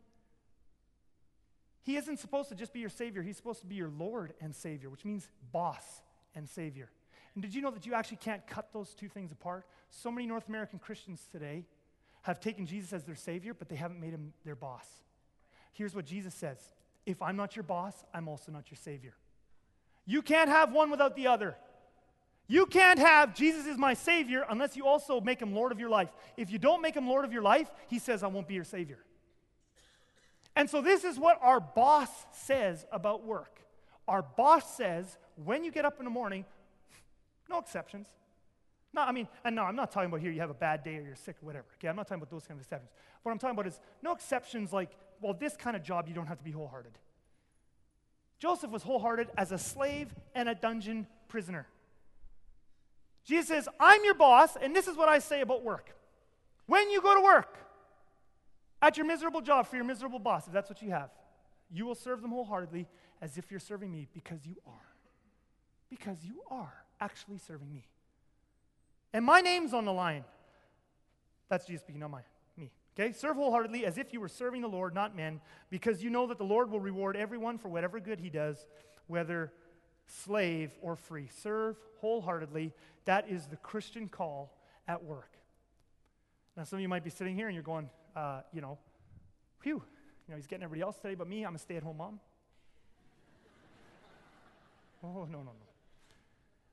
He 1.81 1.95
isn't 1.95 2.19
supposed 2.19 2.49
to 2.49 2.55
just 2.55 2.73
be 2.73 2.81
your 2.81 2.89
Savior, 2.89 3.21
He's 3.21 3.37
supposed 3.37 3.61
to 3.61 3.65
be 3.65 3.75
your 3.75 3.87
Lord 3.87 4.33
and 4.41 4.53
Savior, 4.53 4.89
which 4.89 5.05
means 5.05 5.29
boss 5.53 6.01
and 6.35 6.49
Savior. 6.49 6.89
And 7.33 7.41
did 7.41 7.55
you 7.55 7.61
know 7.61 7.71
that 7.71 7.85
you 7.85 7.93
actually 7.93 8.17
can't 8.17 8.45
cut 8.45 8.73
those 8.73 8.93
two 8.93 9.07
things 9.07 9.31
apart? 9.31 9.65
So 9.89 10.11
many 10.11 10.27
North 10.27 10.49
American 10.49 10.77
Christians 10.77 11.25
today 11.31 11.63
have 12.23 12.41
taken 12.41 12.65
Jesus 12.65 12.91
as 12.91 13.05
their 13.05 13.15
Savior, 13.15 13.53
but 13.53 13.69
they 13.69 13.77
haven't 13.77 14.01
made 14.01 14.11
Him 14.11 14.33
their 14.43 14.57
boss. 14.57 14.87
Here's 15.71 15.95
what 15.95 16.03
Jesus 16.03 16.33
says 16.33 16.59
If 17.05 17.21
I'm 17.21 17.37
not 17.37 17.55
your 17.55 17.63
boss, 17.63 18.03
I'm 18.13 18.27
also 18.27 18.51
not 18.51 18.69
your 18.69 18.77
Savior. 18.77 19.13
You 20.05 20.21
can't 20.21 20.49
have 20.49 20.71
one 20.71 20.89
without 20.89 21.15
the 21.15 21.27
other. 21.27 21.55
You 22.47 22.65
can't 22.65 22.99
have 22.99 23.33
Jesus 23.33 23.65
is 23.65 23.77
my 23.77 23.93
Savior 23.93 24.45
unless 24.49 24.75
you 24.75 24.85
also 24.85 25.21
make 25.21 25.41
him 25.41 25.53
Lord 25.53 25.71
of 25.71 25.79
your 25.79 25.89
life. 25.89 26.09
If 26.35 26.51
you 26.51 26.59
don't 26.59 26.81
make 26.81 26.95
him 26.95 27.07
Lord 27.07 27.25
of 27.25 27.31
your 27.31 27.41
life, 27.41 27.71
he 27.87 27.99
says, 27.99 28.21
I 28.21 28.27
won't 28.27 28.47
be 28.47 28.53
your 28.53 28.65
Savior. 28.65 28.99
And 30.55 30.69
so, 30.69 30.81
this 30.81 31.03
is 31.03 31.17
what 31.17 31.39
our 31.41 31.59
boss 31.59 32.09
says 32.31 32.85
about 32.91 33.25
work. 33.25 33.59
Our 34.07 34.21
boss 34.21 34.75
says, 34.75 35.17
when 35.43 35.63
you 35.63 35.71
get 35.71 35.85
up 35.85 35.99
in 35.99 36.05
the 36.05 36.11
morning, 36.11 36.45
no 37.49 37.57
exceptions. 37.57 38.07
No, 38.93 39.01
I 39.01 39.11
mean, 39.11 39.27
and 39.43 39.55
no, 39.55 39.63
I'm 39.63 39.75
not 39.75 39.91
talking 39.91 40.09
about 40.09 40.21
here 40.21 40.31
you 40.31 40.41
have 40.41 40.51
a 40.51 40.55
bad 40.55 40.83
day 40.83 40.97
or 40.97 41.01
you're 41.01 41.15
sick 41.15 41.37
or 41.41 41.47
whatever. 41.47 41.65
Okay, 41.79 41.87
I'm 41.87 41.95
not 41.95 42.07
talking 42.07 42.21
about 42.21 42.29
those 42.29 42.45
kind 42.45 42.59
of 42.59 42.63
exceptions. 42.63 42.91
What 43.23 43.31
I'm 43.31 43.39
talking 43.39 43.55
about 43.55 43.65
is 43.65 43.79
no 44.03 44.11
exceptions 44.11 44.71
like, 44.71 44.91
well, 45.21 45.33
this 45.33 45.55
kind 45.55 45.75
of 45.75 45.81
job 45.81 46.07
you 46.07 46.13
don't 46.13 46.27
have 46.27 46.37
to 46.37 46.43
be 46.43 46.51
wholehearted. 46.51 46.91
Joseph 48.43 48.71
was 48.71 48.83
wholehearted 48.83 49.29
as 49.37 49.53
a 49.53 49.57
slave 49.57 50.13
and 50.35 50.49
a 50.49 50.53
dungeon 50.53 51.07
prisoner. 51.29 51.65
Jesus 53.23 53.47
says, 53.47 53.69
I'm 53.79 54.03
your 54.03 54.15
boss, 54.15 54.57
and 54.57 54.75
this 54.75 54.85
is 54.85 54.97
what 54.97 55.07
I 55.07 55.19
say 55.19 55.39
about 55.39 55.63
work. 55.63 55.95
When 56.65 56.89
you 56.89 57.01
go 57.01 57.15
to 57.15 57.21
work, 57.21 57.57
at 58.81 58.97
your 58.97 59.05
miserable 59.05 59.39
job 59.39 59.67
for 59.67 59.77
your 59.77 59.85
miserable 59.85 60.19
boss, 60.19 60.45
if 60.45 60.51
that's 60.51 60.69
what 60.69 60.81
you 60.81 60.89
have, 60.89 61.09
you 61.71 61.85
will 61.85 61.95
serve 61.95 62.21
them 62.21 62.31
wholeheartedly 62.31 62.85
as 63.21 63.37
if 63.37 63.49
you're 63.49 63.61
serving 63.61 63.89
me 63.89 64.09
because 64.13 64.45
you 64.45 64.57
are. 64.67 64.87
Because 65.89 66.17
you 66.25 66.41
are 66.51 66.73
actually 66.99 67.37
serving 67.37 67.73
me. 67.73 67.87
And 69.13 69.23
my 69.23 69.39
name's 69.39 69.73
on 69.73 69.85
the 69.85 69.93
line. 69.93 70.25
That's 71.47 71.65
Jesus 71.65 71.83
speaking, 71.83 72.01
not 72.01 72.11
mine. 72.11 72.23
Okay? 72.97 73.11
Serve 73.11 73.35
wholeheartedly 73.35 73.85
as 73.85 73.97
if 73.97 74.13
you 74.13 74.21
were 74.21 74.27
serving 74.27 74.61
the 74.61 74.67
Lord, 74.67 74.93
not 74.93 75.15
men, 75.15 75.41
because 75.69 76.03
you 76.03 76.09
know 76.09 76.27
that 76.27 76.37
the 76.37 76.43
Lord 76.43 76.69
will 76.69 76.79
reward 76.79 77.15
everyone 77.15 77.57
for 77.57 77.69
whatever 77.69 77.99
good 77.99 78.19
he 78.19 78.29
does, 78.29 78.67
whether 79.07 79.51
slave 80.05 80.71
or 80.81 80.95
free. 80.95 81.29
Serve 81.41 81.77
wholeheartedly. 82.01 82.73
That 83.05 83.29
is 83.29 83.47
the 83.47 83.57
Christian 83.57 84.07
call 84.07 84.55
at 84.87 85.03
work. 85.03 85.31
Now, 86.55 86.63
some 86.63 86.77
of 86.77 86.81
you 86.81 86.89
might 86.89 87.03
be 87.03 87.09
sitting 87.09 87.35
here 87.35 87.47
and 87.47 87.55
you're 87.55 87.63
going, 87.63 87.89
uh, 88.15 88.41
you 88.53 88.61
know, 88.61 88.77
whew, 89.63 89.81
you 90.27 90.31
know, 90.31 90.35
he's 90.35 90.47
getting 90.47 90.63
everybody 90.63 90.83
else 90.83 90.97
today, 90.97 91.15
but 91.15 91.27
me, 91.27 91.43
I'm 91.43 91.55
a 91.55 91.59
stay 91.59 91.77
at 91.77 91.83
home 91.83 91.97
mom. 91.97 92.19
oh, 95.03 95.25
no, 95.25 95.39
no, 95.39 95.43
no. 95.43 95.51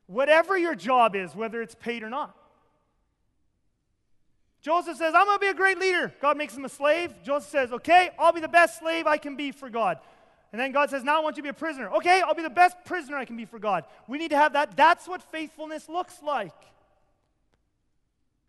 Whatever 0.07 0.59
your 0.59 0.75
job 0.75 1.17
is, 1.17 1.35
whether 1.35 1.63
it's 1.63 1.75
paid 1.75 2.03
or 2.03 2.11
not. 2.11 2.37
Joseph 4.63 4.99
says, 4.99 5.15
I'm 5.17 5.27
going 5.27 5.39
to 5.39 5.41
be 5.41 5.49
a 5.49 5.55
great 5.55 5.79
leader. 5.79 6.13
God 6.21 6.37
makes 6.37 6.57
him 6.57 6.65
a 6.65 6.69
slave. 6.69 7.15
Joseph 7.25 7.51
says, 7.51 7.73
Okay, 7.73 8.11
I'll 8.19 8.33
be 8.33 8.41
the 8.41 8.49
best 8.49 8.79
slave 8.79 9.07
I 9.07 9.17
can 9.17 9.37
be 9.37 9.53
for 9.53 9.71
God. 9.71 9.99
And 10.53 10.61
then 10.61 10.73
God 10.73 10.91
says, 10.91 11.03
Now 11.03 11.19
I 11.19 11.23
want 11.23 11.37
you 11.37 11.43
to 11.43 11.47
be 11.47 11.51
a 11.51 11.55
prisoner. 11.55 11.91
Okay, 11.93 12.21
I'll 12.21 12.35
be 12.35 12.43
the 12.43 12.51
best 12.51 12.77
prisoner 12.85 13.17
I 13.17 13.25
can 13.25 13.37
be 13.37 13.47
for 13.47 13.59
God. 13.59 13.85
We 14.07 14.19
need 14.19 14.31
to 14.31 14.37
have 14.37 14.53
that. 14.53 14.77
That's 14.77 15.09
what 15.09 15.23
faithfulness 15.23 15.89
looks 15.89 16.23
like. 16.23 16.53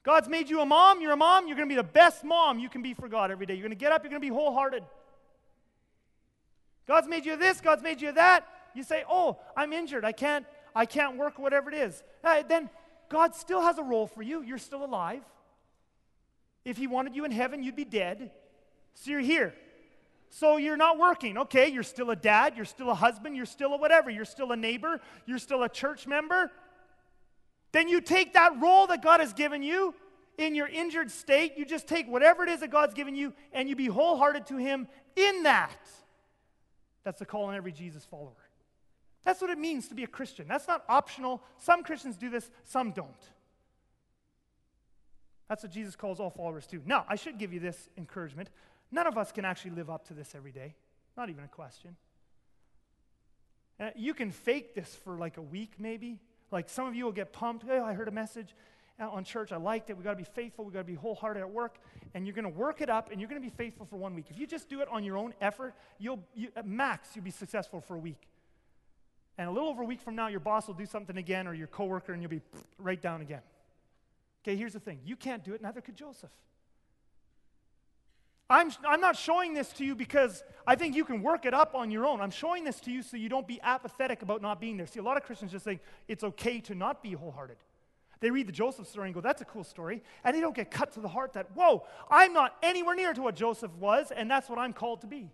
God's 0.03 0.27
made 0.27 0.49
you 0.49 0.61
a 0.61 0.65
mom, 0.65 0.99
you're 0.99 1.11
a 1.11 1.17
mom, 1.17 1.47
you're 1.47 1.55
going 1.55 1.69
to 1.69 1.73
be 1.73 1.79
the 1.79 1.83
best 1.83 2.23
mom 2.23 2.57
you 2.57 2.69
can 2.69 2.81
be 2.81 2.95
for 2.95 3.07
God 3.07 3.29
every 3.29 3.45
day. 3.45 3.53
You're 3.53 3.61
going 3.61 3.69
to 3.69 3.75
get 3.75 3.91
up, 3.91 4.03
you're 4.03 4.09
going 4.09 4.21
to 4.21 4.27
be 4.27 4.33
wholehearted. 4.33 4.83
God's 6.87 7.07
made 7.07 7.25
you 7.25 7.35
this, 7.37 7.61
God's 7.61 7.83
made 7.83 8.01
you 8.01 8.11
that. 8.13 8.45
You 8.73 8.83
say, 8.83 9.03
"Oh, 9.09 9.37
I'm 9.55 9.73
injured. 9.73 10.03
I 10.03 10.11
can't 10.11 10.45
I 10.75 10.85
can't 10.85 11.17
work 11.17 11.37
whatever 11.37 11.69
it 11.69 11.75
is." 11.75 12.03
Uh, 12.23 12.41
then 12.47 12.69
God 13.09 13.35
still 13.35 13.61
has 13.61 13.77
a 13.77 13.83
role 13.83 14.07
for 14.07 14.21
you. 14.21 14.41
You're 14.41 14.57
still 14.57 14.83
alive. 14.83 15.21
If 16.63 16.77
he 16.77 16.87
wanted 16.87 17.15
you 17.15 17.25
in 17.25 17.31
heaven, 17.31 17.63
you'd 17.63 17.75
be 17.75 17.85
dead. 17.85 18.31
So 18.93 19.11
you're 19.11 19.19
here. 19.19 19.53
So 20.29 20.57
you're 20.57 20.77
not 20.77 20.97
working. 20.97 21.37
Okay, 21.37 21.67
you're 21.67 21.83
still 21.83 22.09
a 22.11 22.15
dad, 22.15 22.55
you're 22.55 22.65
still 22.65 22.89
a 22.89 22.95
husband, 22.95 23.35
you're 23.35 23.45
still 23.45 23.73
a 23.73 23.77
whatever, 23.77 24.09
you're 24.09 24.25
still 24.25 24.51
a 24.51 24.55
neighbor, 24.55 25.01
you're 25.25 25.39
still 25.39 25.63
a 25.63 25.69
church 25.69 26.07
member. 26.07 26.51
Then 27.73 27.87
you 27.87 28.01
take 28.01 28.33
that 28.33 28.61
role 28.61 28.87
that 28.87 29.01
God 29.01 29.19
has 29.19 29.33
given 29.33 29.61
you 29.61 29.93
in 30.37 30.55
your 30.55 30.67
injured 30.67 31.11
state, 31.11 31.53
you 31.57 31.65
just 31.65 31.87
take 31.87 32.07
whatever 32.07 32.43
it 32.43 32.49
is 32.49 32.61
that 32.61 32.69
God's 32.69 32.93
given 32.93 33.15
you 33.15 33.33
and 33.51 33.67
you 33.67 33.75
be 33.75 33.87
wholehearted 33.87 34.47
to 34.47 34.57
Him 34.57 34.87
in 35.15 35.43
that. 35.43 35.77
That's 37.03 37.19
the 37.19 37.25
call 37.25 37.45
on 37.45 37.55
every 37.55 37.71
Jesus 37.71 38.05
follower. 38.05 38.31
That's 39.23 39.41
what 39.41 39.49
it 39.49 39.57
means 39.57 39.87
to 39.89 39.95
be 39.95 40.03
a 40.03 40.07
Christian. 40.07 40.47
That's 40.47 40.67
not 40.67 40.83
optional. 40.89 41.43
Some 41.57 41.83
Christians 41.83 42.17
do 42.17 42.29
this, 42.29 42.49
some 42.63 42.91
don't. 42.91 43.09
That's 45.51 45.63
what 45.63 45.73
Jesus 45.73 45.97
calls 45.97 46.21
all 46.21 46.29
followers 46.29 46.65
to. 46.67 46.81
Now, 46.85 47.03
I 47.09 47.17
should 47.17 47.37
give 47.37 47.51
you 47.51 47.59
this 47.59 47.89
encouragement. 47.97 48.49
None 48.89 49.05
of 49.05 49.17
us 49.17 49.33
can 49.33 49.43
actually 49.43 49.71
live 49.71 49.89
up 49.89 50.07
to 50.07 50.13
this 50.13 50.33
every 50.33 50.53
day, 50.53 50.75
not 51.17 51.29
even 51.29 51.43
a 51.43 51.49
question. 51.49 51.97
Uh, 53.77 53.89
you 53.93 54.13
can 54.13 54.31
fake 54.31 54.75
this 54.75 54.95
for 55.03 55.17
like 55.17 55.35
a 55.35 55.41
week, 55.41 55.73
maybe, 55.77 56.21
like 56.51 56.69
some 56.69 56.87
of 56.87 56.95
you 56.95 57.03
will 57.03 57.11
get 57.11 57.33
pumped. 57.33 57.65
Oh, 57.69 57.83
I 57.83 57.91
heard 57.91 58.07
a 58.07 58.11
message 58.11 58.55
on 58.97 59.25
church. 59.25 59.51
I 59.51 59.57
liked 59.57 59.89
it. 59.89 59.97
We 59.97 60.05
got 60.05 60.11
to 60.11 60.15
be 60.15 60.23
faithful. 60.23 60.63
We 60.63 60.71
got 60.71 60.79
to 60.79 60.85
be 60.85 60.95
wholehearted 60.95 61.41
at 61.41 61.51
work. 61.51 61.79
And 62.13 62.25
you're 62.25 62.35
going 62.35 62.49
to 62.49 62.57
work 62.57 62.79
it 62.79 62.89
up 62.89 63.11
and 63.11 63.19
you're 63.19 63.29
going 63.29 63.41
to 63.41 63.45
be 63.45 63.53
faithful 63.53 63.85
for 63.85 63.97
one 63.97 64.15
week. 64.15 64.27
If 64.29 64.39
you 64.39 64.47
just 64.47 64.69
do 64.69 64.79
it 64.79 64.87
on 64.89 65.03
your 65.03 65.17
own 65.17 65.33
effort, 65.41 65.75
you'll, 65.99 66.23
you, 66.33 66.47
at 66.55 66.65
max, 66.65 67.09
you'll 67.13 67.25
be 67.25 67.29
successful 67.31 67.81
for 67.81 67.97
a 67.97 67.99
week. 67.99 68.29
And 69.37 69.49
a 69.49 69.51
little 69.51 69.67
over 69.67 69.83
a 69.83 69.85
week 69.85 69.99
from 69.99 70.15
now, 70.15 70.29
your 70.29 70.39
boss 70.39 70.67
will 70.67 70.75
do 70.75 70.85
something 70.85 71.17
again 71.17 71.45
or 71.45 71.53
your 71.53 71.67
coworker 71.67 72.13
and 72.13 72.21
you'll 72.21 72.31
be 72.31 72.41
right 72.79 73.01
down 73.01 73.19
again. 73.19 73.41
Okay, 74.43 74.55
here's 74.55 74.73
the 74.73 74.79
thing 74.79 74.99
you 75.05 75.15
can't 75.15 75.43
do 75.43 75.53
it, 75.53 75.61
neither 75.61 75.81
could 75.81 75.95
Joseph. 75.95 76.31
I'm, 78.49 78.69
I'm 78.85 78.99
not 78.99 79.15
showing 79.15 79.53
this 79.53 79.69
to 79.73 79.85
you 79.85 79.95
because 79.95 80.43
I 80.67 80.75
think 80.75 80.93
you 80.93 81.05
can 81.05 81.21
work 81.21 81.45
it 81.45 81.53
up 81.53 81.73
on 81.73 81.89
your 81.89 82.05
own. 82.05 82.19
I'm 82.19 82.31
showing 82.31 82.65
this 82.65 82.81
to 82.81 82.91
you 82.91 83.01
so 83.01 83.15
you 83.15 83.29
don't 83.29 83.47
be 83.47 83.61
apathetic 83.61 84.23
about 84.23 84.41
not 84.41 84.59
being 84.59 84.75
there. 84.75 84.87
See, 84.87 84.99
a 84.99 85.03
lot 85.03 85.15
of 85.15 85.23
Christians 85.23 85.53
just 85.53 85.63
think 85.63 85.79
it's 86.09 86.23
okay 86.23 86.59
to 86.61 86.75
not 86.75 87.01
be 87.01 87.13
wholehearted. 87.13 87.55
They 88.19 88.29
read 88.29 88.47
the 88.47 88.51
Joseph 88.51 88.87
story 88.87 89.07
and 89.07 89.15
go, 89.15 89.21
that's 89.21 89.41
a 89.41 89.45
cool 89.45 89.63
story. 89.63 90.03
And 90.25 90.35
they 90.35 90.41
don't 90.41 90.55
get 90.55 90.69
cut 90.69 90.91
to 90.93 90.99
the 90.99 91.07
heart 91.07 91.33
that, 91.33 91.47
whoa, 91.55 91.85
I'm 92.09 92.33
not 92.33 92.57
anywhere 92.61 92.93
near 92.93 93.13
to 93.13 93.21
what 93.21 93.35
Joseph 93.35 93.73
was, 93.79 94.11
and 94.11 94.29
that's 94.29 94.49
what 94.49 94.59
I'm 94.59 94.73
called 94.73 95.01
to 95.01 95.07
be. 95.07 95.31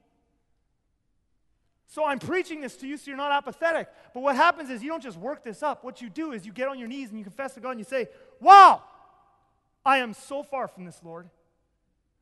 So 1.87 2.05
I'm 2.05 2.19
preaching 2.19 2.61
this 2.61 2.75
to 2.77 2.87
you 2.87 2.97
so 2.97 3.07
you're 3.07 3.17
not 3.17 3.31
apathetic. 3.31 3.87
But 4.13 4.21
what 4.21 4.35
happens 4.35 4.69
is 4.69 4.83
you 4.83 4.89
don't 4.89 5.01
just 5.01 5.17
work 5.17 5.43
this 5.43 5.63
up. 5.63 5.83
What 5.83 6.01
you 6.01 6.09
do 6.09 6.33
is 6.33 6.45
you 6.45 6.51
get 6.51 6.67
on 6.67 6.77
your 6.77 6.87
knees 6.87 7.09
and 7.09 7.17
you 7.17 7.23
confess 7.23 7.55
to 7.55 7.61
God 7.61 7.71
and 7.71 7.79
you 7.79 7.85
say, 7.85 8.09
wow, 8.39 8.83
I 9.87 9.99
am 9.99 10.13
so 10.13 10.43
far 10.43 10.67
from 10.67 10.83
this, 10.83 10.99
Lord. 11.01 11.29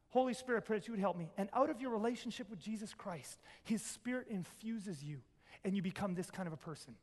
Holy 0.10 0.36
Spirit, 0.36 0.66
pray 0.66 0.78
that 0.78 0.88
you 0.88 0.94
would 0.94 1.00
help 1.00 1.18
me. 1.18 1.32
And 1.36 1.50
out 1.52 1.72
of 1.72 1.82
your 1.82 1.90
relationship 1.90 2.48
with 2.48 2.60
Jesus 2.60 2.94
Christ, 2.94 3.40
His 3.64 3.82
Spirit 3.82 4.28
infuses 4.30 5.04
you, 5.04 5.18
and 5.66 5.76
you 5.76 5.82
become 5.82 6.14
this 6.14 6.30
kind 6.30 6.46
of 6.46 6.54
a 6.54 6.58
person. 6.58 6.94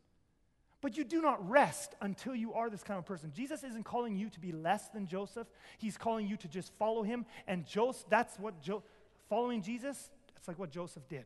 But 0.80 0.96
you 0.96 1.02
do 1.02 1.20
not 1.20 1.48
rest 1.48 1.96
until 2.00 2.34
you 2.34 2.54
are 2.54 2.70
this 2.70 2.84
kind 2.84 2.96
of 2.96 3.04
person. 3.04 3.32
Jesus 3.34 3.64
isn't 3.64 3.84
calling 3.84 4.16
you 4.16 4.30
to 4.30 4.40
be 4.40 4.52
less 4.52 4.88
than 4.88 5.08
Joseph. 5.08 5.48
He's 5.78 5.96
calling 5.96 6.28
you 6.28 6.36
to 6.38 6.48
just 6.48 6.72
follow 6.78 7.02
him. 7.02 7.26
And 7.48 7.66
Joseph, 7.66 8.06
that's 8.08 8.38
what 8.38 8.62
jo- 8.62 8.84
following 9.28 9.62
Jesus, 9.62 10.10
that's 10.34 10.46
like 10.46 10.60
what 10.60 10.70
Joseph 10.70 11.08
did. 11.08 11.24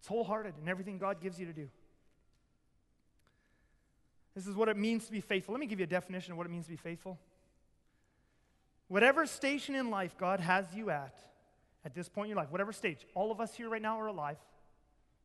It's 0.00 0.08
wholehearted 0.08 0.54
in 0.62 0.68
everything 0.68 0.98
God 0.98 1.20
gives 1.20 1.40
you 1.40 1.46
to 1.46 1.52
do. 1.52 1.68
This 4.34 4.46
is 4.46 4.54
what 4.54 4.68
it 4.68 4.76
means 4.76 5.06
to 5.06 5.12
be 5.12 5.22
faithful. 5.22 5.52
Let 5.54 5.60
me 5.60 5.66
give 5.66 5.80
you 5.80 5.84
a 5.84 5.88
definition 5.88 6.32
of 6.32 6.38
what 6.38 6.46
it 6.46 6.50
means 6.50 6.66
to 6.66 6.70
be 6.70 6.76
faithful. 6.76 7.18
Whatever 8.88 9.26
station 9.26 9.74
in 9.74 9.90
life 9.90 10.16
God 10.16 10.40
has 10.40 10.66
you 10.74 10.90
at, 10.90 11.14
at 11.84 11.94
this 11.94 12.08
point 12.08 12.26
in 12.26 12.30
your 12.30 12.36
life, 12.36 12.50
whatever 12.50 12.72
stage, 12.72 13.06
all 13.14 13.30
of 13.30 13.40
us 13.40 13.54
here 13.54 13.68
right 13.68 13.82
now 13.82 14.00
are 14.00 14.06
alive. 14.06 14.36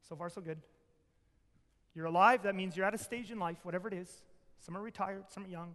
So 0.07 0.15
far, 0.15 0.29
so 0.29 0.41
good. 0.41 0.59
You're 1.93 2.05
alive, 2.05 2.43
that 2.43 2.55
means 2.55 2.75
you're 2.75 2.85
at 2.85 2.93
a 2.93 2.97
stage 2.97 3.31
in 3.31 3.39
life, 3.39 3.57
whatever 3.63 3.87
it 3.87 3.93
is. 3.93 4.09
Some 4.59 4.77
are 4.77 4.81
retired, 4.81 5.25
some 5.27 5.45
are 5.45 5.47
young, 5.47 5.73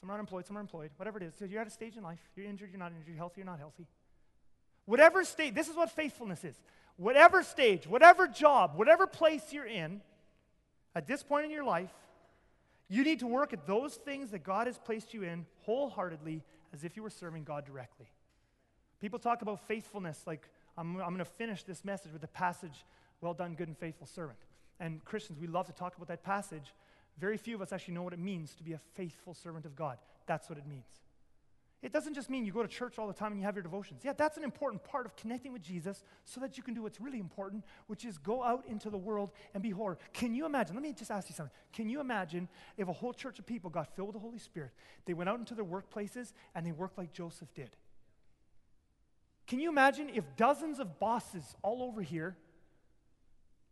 some 0.00 0.10
are 0.10 0.14
unemployed, 0.14 0.46
some 0.46 0.56
are 0.56 0.60
employed, 0.60 0.90
whatever 0.96 1.18
it 1.18 1.24
is. 1.24 1.34
So 1.38 1.44
you're 1.44 1.60
at 1.60 1.66
a 1.66 1.70
stage 1.70 1.96
in 1.96 2.02
life. 2.02 2.18
You're 2.34 2.46
injured, 2.46 2.70
you're 2.70 2.78
not 2.78 2.92
injured, 2.92 3.08
you're 3.08 3.16
healthy, 3.16 3.40
you're 3.40 3.46
not 3.46 3.58
healthy. 3.58 3.86
Whatever 4.84 5.24
stage, 5.24 5.54
this 5.54 5.68
is 5.68 5.76
what 5.76 5.90
faithfulness 5.90 6.44
is. 6.44 6.56
Whatever 6.96 7.42
stage, 7.42 7.86
whatever 7.86 8.26
job, 8.26 8.72
whatever 8.76 9.06
place 9.06 9.42
you're 9.52 9.66
in, 9.66 10.00
at 10.94 11.06
this 11.06 11.22
point 11.22 11.44
in 11.44 11.50
your 11.50 11.64
life, 11.64 11.90
you 12.88 13.04
need 13.04 13.20
to 13.20 13.26
work 13.26 13.52
at 13.52 13.66
those 13.66 13.94
things 13.94 14.30
that 14.30 14.42
God 14.44 14.66
has 14.66 14.78
placed 14.78 15.12
you 15.12 15.22
in 15.22 15.44
wholeheartedly 15.64 16.42
as 16.76 16.84
if 16.84 16.96
you 16.96 17.02
were 17.02 17.10
serving 17.10 17.44
God 17.44 17.64
directly. 17.64 18.06
People 19.00 19.18
talk 19.18 19.42
about 19.42 19.66
faithfulness 19.66 20.22
like, 20.26 20.48
I'm, 20.76 20.96
I'm 21.00 21.08
going 21.08 21.18
to 21.18 21.24
finish 21.24 21.62
this 21.62 21.84
message 21.84 22.12
with 22.12 22.20
the 22.20 22.28
passage, 22.28 22.84
Well 23.20 23.34
done, 23.34 23.54
good 23.54 23.68
and 23.68 23.76
faithful 23.76 24.06
servant. 24.06 24.38
And 24.78 25.04
Christians, 25.04 25.40
we 25.40 25.46
love 25.46 25.66
to 25.66 25.72
talk 25.72 25.96
about 25.96 26.08
that 26.08 26.22
passage. 26.22 26.74
Very 27.18 27.38
few 27.38 27.54
of 27.54 27.62
us 27.62 27.72
actually 27.72 27.94
know 27.94 28.02
what 28.02 28.12
it 28.12 28.18
means 28.18 28.54
to 28.56 28.62
be 28.62 28.74
a 28.74 28.80
faithful 28.94 29.32
servant 29.32 29.64
of 29.64 29.74
God. 29.74 29.96
That's 30.26 30.50
what 30.50 30.58
it 30.58 30.66
means. 30.66 30.84
It 31.86 31.92
doesn't 31.92 32.14
just 32.14 32.28
mean 32.28 32.44
you 32.44 32.50
go 32.50 32.64
to 32.64 32.68
church 32.68 32.98
all 32.98 33.06
the 33.06 33.12
time 33.12 33.30
and 33.30 33.40
you 33.40 33.46
have 33.46 33.54
your 33.54 33.62
devotions. 33.62 34.00
Yeah, 34.02 34.12
that's 34.12 34.36
an 34.36 34.42
important 34.42 34.82
part 34.82 35.06
of 35.06 35.14
connecting 35.14 35.52
with 35.52 35.62
Jesus 35.62 36.02
so 36.24 36.40
that 36.40 36.56
you 36.56 36.64
can 36.64 36.74
do 36.74 36.82
what's 36.82 37.00
really 37.00 37.20
important, 37.20 37.62
which 37.86 38.04
is 38.04 38.18
go 38.18 38.42
out 38.42 38.64
into 38.66 38.90
the 38.90 38.98
world 38.98 39.30
and 39.54 39.62
be 39.62 39.70
whole. 39.70 39.94
Can 40.12 40.34
you 40.34 40.46
imagine? 40.46 40.74
Let 40.74 40.82
me 40.82 40.92
just 40.92 41.12
ask 41.12 41.28
you 41.28 41.36
something. 41.36 41.54
Can 41.72 41.88
you 41.88 42.00
imagine 42.00 42.48
if 42.76 42.88
a 42.88 42.92
whole 42.92 43.14
church 43.14 43.38
of 43.38 43.46
people 43.46 43.70
got 43.70 43.94
filled 43.94 44.08
with 44.08 44.14
the 44.14 44.20
Holy 44.20 44.40
Spirit, 44.40 44.72
they 45.04 45.14
went 45.14 45.30
out 45.30 45.38
into 45.38 45.54
their 45.54 45.64
workplaces 45.64 46.32
and 46.56 46.66
they 46.66 46.72
worked 46.72 46.98
like 46.98 47.12
Joseph 47.12 47.54
did? 47.54 47.70
Can 49.46 49.60
you 49.60 49.68
imagine 49.68 50.10
if 50.12 50.24
dozens 50.36 50.80
of 50.80 50.98
bosses 50.98 51.54
all 51.62 51.84
over 51.84 52.02
here 52.02 52.36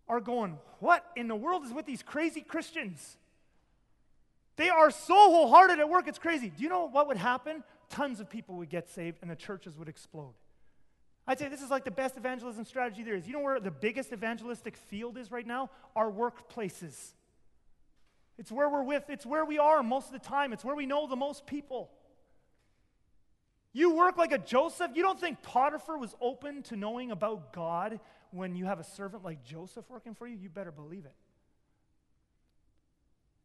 are 0.06 0.20
going, 0.20 0.56
What 0.78 1.04
in 1.16 1.26
the 1.26 1.34
world 1.34 1.64
is 1.64 1.72
with 1.72 1.84
these 1.84 2.04
crazy 2.04 2.42
Christians? 2.42 3.16
They 4.54 4.68
are 4.68 4.92
so 4.92 5.14
wholehearted 5.14 5.80
at 5.80 5.88
work, 5.88 6.06
it's 6.06 6.20
crazy. 6.20 6.48
Do 6.48 6.62
you 6.62 6.68
know 6.68 6.88
what 6.88 7.08
would 7.08 7.16
happen? 7.16 7.64
Tons 7.89 8.20
of 8.20 8.30
people 8.30 8.57
would 8.57 8.70
get 8.70 8.89
saved 8.89 9.18
and 9.22 9.30
the 9.30 9.37
churches 9.37 9.76
would 9.76 9.89
explode. 9.89 10.35
I'd 11.26 11.39
say 11.39 11.49
this 11.49 11.62
is 11.62 11.70
like 11.70 11.85
the 11.85 11.91
best 11.91 12.16
evangelism 12.16 12.64
strategy 12.64 13.03
there 13.03 13.14
is. 13.14 13.26
You 13.26 13.32
know 13.32 13.41
where 13.41 13.59
the 13.59 13.70
biggest 13.70 14.12
evangelistic 14.12 14.76
field 14.76 15.16
is 15.16 15.30
right 15.30 15.47
now? 15.47 15.70
Our 15.97 16.11
workplaces. 16.11 17.14
It's 18.37 18.53
where 18.53 18.68
we're 18.68 18.82
with, 18.82 19.09
it's 19.09 19.24
where 19.24 19.45
we 19.45 19.59
are 19.59 19.82
most 19.82 20.07
of 20.09 20.12
the 20.12 20.18
time, 20.18 20.53
it's 20.53 20.64
where 20.64 20.76
we 20.76 20.87
know 20.87 21.07
the 21.07 21.16
most 21.16 21.47
people. 21.47 21.91
You 23.72 23.95
work 23.95 24.16
like 24.16 24.32
a 24.32 24.39
Joseph. 24.39 24.93
You 24.95 25.03
don't 25.03 25.18
think 25.18 25.43
Potiphar 25.43 25.99
was 25.99 26.14
open 26.20 26.62
to 26.64 26.76
knowing 26.76 27.11
about 27.11 27.53
God 27.53 27.99
when 28.30 28.55
you 28.55 28.66
have 28.66 28.78
a 28.78 28.85
servant 28.85 29.24
like 29.24 29.45
Joseph 29.45 29.85
working 29.89 30.14
for 30.14 30.28
you? 30.28 30.37
You 30.37 30.49
better 30.49 30.70
believe 30.70 31.05
it. 31.05 31.14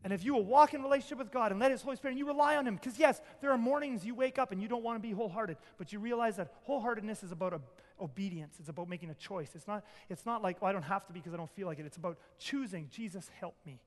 And 0.03 0.13
if 0.13 0.23
you 0.23 0.33
will 0.33 0.45
walk 0.45 0.73
in 0.73 0.81
relationship 0.81 1.17
with 1.17 1.31
God 1.31 1.51
and 1.51 1.59
let 1.59 1.71
His 1.71 1.81
Holy 1.81 1.97
Spirit, 1.97 2.13
and 2.13 2.19
you 2.19 2.25
rely 2.25 2.55
on 2.55 2.65
Him, 2.65 2.75
because 2.75 2.97
yes, 2.97 3.19
there 3.41 3.51
are 3.51 3.57
mornings 3.57 4.05
you 4.05 4.15
wake 4.15 4.39
up 4.39 4.51
and 4.51 4.61
you 4.61 4.67
don't 4.69 4.83
want 4.83 4.95
to 4.95 5.05
be 5.05 5.13
wholehearted, 5.13 5.57
but 5.77 5.91
you 5.91 5.99
realize 5.99 6.37
that 6.37 6.53
wholeheartedness 6.67 7.23
is 7.23 7.33
about 7.33 7.59
obedience. 7.99 8.55
It's 8.59 8.69
about 8.69 8.87
making 8.87 9.09
a 9.09 9.15
choice. 9.15 9.51
It's 9.55 9.67
not, 9.67 9.83
it's 10.09 10.25
not 10.25 10.41
like, 10.41 10.63
I 10.63 10.71
don't 10.71 10.83
have 10.83 11.05
to 11.07 11.13
because 11.13 11.33
I 11.33 11.37
don't 11.37 11.49
feel 11.49 11.67
like 11.67 11.79
it. 11.79 11.85
It's 11.85 11.97
about 11.97 12.17
choosing, 12.37 12.87
Jesus, 12.89 13.29
help 13.41 13.55
me. 13.65 13.81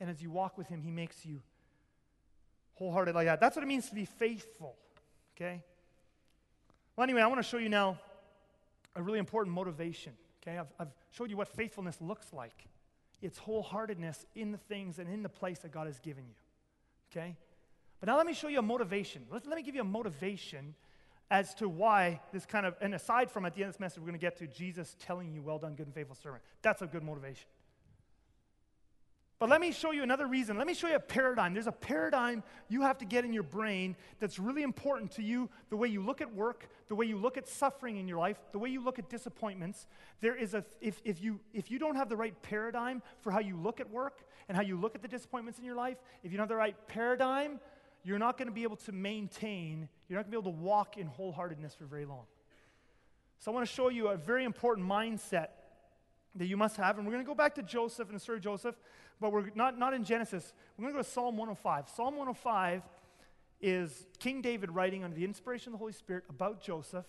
And 0.00 0.10
as 0.10 0.20
you 0.20 0.30
walk 0.30 0.58
with 0.58 0.66
Him, 0.66 0.82
He 0.82 0.90
makes 0.90 1.24
you 1.24 1.40
wholehearted 2.74 3.14
like 3.14 3.26
that. 3.26 3.38
That's 3.38 3.54
what 3.54 3.62
it 3.62 3.68
means 3.68 3.88
to 3.90 3.94
be 3.94 4.06
faithful, 4.06 4.74
okay? 5.36 5.62
Well, 6.96 7.04
anyway, 7.04 7.22
I 7.22 7.28
want 7.28 7.38
to 7.38 7.48
show 7.48 7.58
you 7.58 7.68
now 7.68 7.98
a 8.96 9.02
really 9.02 9.20
important 9.20 9.54
motivation, 9.54 10.14
okay? 10.42 10.58
I've, 10.58 10.66
I've 10.80 10.92
showed 11.12 11.30
you 11.30 11.36
what 11.36 11.46
faithfulness 11.46 11.96
looks 12.00 12.32
like. 12.32 12.66
It's 13.20 13.38
wholeheartedness 13.38 14.24
in 14.34 14.52
the 14.52 14.58
things 14.58 14.98
and 14.98 15.08
in 15.08 15.22
the 15.22 15.28
place 15.28 15.60
that 15.60 15.72
God 15.72 15.86
has 15.86 15.98
given 15.98 16.24
you. 16.26 16.34
Okay? 17.10 17.36
But 18.00 18.06
now 18.06 18.16
let 18.16 18.26
me 18.26 18.32
show 18.32 18.48
you 18.48 18.60
a 18.60 18.62
motivation. 18.62 19.26
Let, 19.30 19.46
let 19.46 19.56
me 19.56 19.62
give 19.62 19.74
you 19.74 19.80
a 19.80 19.84
motivation 19.84 20.74
as 21.30 21.54
to 21.54 21.68
why 21.68 22.20
this 22.32 22.46
kind 22.46 22.64
of, 22.64 22.74
and 22.80 22.94
aside 22.94 23.30
from 23.30 23.44
at 23.44 23.54
the 23.54 23.62
end 23.62 23.68
of 23.68 23.74
this 23.74 23.80
message, 23.80 23.98
we're 23.98 24.06
going 24.06 24.18
to 24.18 24.18
get 24.18 24.36
to 24.38 24.46
Jesus 24.46 24.96
telling 24.98 25.32
you, 25.32 25.42
well 25.42 25.58
done, 25.58 25.74
good 25.74 25.86
and 25.86 25.94
faithful 25.94 26.14
servant. 26.14 26.42
That's 26.62 26.80
a 26.80 26.86
good 26.86 27.02
motivation. 27.02 27.46
But 29.38 29.50
let 29.50 29.60
me 29.60 29.70
show 29.70 29.92
you 29.92 30.02
another 30.02 30.26
reason. 30.26 30.58
Let 30.58 30.66
me 30.66 30.74
show 30.74 30.88
you 30.88 30.96
a 30.96 31.00
paradigm. 31.00 31.54
There's 31.54 31.68
a 31.68 31.72
paradigm 31.72 32.42
you 32.68 32.82
have 32.82 32.98
to 32.98 33.04
get 33.04 33.24
in 33.24 33.32
your 33.32 33.44
brain 33.44 33.94
that's 34.18 34.38
really 34.40 34.64
important 34.64 35.12
to 35.12 35.22
you 35.22 35.48
the 35.70 35.76
way 35.76 35.86
you 35.86 36.02
look 36.02 36.20
at 36.20 36.34
work, 36.34 36.68
the 36.88 36.96
way 36.96 37.06
you 37.06 37.16
look 37.16 37.36
at 37.36 37.46
suffering 37.46 37.98
in 37.98 38.08
your 38.08 38.18
life, 38.18 38.36
the 38.50 38.58
way 38.58 38.68
you 38.68 38.82
look 38.82 38.98
at 38.98 39.08
disappointments. 39.08 39.86
There 40.20 40.34
is 40.34 40.54
a, 40.54 40.64
if, 40.80 41.00
if, 41.04 41.22
you, 41.22 41.38
if 41.54 41.70
you 41.70 41.78
don't 41.78 41.94
have 41.94 42.08
the 42.08 42.16
right 42.16 42.34
paradigm 42.42 43.00
for 43.20 43.30
how 43.30 43.38
you 43.38 43.56
look 43.56 43.78
at 43.78 43.88
work 43.88 44.24
and 44.48 44.56
how 44.56 44.62
you 44.64 44.76
look 44.76 44.96
at 44.96 45.02
the 45.02 45.08
disappointments 45.08 45.60
in 45.60 45.64
your 45.64 45.76
life, 45.76 45.98
if 46.24 46.32
you 46.32 46.36
don't 46.36 46.44
have 46.44 46.48
the 46.48 46.56
right 46.56 46.76
paradigm, 46.88 47.60
you're 48.02 48.18
not 48.18 48.38
going 48.38 48.48
to 48.48 48.54
be 48.54 48.64
able 48.64 48.76
to 48.76 48.92
maintain, 48.92 49.88
you're 50.08 50.18
not 50.18 50.28
going 50.28 50.32
to 50.32 50.42
be 50.42 50.50
able 50.50 50.58
to 50.58 50.64
walk 50.64 50.96
in 50.96 51.08
wholeheartedness 51.08 51.76
for 51.76 51.84
very 51.84 52.06
long. 52.06 52.24
So 53.38 53.52
I 53.52 53.54
want 53.54 53.68
to 53.68 53.72
show 53.72 53.88
you 53.88 54.08
a 54.08 54.16
very 54.16 54.44
important 54.44 54.88
mindset 54.88 55.48
that 56.34 56.46
you 56.46 56.56
must 56.56 56.76
have. 56.76 56.98
And 56.98 57.06
we're 57.06 57.12
going 57.12 57.24
to 57.24 57.28
go 57.28 57.34
back 57.34 57.54
to 57.56 57.62
Joseph 57.62 58.08
and 58.08 58.16
the 58.16 58.20
story 58.20 58.38
of 58.38 58.44
Joseph, 58.44 58.74
but 59.20 59.32
we're 59.32 59.50
not, 59.54 59.78
not 59.78 59.94
in 59.94 60.04
Genesis. 60.04 60.52
We're 60.76 60.84
going 60.84 60.94
to 60.94 60.98
go 60.98 61.02
to 61.02 61.10
Psalm 61.10 61.36
105. 61.36 61.88
Psalm 61.94 62.16
105 62.16 62.82
is 63.60 64.06
King 64.18 64.40
David 64.40 64.70
writing 64.70 65.04
under 65.04 65.16
the 65.16 65.24
inspiration 65.24 65.68
of 65.68 65.72
the 65.72 65.78
Holy 65.78 65.92
Spirit 65.92 66.24
about 66.28 66.60
Joseph. 66.62 67.06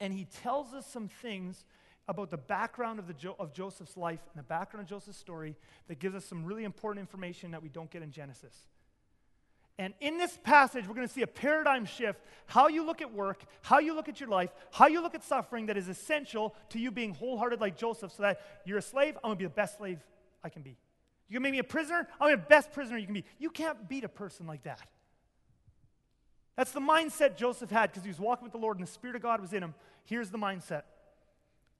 And 0.00 0.12
he 0.12 0.26
tells 0.42 0.72
us 0.72 0.86
some 0.86 1.08
things 1.08 1.64
about 2.08 2.30
the 2.30 2.38
background 2.38 2.98
of, 2.98 3.06
the 3.06 3.14
jo- 3.14 3.36
of 3.38 3.52
Joseph's 3.52 3.96
life 3.96 4.20
and 4.32 4.42
the 4.42 4.46
background 4.46 4.84
of 4.84 4.90
Joseph's 4.90 5.18
story 5.18 5.56
that 5.86 6.00
gives 6.00 6.16
us 6.16 6.24
some 6.24 6.44
really 6.44 6.64
important 6.64 7.00
information 7.00 7.52
that 7.52 7.62
we 7.62 7.68
don't 7.68 7.90
get 7.90 8.02
in 8.02 8.10
Genesis. 8.10 8.54
And 9.78 9.94
in 10.00 10.18
this 10.18 10.38
passage, 10.42 10.86
we're 10.86 10.94
going 10.94 11.06
to 11.06 11.12
see 11.12 11.22
a 11.22 11.26
paradigm 11.26 11.86
shift 11.86 12.20
how 12.46 12.68
you 12.68 12.84
look 12.84 13.00
at 13.00 13.14
work, 13.14 13.44
how 13.62 13.78
you 13.78 13.94
look 13.94 14.08
at 14.08 14.20
your 14.20 14.28
life, 14.28 14.50
how 14.72 14.88
you 14.88 15.00
look 15.00 15.14
at 15.14 15.24
suffering 15.24 15.66
that 15.66 15.76
is 15.78 15.88
essential 15.88 16.54
to 16.70 16.78
you 16.78 16.90
being 16.90 17.14
wholehearted 17.14 17.60
like 17.60 17.78
Joseph 17.78 18.12
so 18.12 18.24
that 18.24 18.40
you're 18.66 18.78
a 18.78 18.82
slave, 18.82 19.16
I'm 19.16 19.28
going 19.28 19.36
to 19.36 19.38
be 19.38 19.44
the 19.44 19.50
best 19.50 19.78
slave 19.78 20.00
I 20.42 20.48
can 20.48 20.62
be. 20.62 20.76
You 21.28 21.36
can 21.36 21.42
make 21.42 21.52
me 21.52 21.58
a 21.58 21.64
prisoner, 21.64 22.08
I'm 22.20 22.30
the 22.30 22.36
best 22.36 22.72
prisoner 22.72 22.98
you 22.98 23.06
can 23.06 23.14
be. 23.14 23.24
You 23.38 23.50
can't 23.50 23.88
beat 23.88 24.04
a 24.04 24.08
person 24.08 24.46
like 24.46 24.64
that. 24.64 24.80
That's 26.56 26.72
the 26.72 26.80
mindset 26.80 27.36
Joseph 27.36 27.70
had 27.70 27.90
because 27.90 28.02
he 28.02 28.10
was 28.10 28.18
walking 28.18 28.44
with 28.44 28.52
the 28.52 28.58
Lord 28.58 28.78
and 28.78 28.86
the 28.86 28.90
Spirit 28.90 29.16
of 29.16 29.22
God 29.22 29.40
was 29.40 29.52
in 29.52 29.62
him. 29.62 29.74
Here's 30.04 30.30
the 30.30 30.38
mindset 30.38 30.82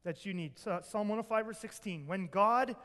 that 0.04 0.24
you 0.24 0.32
need 0.32 0.58
so, 0.58 0.80
Psalm 0.82 1.08
105, 1.08 1.46
verse 1.46 1.58
16. 1.58 2.06
When 2.06 2.28
God 2.28 2.76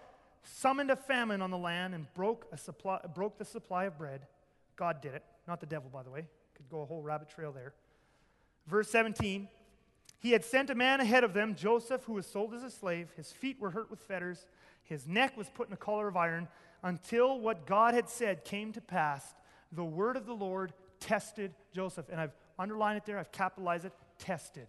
summoned 0.43 0.91
a 0.91 0.95
famine 0.95 1.41
on 1.41 1.51
the 1.51 1.57
land 1.57 1.93
and 1.93 2.11
broke, 2.13 2.47
a 2.51 2.57
supply, 2.57 2.99
broke 3.13 3.37
the 3.37 3.45
supply 3.45 3.85
of 3.85 3.97
bread, 3.97 4.27
God 4.75 5.01
did 5.01 5.13
it, 5.13 5.23
not 5.47 5.59
the 5.59 5.65
devil, 5.65 5.89
by 5.89 6.03
the 6.03 6.09
way. 6.09 6.25
Could 6.55 6.69
go 6.69 6.81
a 6.81 6.85
whole 6.85 7.01
rabbit 7.01 7.29
trail 7.29 7.51
there. 7.51 7.73
Verse 8.67 8.89
17 8.89 9.47
He 10.19 10.31
had 10.31 10.43
sent 10.43 10.69
a 10.69 10.75
man 10.75 10.99
ahead 10.99 11.23
of 11.23 11.33
them, 11.33 11.55
Joseph, 11.55 12.03
who 12.03 12.13
was 12.13 12.25
sold 12.25 12.53
as 12.53 12.63
a 12.63 12.69
slave. 12.69 13.09
His 13.15 13.31
feet 13.31 13.59
were 13.59 13.69
hurt 13.69 13.89
with 13.89 13.99
fetters, 14.01 14.45
his 14.85 15.07
neck 15.07 15.35
was 15.35 15.49
put 15.49 15.67
in 15.67 15.73
a 15.73 15.77
collar 15.77 16.07
of 16.07 16.15
iron, 16.15 16.47
until 16.83 17.39
what 17.39 17.65
God 17.65 17.93
had 17.93 18.09
said 18.09 18.45
came 18.45 18.71
to 18.73 18.81
pass. 18.81 19.23
The 19.71 19.83
word 19.83 20.15
of 20.15 20.25
the 20.25 20.35
Lord 20.35 20.71
tested 20.99 21.53
Joseph. 21.73 22.05
And 22.09 22.21
I've 22.21 22.35
underlined 22.57 22.97
it 22.97 23.05
there, 23.05 23.19
I've 23.19 23.31
capitalized 23.31 23.85
it 23.85 23.93
tested. 24.19 24.67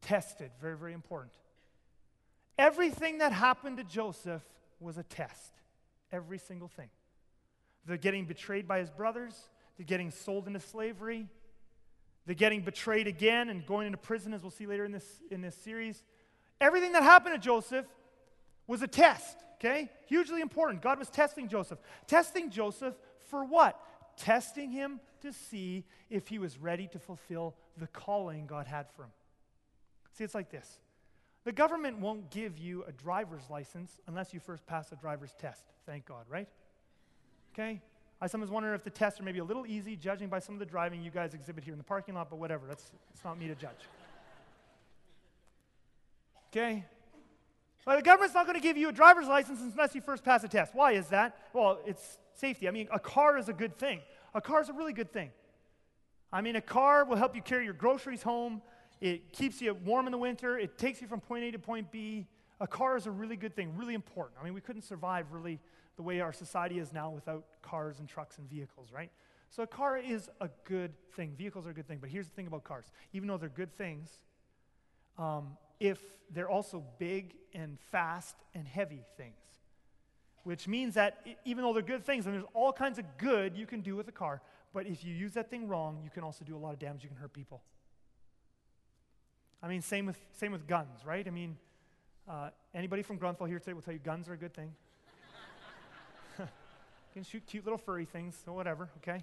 Tested, 0.00 0.50
very, 0.60 0.76
very 0.76 0.92
important. 0.92 1.32
Everything 2.56 3.18
that 3.18 3.32
happened 3.32 3.78
to 3.78 3.84
Joseph 3.84 4.42
was 4.78 4.96
a 4.96 5.02
test. 5.02 5.52
Every 6.12 6.38
single 6.38 6.68
thing 6.68 6.88
the 7.86 7.98
getting 7.98 8.24
betrayed 8.24 8.66
by 8.66 8.78
his 8.78 8.88
brothers, 8.88 9.34
the 9.76 9.84
getting 9.84 10.10
sold 10.10 10.46
into 10.46 10.60
slavery, 10.60 11.28
the 12.26 12.34
getting 12.34 12.62
betrayed 12.62 13.06
again 13.06 13.50
and 13.50 13.66
going 13.66 13.86
into 13.86 13.98
prison, 13.98 14.32
as 14.32 14.40
we'll 14.40 14.50
see 14.50 14.66
later 14.66 14.84
in 14.84 14.92
this, 14.92 15.04
in 15.30 15.42
this 15.42 15.54
series. 15.54 16.02
Everything 16.60 16.92
that 16.92 17.02
happened 17.02 17.34
to 17.34 17.38
Joseph 17.40 17.84
was 18.66 18.82
a 18.82 18.86
test, 18.86 19.36
okay? 19.54 19.90
Hugely 20.06 20.40
important. 20.40 20.82
God 20.82 20.98
was 20.98 21.08
testing 21.08 21.48
Joseph. 21.48 21.78
Testing 22.06 22.50
Joseph 22.50 22.94
for 23.28 23.44
what? 23.44 23.80
Testing 24.16 24.70
him 24.70 25.00
to 25.20 25.32
see 25.32 25.84
if 26.10 26.28
he 26.28 26.38
was 26.38 26.58
ready 26.58 26.86
to 26.88 26.98
fulfill 26.98 27.54
the 27.76 27.86
calling 27.88 28.46
God 28.46 28.66
had 28.66 28.86
for 28.94 29.04
him. 29.04 29.10
See, 30.12 30.24
it's 30.24 30.34
like 30.34 30.50
this 30.50 30.78
the 31.44 31.52
government 31.52 31.98
won't 31.98 32.30
give 32.30 32.58
you 32.58 32.84
a 32.88 32.92
driver's 32.92 33.50
license 33.50 34.00
unless 34.06 34.32
you 34.32 34.40
first 34.40 34.66
pass 34.66 34.90
a 34.92 34.96
driver's 34.96 35.34
test. 35.38 35.64
Thank 35.86 36.06
God, 36.06 36.24
right? 36.28 36.48
Okay? 37.52 37.82
I 38.20 38.26
sometimes 38.26 38.50
wonder 38.50 38.72
if 38.72 38.82
the 38.82 38.90
tests 38.90 39.20
are 39.20 39.22
maybe 39.22 39.40
a 39.40 39.44
little 39.44 39.66
easy, 39.66 39.96
judging 39.96 40.28
by 40.28 40.38
some 40.38 40.54
of 40.54 40.58
the 40.58 40.64
driving 40.64 41.02
you 41.02 41.10
guys 41.10 41.34
exhibit 41.34 41.64
here 41.64 41.74
in 41.74 41.78
the 41.78 41.84
parking 41.84 42.14
lot, 42.14 42.30
but 42.30 42.38
whatever. 42.38 42.66
That's 42.66 42.90
it's 43.12 43.22
not 43.24 43.38
me 43.38 43.48
to 43.48 43.54
judge. 43.54 43.70
Okay? 46.50 46.84
The 47.86 48.02
government's 48.02 48.34
not 48.34 48.46
going 48.46 48.58
to 48.58 48.62
give 48.62 48.76
you 48.76 48.88
a 48.88 48.92
driver's 48.92 49.28
license 49.28 49.60
unless 49.60 49.94
you 49.94 50.00
first 50.00 50.24
pass 50.24 50.42
a 50.42 50.48
test. 50.48 50.74
Why 50.74 50.92
is 50.92 51.08
that? 51.08 51.36
Well, 51.52 51.78
it's 51.86 52.18
safety. 52.34 52.66
I 52.66 52.70
mean, 52.70 52.88
a 52.92 52.98
car 52.98 53.36
is 53.36 53.48
a 53.48 53.52
good 53.52 53.78
thing. 53.78 54.00
A 54.34 54.40
car 54.40 54.62
is 54.62 54.68
a 54.68 54.72
really 54.72 54.92
good 54.92 55.12
thing. 55.12 55.30
I 56.32 56.40
mean, 56.40 56.56
a 56.56 56.60
car 56.60 57.04
will 57.04 57.16
help 57.16 57.36
you 57.36 57.42
carry 57.42 57.64
your 57.64 57.74
groceries 57.74 58.22
home. 58.22 58.62
It 59.00 59.32
keeps 59.32 59.60
you 59.60 59.74
warm 59.74 60.06
in 60.06 60.12
the 60.12 60.18
winter. 60.18 60.58
It 60.58 60.78
takes 60.78 61.00
you 61.02 61.06
from 61.06 61.20
point 61.20 61.44
A 61.44 61.52
to 61.52 61.58
point 61.58 61.92
B. 61.92 62.26
A 62.60 62.66
car 62.66 62.96
is 62.96 63.06
a 63.06 63.10
really 63.10 63.36
good 63.36 63.54
thing, 63.54 63.76
really 63.76 63.94
important. 63.94 64.38
I 64.40 64.44
mean, 64.44 64.54
we 64.54 64.60
couldn't 64.60 64.82
survive 64.82 65.26
really 65.30 65.60
the 65.96 66.02
way 66.02 66.20
our 66.20 66.32
society 66.32 66.78
is 66.78 66.92
now 66.92 67.10
without 67.10 67.44
cars 67.62 67.98
and 68.00 68.08
trucks 68.08 68.38
and 68.38 68.48
vehicles, 68.48 68.88
right? 68.92 69.10
So 69.50 69.62
a 69.62 69.66
car 69.66 69.96
is 69.96 70.28
a 70.40 70.48
good 70.64 70.92
thing. 71.14 71.34
Vehicles 71.36 71.66
are 71.66 71.70
a 71.70 71.74
good 71.74 71.86
thing. 71.86 71.98
But 72.00 72.10
here's 72.10 72.26
the 72.26 72.34
thing 72.34 72.46
about 72.46 72.64
cars 72.64 72.86
even 73.12 73.28
though 73.28 73.36
they're 73.36 73.48
good 73.48 73.76
things, 73.76 74.18
um, 75.18 75.56
if 75.80 75.98
they're 76.30 76.48
also 76.48 76.84
big 76.98 77.34
and 77.52 77.78
fast 77.90 78.36
and 78.54 78.66
heavy 78.66 79.04
things, 79.16 79.34
which 80.42 80.68
means 80.68 80.94
that 80.94 81.26
even 81.44 81.64
though 81.64 81.72
they're 81.72 81.82
good 81.82 82.04
things, 82.04 82.26
and 82.26 82.34
there's 82.34 82.44
all 82.54 82.72
kinds 82.72 82.98
of 82.98 83.04
good 83.18 83.56
you 83.56 83.66
can 83.66 83.80
do 83.80 83.96
with 83.96 84.08
a 84.08 84.12
car, 84.12 84.42
but 84.72 84.86
if 84.86 85.04
you 85.04 85.14
use 85.14 85.32
that 85.34 85.50
thing 85.50 85.68
wrong, 85.68 86.00
you 86.02 86.10
can 86.10 86.22
also 86.24 86.44
do 86.44 86.56
a 86.56 86.58
lot 86.58 86.72
of 86.72 86.78
damage. 86.78 87.02
You 87.02 87.08
can 87.08 87.18
hurt 87.18 87.32
people. 87.32 87.62
I 89.62 89.68
mean, 89.68 89.80
same 89.80 90.04
with, 90.04 90.18
same 90.32 90.52
with 90.52 90.66
guns, 90.66 91.04
right? 91.06 91.26
I 91.26 91.30
mean, 91.30 91.56
uh, 92.28 92.50
anybody 92.74 93.02
from 93.02 93.18
Grunthal 93.18 93.48
here 93.48 93.58
today 93.58 93.72
will 93.72 93.82
tell 93.82 93.94
you 93.94 94.00
guns 94.00 94.28
are 94.28 94.32
a 94.32 94.36
good 94.36 94.54
thing 94.54 94.72
you 96.38 96.46
can 97.12 97.22
shoot 97.22 97.42
cute 97.46 97.64
little 97.64 97.78
furry 97.78 98.04
things 98.04 98.36
or 98.46 98.54
whatever, 98.54 98.90
okay? 98.98 99.22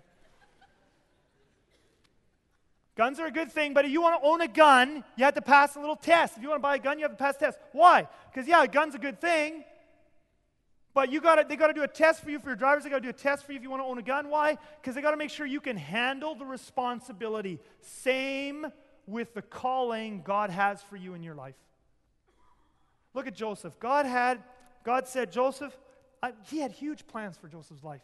Guns 2.98 3.20
are 3.20 3.28
a 3.28 3.32
good 3.32 3.52
thing, 3.52 3.74
but 3.74 3.86
if 3.86 3.92
you 3.92 4.02
want 4.02 4.22
to 4.22 4.28
own 4.28 4.42
a 4.42 4.48
gun, 4.48 5.04
you 5.16 5.24
have 5.24 5.34
to 5.36 5.42
pass 5.42 5.76
a 5.76 5.80
little 5.80 5.96
test. 5.96 6.36
If 6.36 6.44
you 6.44 6.50
want 6.50 6.60
to 6.60 6.64
buy 6.64 6.76
a 6.76 6.80
gun, 6.80 7.00
you 7.00 7.06
have 7.06 7.12
to 7.12 7.18
pass 7.18 7.36
a 7.38 7.40
test. 7.40 7.58
Why? 7.72 8.08
Because, 8.32 8.48
yeah, 8.48 8.64
a 8.64 8.68
gun's 8.68 8.96
a 8.96 9.00
good 9.00 9.22
thing, 9.22 9.64
but 10.94 11.10
you 11.10 11.22
got 11.22 11.48
they 11.48 11.56
got 11.56 11.68
to 11.68 11.74
do 11.74 11.84
a 11.84 11.88
test 11.88 12.22
for 12.22 12.30
you 12.30 12.40
for 12.40 12.50
your 12.50 12.58
drivers. 12.58 12.84
They 12.84 12.90
got 12.90 12.98
to 12.98 13.04
do 13.04 13.10
a 13.10 13.14
test 13.14 13.46
for 13.46 13.54
you 13.54 13.58
if 13.58 13.64
you 13.64 13.70
want 13.70 13.82
to 13.82 13.86
own 13.86 13.98
a 13.98 14.02
gun. 14.02 14.30
Why? 14.30 14.58
Because 14.82 14.94
they 14.94 15.02
got 15.02 15.12
to 15.12 15.18
make 15.18 15.30
sure 15.30 15.46
you 15.46 15.62
can 15.62 15.78
handle 15.78 16.36
the 16.36 16.46
responsibility. 16.46 17.60
Same 17.80 18.68
with 19.08 19.34
the 19.34 19.42
calling 19.42 20.22
God 20.22 20.50
has 20.50 20.82
for 20.84 20.98
you 20.98 21.14
in 21.14 21.24
your 21.24 21.36
life. 21.36 21.56
Look 23.14 23.28
at 23.28 23.36
Joseph. 23.36 23.80
God 23.80 24.06
had, 24.06 24.44
God 24.84 25.08
said, 25.08 25.32
Joseph, 25.32 25.76
I, 26.22 26.34
he 26.50 26.60
had 26.60 26.72
huge 26.72 27.08
plans 27.08 27.38
for 27.38 27.48
Joseph's 27.48 27.84
life. 27.84 28.02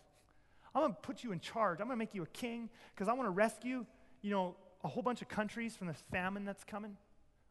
I'm 0.73 0.81
going 0.81 0.93
to 0.93 0.99
put 1.01 1.23
you 1.23 1.31
in 1.31 1.39
charge. 1.39 1.79
I'm 1.79 1.87
going 1.87 1.97
to 1.97 1.99
make 1.99 2.13
you 2.13 2.23
a 2.23 2.27
king 2.27 2.69
because 2.93 3.07
I 3.07 3.13
want 3.13 3.27
to 3.27 3.31
rescue, 3.31 3.85
you 4.21 4.31
know, 4.31 4.55
a 4.87 4.89
whole 4.89 5.03
bunch 5.03 5.21
of 5.21 5.27
countries 5.27 5.75
from 5.75 5.87
the 5.87 5.95
famine 6.11 6.45
that's 6.45 6.63
coming. 6.63 6.95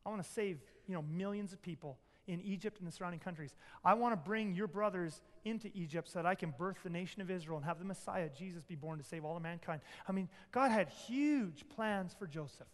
I 0.07 0.09
want 0.09 0.23
to 0.23 0.29
save, 0.29 0.59
you 0.89 0.95
know, 0.95 1.03
millions 1.03 1.53
of 1.53 1.61
people 1.61 1.99
in 2.27 2.41
Egypt 2.41 2.79
and 2.79 2.89
the 2.89 2.93
surrounding 2.93 3.21
countries. 3.21 3.55
I 3.85 3.93
want 3.93 4.15
to 4.15 4.17
bring 4.17 4.55
your 4.55 4.67
brothers 4.67 5.21
into 5.45 5.71
Egypt 5.75 6.09
so 6.09 6.19
that 6.19 6.25
I 6.25 6.35
can 6.35 6.55
birth 6.57 6.79
the 6.83 6.89
nation 6.89 7.21
of 7.21 7.31
Israel 7.31 7.59
and 7.59 7.67
have 7.67 7.79
the 7.79 7.85
Messiah, 7.85 8.31
Jesus, 8.31 8.65
be 8.65 8.75
born 8.75 8.99
to 8.99 9.05
save 9.05 9.23
all 9.23 9.37
of 9.37 9.43
mankind. 9.43 9.83
I 10.09 10.13
mean, 10.13 10.31
God 10.51 10.71
had 10.71 10.89
huge 10.89 11.69
plans 11.69 12.17
for 12.19 12.27
Joseph. 12.27 12.67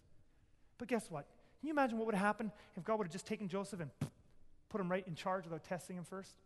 But 0.79 0.87
guess 0.87 1.11
what? 1.11 1.27
Can 1.59 1.67
you 1.67 1.73
imagine 1.73 1.99
what 1.99 2.07
would 2.07 2.15
have 2.15 2.25
happened 2.25 2.53
if 2.77 2.85
God 2.85 2.99
would 2.99 3.09
have 3.09 3.13
just 3.13 3.27
taken 3.27 3.49
Joseph 3.49 3.81
and 3.81 3.91
put 4.69 4.81
him 4.81 4.89
right 4.89 5.07
in 5.09 5.17
charge 5.17 5.43
without 5.43 5.65
testing 5.65 5.97
him 5.97 6.05
first? 6.05 6.37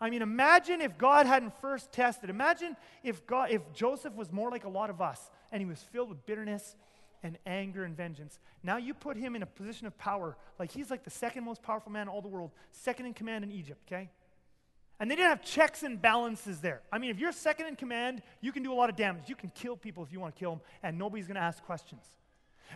I 0.00 0.08
mean, 0.08 0.22
imagine 0.22 0.80
if 0.80 0.96
God 0.96 1.26
hadn't 1.26 1.52
first 1.60 1.92
tested. 1.92 2.30
Imagine 2.30 2.76
if 3.02 3.26
God, 3.26 3.50
if 3.50 3.60
Joseph 3.74 4.14
was 4.14 4.32
more 4.32 4.50
like 4.50 4.64
a 4.64 4.68
lot 4.68 4.88
of 4.88 5.00
us 5.00 5.30
and 5.52 5.60
he 5.60 5.66
was 5.66 5.82
filled 5.92 6.08
with 6.08 6.24
bitterness 6.24 6.74
and 7.22 7.36
anger 7.44 7.84
and 7.84 7.94
vengeance. 7.94 8.38
Now 8.62 8.78
you 8.78 8.94
put 8.94 9.16
him 9.16 9.36
in 9.36 9.42
a 9.42 9.46
position 9.46 9.86
of 9.86 9.96
power, 9.98 10.36
like 10.58 10.70
he's 10.70 10.90
like 10.90 11.04
the 11.04 11.10
second 11.10 11.44
most 11.44 11.62
powerful 11.62 11.92
man 11.92 12.02
in 12.02 12.08
all 12.08 12.22
the 12.22 12.28
world, 12.28 12.50
second 12.72 13.06
in 13.06 13.14
command 13.14 13.44
in 13.44 13.52
Egypt, 13.52 13.80
okay? 13.86 14.08
And 14.98 15.10
they 15.10 15.16
didn't 15.16 15.30
have 15.30 15.42
checks 15.42 15.82
and 15.82 16.00
balances 16.00 16.60
there. 16.60 16.82
I 16.92 16.98
mean, 16.98 17.10
if 17.10 17.18
you're 17.18 17.32
second 17.32 17.66
in 17.66 17.76
command, 17.76 18.22
you 18.40 18.52
can 18.52 18.62
do 18.62 18.72
a 18.72 18.74
lot 18.74 18.90
of 18.90 18.96
damage. 18.96 19.24
You 19.28 19.34
can 19.34 19.50
kill 19.54 19.76
people 19.76 20.02
if 20.02 20.12
you 20.12 20.20
want 20.20 20.34
to 20.34 20.38
kill 20.38 20.50
them, 20.50 20.60
and 20.82 20.98
nobody's 20.98 21.26
going 21.26 21.36
to 21.36 21.42
ask 21.42 21.62
questions. 21.64 22.02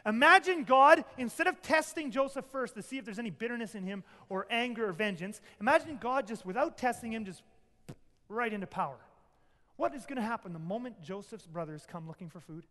Imagine 0.07 0.65
God, 0.65 1.05
instead 1.19 1.47
of 1.47 1.63
testing 1.63 2.11
Joseph 2.11 2.45
first 2.47 2.75
to 2.75 2.83
see 2.83 2.99
if 2.99 3.05
there's 3.05 3.19
any 3.19 3.31
bitterness 3.31 3.75
in 3.75 3.85
him 3.85 4.05
or 4.29 4.47
anger 4.51 4.89
or 4.89 4.93
vengeance, 4.93 5.41
imagine 5.61 5.99
God 6.01 6.27
just 6.27 6.45
without 6.45 6.77
testing 6.77 7.13
him, 7.13 7.25
just 7.25 7.43
right 8.29 8.53
into 8.53 8.67
power. 8.67 8.97
What 9.77 9.95
is 9.95 10.07
going 10.07 10.17
to 10.17 10.23
happen 10.23 10.53
the 10.53 10.59
moment 10.59 11.03
Joseph's 11.03 11.47
brothers 11.47 11.87
come 11.91 12.07
looking 12.07 12.29
for 12.29 12.41
food? 12.41 12.65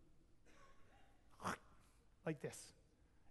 Like 2.25 2.41
this. 2.41 2.57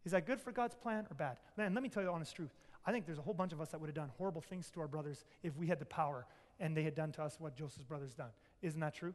Is 0.05 0.13
that 0.13 0.27
good 0.27 0.41
for 0.41 0.53
God's 0.53 0.75
plan 0.75 1.07
or 1.11 1.15
bad? 1.15 1.39
Man, 1.57 1.73
let 1.75 1.83
me 1.83 1.89
tell 1.89 2.03
you 2.03 2.09
the 2.09 2.13
honest 2.13 2.37
truth. 2.37 2.53
I 2.85 2.93
think 2.93 3.07
there's 3.07 3.19
a 3.19 3.23
whole 3.23 3.35
bunch 3.35 3.53
of 3.53 3.61
us 3.61 3.69
that 3.71 3.81
would 3.81 3.87
have 3.87 3.95
done 3.95 4.11
horrible 4.19 4.41
things 4.41 4.69
to 4.71 4.81
our 4.81 4.89
brothers 4.89 5.25
if 5.43 5.57
we 5.57 5.69
had 5.69 5.79
the 5.79 5.87
power 5.87 6.27
and 6.61 6.77
they 6.77 6.83
had 6.83 6.95
done 6.95 7.13
to 7.13 7.23
us 7.23 7.37
what 7.39 7.57
Joseph's 7.57 7.85
brothers 7.85 8.13
done. 8.15 8.31
Isn't 8.61 8.81
that 8.81 8.95
true? 8.95 9.15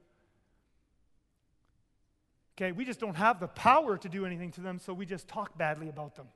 Okay, 2.58 2.72
we 2.72 2.86
just 2.86 3.00
don't 3.00 3.16
have 3.16 3.40
the 3.40 3.48
power 3.48 3.98
to 3.98 4.10
do 4.10 4.26
anything 4.26 4.52
to 4.54 4.62
them, 4.62 4.80
so 4.80 4.92
we 4.92 5.06
just 5.06 5.28
talk 5.28 5.56
badly 5.58 5.90
about 5.90 6.16
them. 6.16 6.28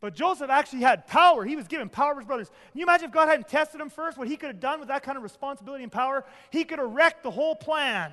But 0.00 0.14
Joseph 0.14 0.50
actually 0.50 0.80
had 0.80 1.06
power. 1.06 1.44
He 1.44 1.56
was 1.56 1.68
given 1.68 1.88
power 1.88 2.12
of 2.12 2.18
his 2.18 2.26
brothers. 2.26 2.48
Can 2.48 2.80
you 2.80 2.84
imagine 2.84 3.06
if 3.06 3.12
God 3.12 3.28
hadn't 3.28 3.48
tested 3.48 3.80
him 3.80 3.90
first, 3.90 4.18
what 4.18 4.26
he 4.26 4.36
could 4.36 4.48
have 4.48 4.60
done 4.60 4.80
with 4.80 4.88
that 4.88 5.02
kind 5.02 5.16
of 5.16 5.22
responsibility 5.22 5.84
and 5.84 5.92
power? 5.92 6.24
He 6.50 6.64
could 6.64 6.78
have 6.78 6.90
wrecked 6.90 7.22
the 7.22 7.30
whole 7.30 7.54
plan. 7.54 8.12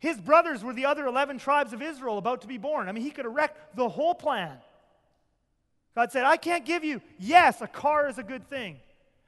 His 0.00 0.18
brothers 0.18 0.64
were 0.64 0.72
the 0.72 0.86
other 0.86 1.06
11 1.06 1.38
tribes 1.38 1.72
of 1.74 1.82
Israel 1.82 2.16
about 2.16 2.40
to 2.40 2.48
be 2.48 2.56
born. 2.56 2.88
I 2.88 2.92
mean, 2.92 3.04
he 3.04 3.10
could 3.10 3.26
have 3.26 3.34
wrecked 3.34 3.76
the 3.76 3.88
whole 3.88 4.14
plan. 4.14 4.56
God 5.94 6.10
said, 6.10 6.24
I 6.24 6.38
can't 6.38 6.64
give 6.64 6.84
you, 6.84 7.02
yes, 7.18 7.60
a 7.60 7.66
car 7.68 8.08
is 8.08 8.16
a 8.18 8.22
good 8.22 8.48
thing. 8.48 8.78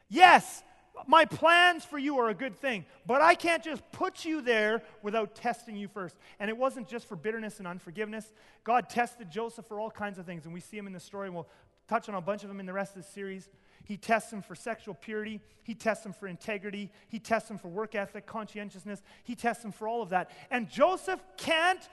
Yes, 0.09 0.62
my 1.07 1.24
plans 1.24 1.84
for 1.84 1.99
you 1.99 2.18
are 2.18 2.28
a 2.28 2.34
good 2.34 2.57
thing, 2.57 2.84
but 3.07 3.22
I 3.22 3.34
can't 3.34 3.62
just 3.62 3.82
put 3.93 4.24
you 4.24 4.40
there 4.40 4.82
without 5.03 5.34
testing 5.34 5.76
you 5.76 5.88
first. 5.88 6.16
And 6.38 6.51
it 6.51 6.57
wasn't 6.57 6.88
just 6.88 7.09
for 7.09 7.16
bitterness 7.16 7.59
and 7.59 7.66
unforgiveness. 7.66 8.32
God 8.64 8.88
tested 8.88 9.30
Joseph 9.30 9.66
for 9.66 9.80
all 9.80 9.90
kinds 9.90 10.18
of 10.18 10.26
things, 10.26 10.45
and 10.45 10.55
we 10.55 10.61
see 10.61 10.76
him 10.76 10.86
in 10.86 10.93
the 10.93 11.01
story. 11.01 11.30
We'll 11.30 11.49
touch 11.88 12.09
on 12.09 12.14
a 12.14 12.20
bunch 12.20 12.43
of 12.43 12.49
them 12.49 12.61
in 12.61 12.66
the 12.66 12.72
rest 12.72 12.97
of 12.97 13.03
the 13.03 13.09
series. 13.09 13.49
He 13.84 13.97
tests 13.97 14.32
him 14.32 14.43
for 14.43 14.55
sexual 14.55 14.95
purity. 14.95 15.40
He 15.64 15.74
tests 15.74 16.07
him 16.07 16.12
for 16.12 16.28
integrity. 16.28 16.90
He 17.09 17.18
tests 17.18 17.51
him 17.51 17.59
for 17.59 17.68
work 17.68 17.95
ethic, 17.95 18.26
conscientiousness. 18.26 19.03
He 19.24 19.34
tests 19.34 19.64
him 19.64 19.72
for 19.72 19.88
all 19.88 20.03
of 20.03 20.11
that. 20.11 20.30
And 20.51 20.70
Joseph 20.70 21.20
can't 21.36 21.86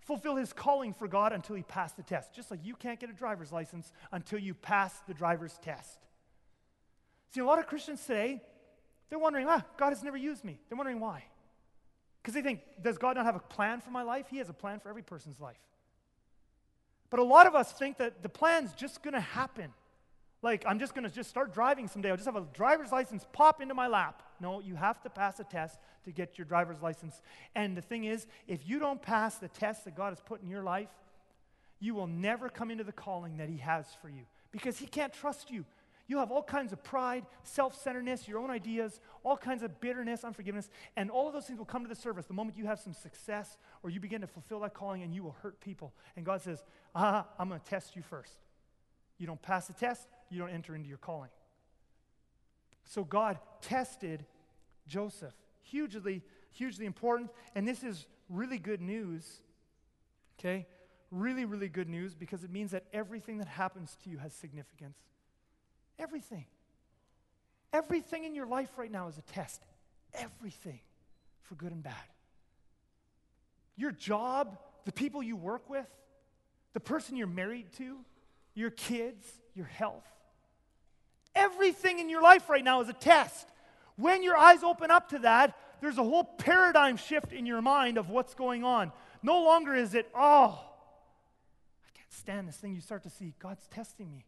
fulfill 0.00 0.36
his 0.36 0.52
calling 0.52 0.92
for 0.94 1.08
God 1.08 1.32
until 1.32 1.56
he 1.56 1.62
passed 1.62 1.96
the 1.96 2.02
test. 2.02 2.34
Just 2.34 2.50
like 2.50 2.60
you 2.64 2.74
can't 2.74 3.00
get 3.00 3.10
a 3.10 3.14
driver's 3.14 3.52
license 3.52 3.92
until 4.12 4.38
you 4.38 4.54
pass 4.54 4.94
the 5.06 5.14
driver's 5.14 5.58
test. 5.62 5.98
See, 7.34 7.40
a 7.40 7.44
lot 7.44 7.58
of 7.58 7.66
Christians 7.66 8.00
today, 8.06 8.40
they're 9.10 9.18
wondering, 9.18 9.48
ah, 9.48 9.64
God 9.76 9.88
has 9.88 10.04
never 10.04 10.16
used 10.16 10.44
me. 10.44 10.60
They're 10.68 10.76
wondering 10.76 11.00
why. 11.00 11.24
Because 12.22 12.32
they 12.32 12.42
think, 12.42 12.60
does 12.80 12.96
God 12.96 13.16
not 13.16 13.26
have 13.26 13.34
a 13.34 13.40
plan 13.40 13.80
for 13.80 13.90
my 13.90 14.02
life? 14.02 14.26
He 14.30 14.38
has 14.38 14.48
a 14.48 14.52
plan 14.52 14.78
for 14.78 14.88
every 14.88 15.02
person's 15.02 15.40
life. 15.40 15.58
But 17.10 17.18
a 17.18 17.24
lot 17.24 17.48
of 17.48 17.56
us 17.56 17.72
think 17.72 17.98
that 17.98 18.22
the 18.22 18.28
plan's 18.28 18.72
just 18.74 19.02
going 19.02 19.14
to 19.14 19.20
happen. 19.20 19.72
Like, 20.42 20.64
I'm 20.64 20.78
just 20.78 20.94
going 20.94 21.08
to 21.08 21.10
just 21.10 21.28
start 21.28 21.52
driving 21.52 21.88
someday. 21.88 22.10
I'll 22.10 22.16
just 22.16 22.26
have 22.26 22.36
a 22.36 22.46
driver's 22.54 22.92
license 22.92 23.26
pop 23.32 23.60
into 23.60 23.74
my 23.74 23.88
lap. 23.88 24.22
No, 24.38 24.60
you 24.60 24.76
have 24.76 25.02
to 25.02 25.10
pass 25.10 25.40
a 25.40 25.44
test 25.44 25.76
to 26.04 26.12
get 26.12 26.38
your 26.38 26.44
driver's 26.44 26.82
license. 26.82 27.20
And 27.56 27.76
the 27.76 27.82
thing 27.82 28.04
is, 28.04 28.28
if 28.46 28.60
you 28.64 28.78
don't 28.78 29.02
pass 29.02 29.38
the 29.38 29.48
test 29.48 29.86
that 29.86 29.96
God 29.96 30.10
has 30.10 30.20
put 30.20 30.40
in 30.40 30.48
your 30.48 30.62
life, 30.62 30.88
you 31.80 31.96
will 31.96 32.06
never 32.06 32.48
come 32.48 32.70
into 32.70 32.84
the 32.84 32.92
calling 32.92 33.38
that 33.38 33.48
He 33.48 33.56
has 33.56 33.86
for 34.00 34.08
you 34.08 34.22
because 34.52 34.78
He 34.78 34.86
can't 34.86 35.12
trust 35.12 35.50
you. 35.50 35.64
You 36.06 36.18
have 36.18 36.30
all 36.30 36.42
kinds 36.42 36.72
of 36.72 36.82
pride, 36.84 37.24
self 37.44 37.80
centeredness, 37.80 38.28
your 38.28 38.38
own 38.38 38.50
ideas, 38.50 39.00
all 39.22 39.36
kinds 39.36 39.62
of 39.62 39.80
bitterness, 39.80 40.22
unforgiveness, 40.22 40.68
and 40.96 41.10
all 41.10 41.26
of 41.26 41.32
those 41.32 41.46
things 41.46 41.58
will 41.58 41.66
come 41.66 41.82
to 41.82 41.88
the 41.88 41.94
surface 41.94 42.26
the 42.26 42.34
moment 42.34 42.58
you 42.58 42.66
have 42.66 42.78
some 42.78 42.92
success 42.92 43.56
or 43.82 43.90
you 43.90 44.00
begin 44.00 44.20
to 44.20 44.26
fulfill 44.26 44.60
that 44.60 44.74
calling 44.74 45.02
and 45.02 45.14
you 45.14 45.22
will 45.22 45.36
hurt 45.42 45.60
people. 45.60 45.94
And 46.16 46.26
God 46.26 46.42
says, 46.42 46.62
Ah, 46.94 47.26
I'm 47.38 47.48
going 47.48 47.60
to 47.60 47.66
test 47.66 47.96
you 47.96 48.02
first. 48.02 48.34
You 49.18 49.26
don't 49.26 49.40
pass 49.40 49.66
the 49.66 49.72
test, 49.72 50.06
you 50.28 50.38
don't 50.38 50.50
enter 50.50 50.74
into 50.74 50.88
your 50.88 50.98
calling. 50.98 51.30
So 52.84 53.02
God 53.02 53.38
tested 53.62 54.26
Joseph. 54.86 55.34
Hugely, 55.62 56.22
hugely 56.52 56.84
important. 56.84 57.30
And 57.54 57.66
this 57.66 57.82
is 57.82 58.06
really 58.28 58.58
good 58.58 58.82
news, 58.82 59.40
okay? 60.38 60.66
Really, 61.10 61.46
really 61.46 61.68
good 61.68 61.88
news 61.88 62.14
because 62.14 62.44
it 62.44 62.50
means 62.50 62.72
that 62.72 62.84
everything 62.92 63.38
that 63.38 63.48
happens 63.48 63.96
to 64.04 64.10
you 64.10 64.18
has 64.18 64.34
significance. 64.34 64.98
Everything. 65.98 66.46
Everything 67.72 68.24
in 68.24 68.34
your 68.34 68.46
life 68.46 68.70
right 68.76 68.90
now 68.90 69.08
is 69.08 69.18
a 69.18 69.22
test. 69.22 69.60
Everything 70.14 70.80
for 71.42 71.54
good 71.54 71.72
and 71.72 71.82
bad. 71.82 71.94
Your 73.76 73.90
job, 73.90 74.58
the 74.84 74.92
people 74.92 75.22
you 75.22 75.36
work 75.36 75.68
with, 75.68 75.86
the 76.72 76.80
person 76.80 77.16
you're 77.16 77.26
married 77.26 77.66
to, 77.78 77.96
your 78.54 78.70
kids, 78.70 79.26
your 79.54 79.66
health. 79.66 80.06
Everything 81.34 81.98
in 81.98 82.08
your 82.08 82.22
life 82.22 82.48
right 82.48 82.62
now 82.62 82.80
is 82.80 82.88
a 82.88 82.92
test. 82.92 83.48
When 83.96 84.22
your 84.22 84.36
eyes 84.36 84.62
open 84.62 84.90
up 84.90 85.08
to 85.10 85.18
that, 85.20 85.56
there's 85.80 85.98
a 85.98 86.02
whole 86.02 86.24
paradigm 86.24 86.96
shift 86.96 87.32
in 87.32 87.46
your 87.46 87.60
mind 87.60 87.98
of 87.98 88.08
what's 88.08 88.34
going 88.34 88.64
on. 88.64 88.92
No 89.22 89.42
longer 89.42 89.74
is 89.74 89.94
it, 89.94 90.08
oh, 90.14 90.60
I 91.82 91.98
can't 91.98 92.12
stand 92.12 92.48
this 92.48 92.56
thing. 92.56 92.74
You 92.74 92.80
start 92.80 93.02
to 93.02 93.10
see, 93.10 93.34
God's 93.38 93.66
testing 93.68 94.10
me. 94.10 94.24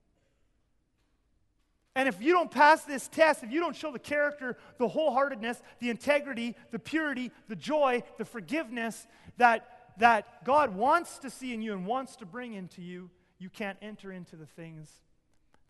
And 1.96 2.10
if 2.10 2.20
you 2.20 2.34
don't 2.34 2.50
pass 2.50 2.84
this 2.84 3.08
test, 3.08 3.42
if 3.42 3.50
you 3.50 3.58
don't 3.58 3.74
show 3.74 3.90
the 3.90 3.98
character, 3.98 4.58
the 4.76 4.86
wholeheartedness, 4.86 5.62
the 5.80 5.88
integrity, 5.88 6.54
the 6.70 6.78
purity, 6.78 7.32
the 7.48 7.56
joy, 7.56 8.02
the 8.18 8.24
forgiveness 8.26 9.06
that, 9.38 9.94
that 9.96 10.44
God 10.44 10.76
wants 10.76 11.18
to 11.20 11.30
see 11.30 11.54
in 11.54 11.62
you 11.62 11.72
and 11.72 11.86
wants 11.86 12.16
to 12.16 12.26
bring 12.26 12.52
into 12.52 12.82
you, 12.82 13.08
you 13.38 13.48
can't 13.48 13.78
enter 13.80 14.12
into 14.12 14.36
the 14.36 14.44
things 14.44 14.92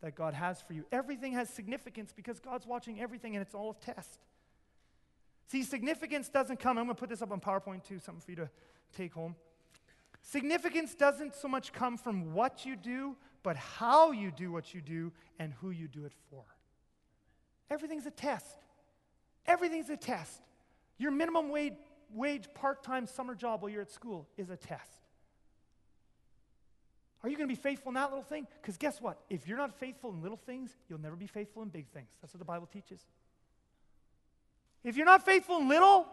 that 0.02 0.16
God 0.16 0.34
has 0.34 0.60
for 0.60 0.72
you. 0.72 0.84
Everything 0.90 1.32
has 1.34 1.48
significance 1.48 2.12
because 2.14 2.40
God's 2.40 2.66
watching 2.66 3.00
everything 3.00 3.36
and 3.36 3.42
it's 3.42 3.54
all 3.54 3.76
a 3.80 3.84
test. 3.84 4.18
See, 5.46 5.62
significance 5.62 6.28
doesn't 6.28 6.58
come, 6.58 6.76
I'm 6.76 6.86
going 6.86 6.96
to 6.96 7.00
put 7.00 7.08
this 7.08 7.22
up 7.22 7.30
on 7.30 7.40
PowerPoint 7.40 7.84
too, 7.84 8.00
something 8.00 8.20
for 8.20 8.32
you 8.32 8.36
to 8.38 8.50
take 8.96 9.14
home. 9.14 9.36
Significance 10.22 10.96
doesn't 10.96 11.36
so 11.36 11.46
much 11.46 11.72
come 11.72 11.96
from 11.96 12.34
what 12.34 12.66
you 12.66 12.74
do, 12.74 13.14
but 13.46 13.54
how 13.54 14.10
you 14.10 14.32
do 14.32 14.50
what 14.50 14.74
you 14.74 14.80
do 14.80 15.12
and 15.38 15.52
who 15.60 15.70
you 15.70 15.86
do 15.86 16.04
it 16.04 16.10
for. 16.30 16.42
Everything's 17.70 18.04
a 18.04 18.10
test. 18.10 18.58
Everything's 19.46 19.88
a 19.88 19.96
test. 19.96 20.40
Your 20.98 21.12
minimum 21.12 21.50
wage, 21.50 21.74
wage 22.12 22.48
part 22.54 22.82
time 22.82 23.06
summer 23.06 23.36
job 23.36 23.62
while 23.62 23.70
you're 23.70 23.82
at 23.82 23.92
school 23.92 24.26
is 24.36 24.50
a 24.50 24.56
test. 24.56 24.90
Are 27.22 27.28
you 27.28 27.36
going 27.36 27.48
to 27.48 27.54
be 27.54 27.60
faithful 27.60 27.90
in 27.90 27.94
that 27.94 28.08
little 28.08 28.24
thing? 28.24 28.48
Because 28.60 28.78
guess 28.78 29.00
what? 29.00 29.20
If 29.30 29.46
you're 29.46 29.58
not 29.58 29.78
faithful 29.78 30.10
in 30.10 30.22
little 30.22 30.40
things, 30.44 30.76
you'll 30.88 31.00
never 31.00 31.14
be 31.14 31.28
faithful 31.28 31.62
in 31.62 31.68
big 31.68 31.86
things. 31.90 32.08
That's 32.20 32.34
what 32.34 32.40
the 32.40 32.44
Bible 32.44 32.66
teaches. 32.66 33.00
If 34.82 34.96
you're 34.96 35.06
not 35.06 35.24
faithful 35.24 35.58
in 35.58 35.68
little, 35.68 36.08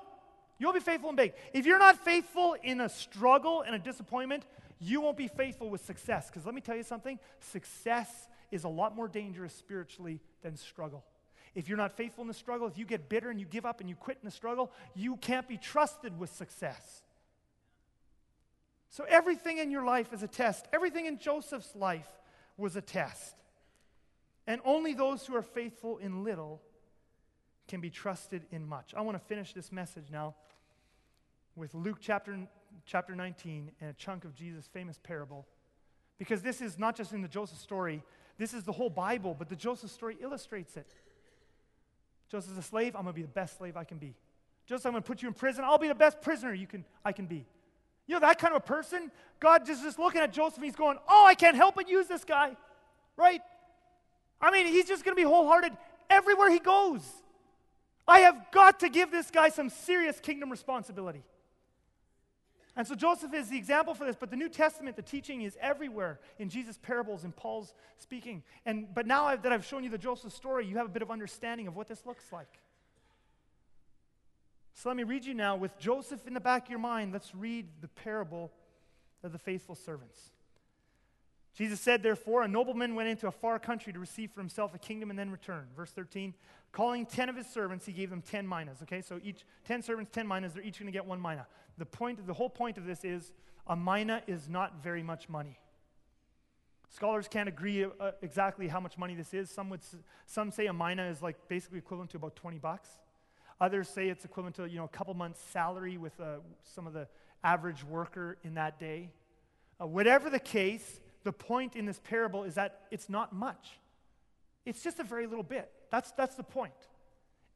you'll 0.60 0.72
be 0.72 0.80
faithful 0.80 1.10
in 1.10 1.16
big. 1.16 1.34
If 1.52 1.66
you're 1.66 1.80
not 1.80 1.98
faithful 2.06 2.56
in 2.62 2.80
a 2.80 2.90
struggle 2.90 3.64
and 3.64 3.74
a 3.74 3.80
disappointment, 3.80 4.46
you 4.84 5.02
won't 5.02 5.18
be 5.18 5.28
faithful 5.28 5.70
with 5.70 5.86
success. 5.86 6.28
Because 6.28 6.46
let 6.46 6.56
me 6.56 6.62
tell 6.62 6.76
you 6.76 6.84
something 6.84 7.20
success 7.40 8.10
is 8.52 8.64
a 8.64 8.70
lot 8.70 8.96
more 8.96 9.08
dangerous 9.08 9.54
spiritually 9.54 10.22
than 10.42 10.56
struggle. 10.56 11.04
If 11.56 11.68
you're 11.68 11.78
not 11.78 11.96
faithful 11.96 12.24
in 12.24 12.28
the 12.28 12.34
struggle, 12.34 12.68
if 12.68 12.78
you 12.78 12.86
get 12.86 13.10
bitter 13.10 13.30
and 13.30 13.40
you 13.40 13.46
give 13.46 13.66
up 13.66 13.80
and 13.80 13.90
you 13.90 13.96
quit 13.96 14.18
in 14.22 14.26
the 14.26 14.32
struggle, 14.32 14.72
you 14.96 15.18
can't 15.18 15.48
be 15.48 15.58
trusted 15.58 16.18
with 16.20 16.32
success. 16.32 17.04
So 18.90 19.06
everything 19.08 19.58
in 19.58 19.72
your 19.72 19.84
life 19.84 20.14
is 20.14 20.24
a 20.24 20.28
test. 20.28 20.68
Everything 20.74 21.06
in 21.06 21.18
Joseph's 21.18 21.76
life 21.76 22.10
was 22.58 22.76
a 22.76 22.82
test. 22.82 23.36
And 24.46 24.62
only 24.66 24.94
those 24.94 25.26
who 25.26 25.36
are 25.36 25.42
faithful 25.42 25.98
in 25.98 26.24
little 26.24 26.62
can 27.68 27.82
be 27.82 27.90
trusted 27.90 28.44
in 28.52 28.68
much. 28.68 28.94
I 28.96 29.02
want 29.02 29.18
to 29.18 29.24
finish 29.24 29.54
this 29.54 29.72
message 29.72 30.12
now 30.12 30.36
with 31.56 31.74
Luke 31.74 31.98
chapter 32.02 32.38
chapter 32.86 33.16
19 33.16 33.72
and 33.82 33.90
a 33.90 33.94
chunk 33.94 34.26
of 34.26 34.36
Jesus' 34.36 34.68
famous 34.68 35.00
parable. 35.02 35.46
Because 36.18 36.42
this 36.42 36.62
is 36.62 36.78
not 36.78 36.96
just 36.96 37.14
in 37.14 37.22
the 37.22 37.28
Joseph 37.28 37.58
story, 37.58 38.04
this 38.38 38.54
is 38.54 38.64
the 38.64 38.72
whole 38.72 38.90
Bible, 38.90 39.36
but 39.38 39.50
the 39.50 39.56
Joseph 39.56 39.92
story 39.92 40.18
illustrates 40.22 40.78
it. 40.78 40.94
Joseph's 42.30 42.58
a 42.58 42.64
slave, 42.64 42.96
I'm 42.96 43.04
going 43.04 43.14
to 43.14 43.20
be 43.20 43.22
the 43.22 43.28
best 43.28 43.58
slave 43.58 43.78
I 43.78 43.84
can 43.84 43.98
be. 43.98 44.16
Joseph, 44.66 44.86
I'm 44.88 44.94
going 44.94 45.04
to 45.04 45.08
put 45.08 45.22
you 45.22 45.28
in 45.28 45.34
prison, 45.34 45.64
I'll 45.64 45.78
be 45.78 45.88
the 45.88 45.96
best 45.96 46.22
prisoner 46.22 46.54
you 46.54 46.68
can, 46.68 46.86
I 47.04 47.12
can 47.12 47.26
be. 47.26 47.46
You 48.08 48.16
know, 48.16 48.20
that 48.22 48.40
kind 48.40 48.54
of 48.54 48.58
a 48.58 48.66
person, 48.66 49.12
God 49.40 49.64
is 49.64 49.70
just 49.70 49.86
is 49.86 50.00
looking 50.00 50.22
at 50.22 50.34
Joseph 50.34 50.58
and 50.58 50.66
he's 50.66 50.76
going, 50.76 50.98
Oh, 51.08 51.26
I 51.26 51.36
can't 51.36 51.56
help 51.56 51.76
but 51.76 51.88
use 51.88 52.08
this 52.08 52.24
guy, 52.24 52.56
right? 53.18 53.42
I 54.42 54.52
mean, 54.52 54.68
he's 54.68 54.88
just 54.88 55.06
going 55.06 55.16
to 55.16 55.22
be 55.22 55.28
wholehearted 55.28 55.72
everywhere 56.10 56.50
he 56.50 56.60
goes. 56.60 57.02
I 58.08 58.20
have 58.20 58.52
got 58.52 58.82
to 58.82 58.90
give 58.90 59.12
this 59.12 59.32
guy 59.32 59.50
some 59.50 59.70
serious 59.70 60.20
kingdom 60.20 60.50
responsibility. 60.50 61.24
And 62.76 62.88
so 62.88 62.96
Joseph 62.96 63.34
is 63.34 63.50
the 63.50 63.58
example 63.58 63.94
for 63.94 64.04
this, 64.04 64.16
but 64.20 64.32
the 64.32 64.36
New 64.36 64.50
Testament, 64.50 64.96
the 64.96 65.04
teaching 65.04 65.44
is 65.44 65.56
everywhere 65.62 66.20
in 66.40 66.50
Jesus' 66.50 66.80
parables 66.82 67.24
and 67.24 67.36
Paul's 67.36 67.74
speaking. 68.00 68.42
And 68.66 68.92
but 68.94 69.06
now 69.06 69.26
I've, 69.26 69.44
that 69.44 69.52
I've 69.52 69.66
shown 69.66 69.84
you 69.84 69.92
the 69.92 69.98
Joseph 69.98 70.34
story, 70.34 70.66
you 70.66 70.78
have 70.78 70.88
a 70.88 70.90
bit 70.90 71.04
of 71.04 71.12
understanding 71.12 71.68
of 71.68 71.76
what 71.76 71.88
this 71.88 72.06
looks 72.06 72.32
like. 72.32 72.60
So 74.74 74.90
let 74.90 74.98
me 74.98 75.04
read 75.04 75.24
you 75.24 75.36
now 75.36 75.56
with 75.56 75.78
Joseph 75.78 76.26
in 76.26 76.34
the 76.34 76.40
back 76.40 76.64
of 76.64 76.70
your 76.70 76.80
mind. 76.80 77.14
Let's 77.14 77.36
read 77.36 77.68
the 77.82 77.88
parable 77.88 78.52
of 79.24 79.32
the 79.32 79.38
faithful 79.38 79.76
servants. 79.76 80.32
Jesus 81.56 81.80
said, 81.80 82.02
therefore, 82.02 82.42
a 82.42 82.48
nobleman 82.48 82.96
went 82.96 83.10
into 83.10 83.28
a 83.28 83.32
far 83.32 83.60
country 83.60 83.94
to 83.94 84.00
receive 84.00 84.32
for 84.32 84.40
himself 84.40 84.74
a 84.74 84.80
kingdom 84.80 85.12
and 85.12 85.20
then 85.20 85.30
return. 85.30 85.68
Verse 85.76 85.92
13, 85.92 86.34
calling 86.72 87.06
10 87.06 87.30
of 87.30 87.36
his 87.36 87.46
servants, 87.46 87.86
he 87.86 87.92
gave 87.92 88.10
them 88.10 88.24
10 88.24 88.48
minas. 88.48 88.80
Okay, 88.82 89.02
so 89.02 89.20
each 89.24 89.46
10 89.66 89.84
servants, 89.84 90.10
10 90.12 90.28
minas, 90.28 90.54
they're 90.54 90.64
each 90.64 90.80
going 90.80 90.92
to 90.92 90.92
get 90.92 91.06
one 91.06 91.22
mina. 91.22 91.46
The 91.78 91.86
point, 91.86 92.26
the 92.26 92.34
whole 92.34 92.50
point 92.50 92.78
of 92.78 92.86
this 92.86 93.04
is 93.04 93.32
a 93.68 93.76
mina 93.76 94.22
is 94.28 94.50
not 94.50 94.84
very 94.84 95.04
much 95.04 95.30
money. 95.30 95.58
Scholars 96.90 97.28
can't 97.28 97.50
agree 97.50 97.86
uh, 97.86 98.12
exactly 98.22 98.68
how 98.68 98.80
much 98.80 98.98
money 98.98 99.16
this 99.16 99.34
is. 99.34 99.50
Some, 99.50 99.70
would, 99.72 99.82
some 100.28 100.52
say 100.52 100.68
a 100.68 100.74
mina 100.74 101.08
is 101.08 101.22
like 101.22 101.48
basically 101.48 101.80
equivalent 101.80 102.12
to 102.12 102.18
about 102.18 102.36
20 102.36 102.60
bucks. 102.60 102.90
Others 103.60 103.90
say 103.90 104.10
it's 104.10 104.26
equivalent 104.26 104.56
to 104.58 104.68
you 104.68 104.78
know 104.78 104.84
a 104.84 104.90
couple 104.90 105.14
months' 105.14 105.40
salary 105.52 105.98
with 105.98 106.20
uh, 106.20 106.38
some 106.64 106.86
of 106.86 106.94
the 106.94 107.08
average 107.44 107.84
worker 107.84 108.38
in 108.44 108.56
that 108.56 108.80
day. 108.80 109.10
Uh, 109.82 109.88
whatever 109.88 110.30
the 110.30 110.40
case, 110.40 111.00
the 111.24 111.32
point 111.32 111.76
in 111.76 111.86
this 111.86 112.00
parable 112.04 112.44
is 112.44 112.56
that 112.56 112.82
it's 112.92 113.10
not 113.10 113.34
much. 113.34 113.80
It's 114.66 114.84
just 114.84 115.00
a 115.00 115.04
very 115.04 115.28
little 115.28 115.44
bit. 115.44 115.72
That's, 115.92 116.12
that's 116.12 116.36
the 116.36 116.44
point. 116.44 116.74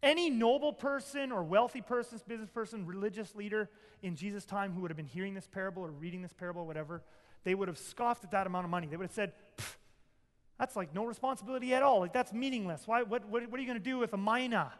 Any 0.04 0.30
noble 0.30 0.74
person 0.74 1.32
or 1.32 1.44
wealthy 1.44 1.82
person, 1.82 2.20
business 2.28 2.50
person, 2.50 2.86
religious 2.86 3.34
leader 3.36 3.70
in 4.04 4.16
Jesus' 4.16 4.46
time 4.46 4.72
who 4.74 4.82
would 4.82 4.92
have 4.92 4.98
been 4.98 5.06
hearing 5.06 5.34
this 5.34 5.48
parable 5.48 5.84
or 5.84 5.90
reading 5.90 6.22
this 6.22 6.34
parable 6.34 6.62
or 6.62 6.66
whatever, 6.66 7.02
they 7.44 7.56
would 7.56 7.68
have 7.68 7.78
scoffed 7.78 8.24
at 8.24 8.32
that 8.32 8.46
amount 8.46 8.66
of 8.66 8.70
money. 8.70 8.88
They 8.88 8.98
would 8.98 9.08
have 9.08 9.16
said, 9.16 9.34
that's 10.60 10.76
like 10.76 10.94
no 10.94 11.06
responsibility 11.06 11.74
at 11.74 11.82
all. 11.82 12.00
Like 12.00 12.14
that's 12.14 12.32
meaningless. 12.32 12.84
Why, 12.86 13.04
what, 13.04 13.28
what, 13.28 13.50
what 13.50 13.58
are 13.58 13.62
you 13.62 13.68
going 13.68 13.80
to 13.80 13.84
do 13.84 13.98
with 13.98 14.14
a 14.14 14.18
mina? 14.18 14.72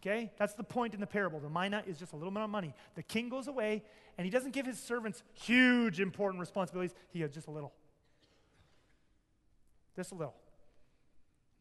Okay? 0.00 0.32
That's 0.36 0.54
the 0.54 0.64
point 0.64 0.94
in 0.94 1.00
the 1.00 1.06
parable. 1.06 1.38
The 1.38 1.48
mina 1.48 1.84
is 1.86 1.98
just 1.98 2.12
a 2.12 2.16
little 2.16 2.32
bit 2.32 2.42
of 2.42 2.50
money. 2.50 2.74
The 2.96 3.04
king 3.04 3.28
goes 3.28 3.46
away, 3.46 3.84
and 4.18 4.24
he 4.24 4.30
doesn't 4.30 4.52
give 4.52 4.66
his 4.66 4.78
servants 4.80 5.22
huge, 5.34 6.00
important 6.00 6.40
responsibilities. 6.40 6.94
He 7.10 7.20
has 7.20 7.30
just 7.30 7.46
a 7.46 7.52
little. 7.52 7.72
Just 9.94 10.10
a 10.10 10.14
little. 10.14 10.34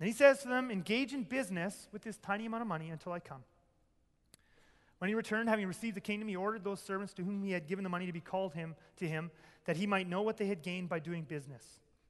Then 0.01 0.07
he 0.07 0.15
says 0.15 0.39
to 0.39 0.47
them, 0.47 0.71
engage 0.71 1.13
in 1.13 1.21
business 1.21 1.87
with 1.91 2.01
this 2.01 2.17
tiny 2.17 2.47
amount 2.47 2.63
of 2.63 2.67
money 2.67 2.89
until 2.89 3.11
I 3.11 3.19
come. 3.19 3.43
When 4.97 5.09
he 5.09 5.13
returned, 5.13 5.47
having 5.47 5.67
received 5.67 5.95
the 5.95 6.01
kingdom, 6.01 6.27
he 6.27 6.35
ordered 6.35 6.63
those 6.63 6.79
servants 6.79 7.13
to 7.13 7.23
whom 7.23 7.43
he 7.43 7.51
had 7.51 7.67
given 7.67 7.83
the 7.83 7.89
money 7.89 8.07
to 8.07 8.11
be 8.11 8.19
called 8.19 8.55
him 8.55 8.73
to 8.97 9.07
him, 9.07 9.29
that 9.65 9.77
he 9.77 9.85
might 9.85 10.09
know 10.09 10.23
what 10.23 10.37
they 10.37 10.47
had 10.47 10.63
gained 10.63 10.89
by 10.89 10.97
doing 10.97 11.21
business. 11.21 11.63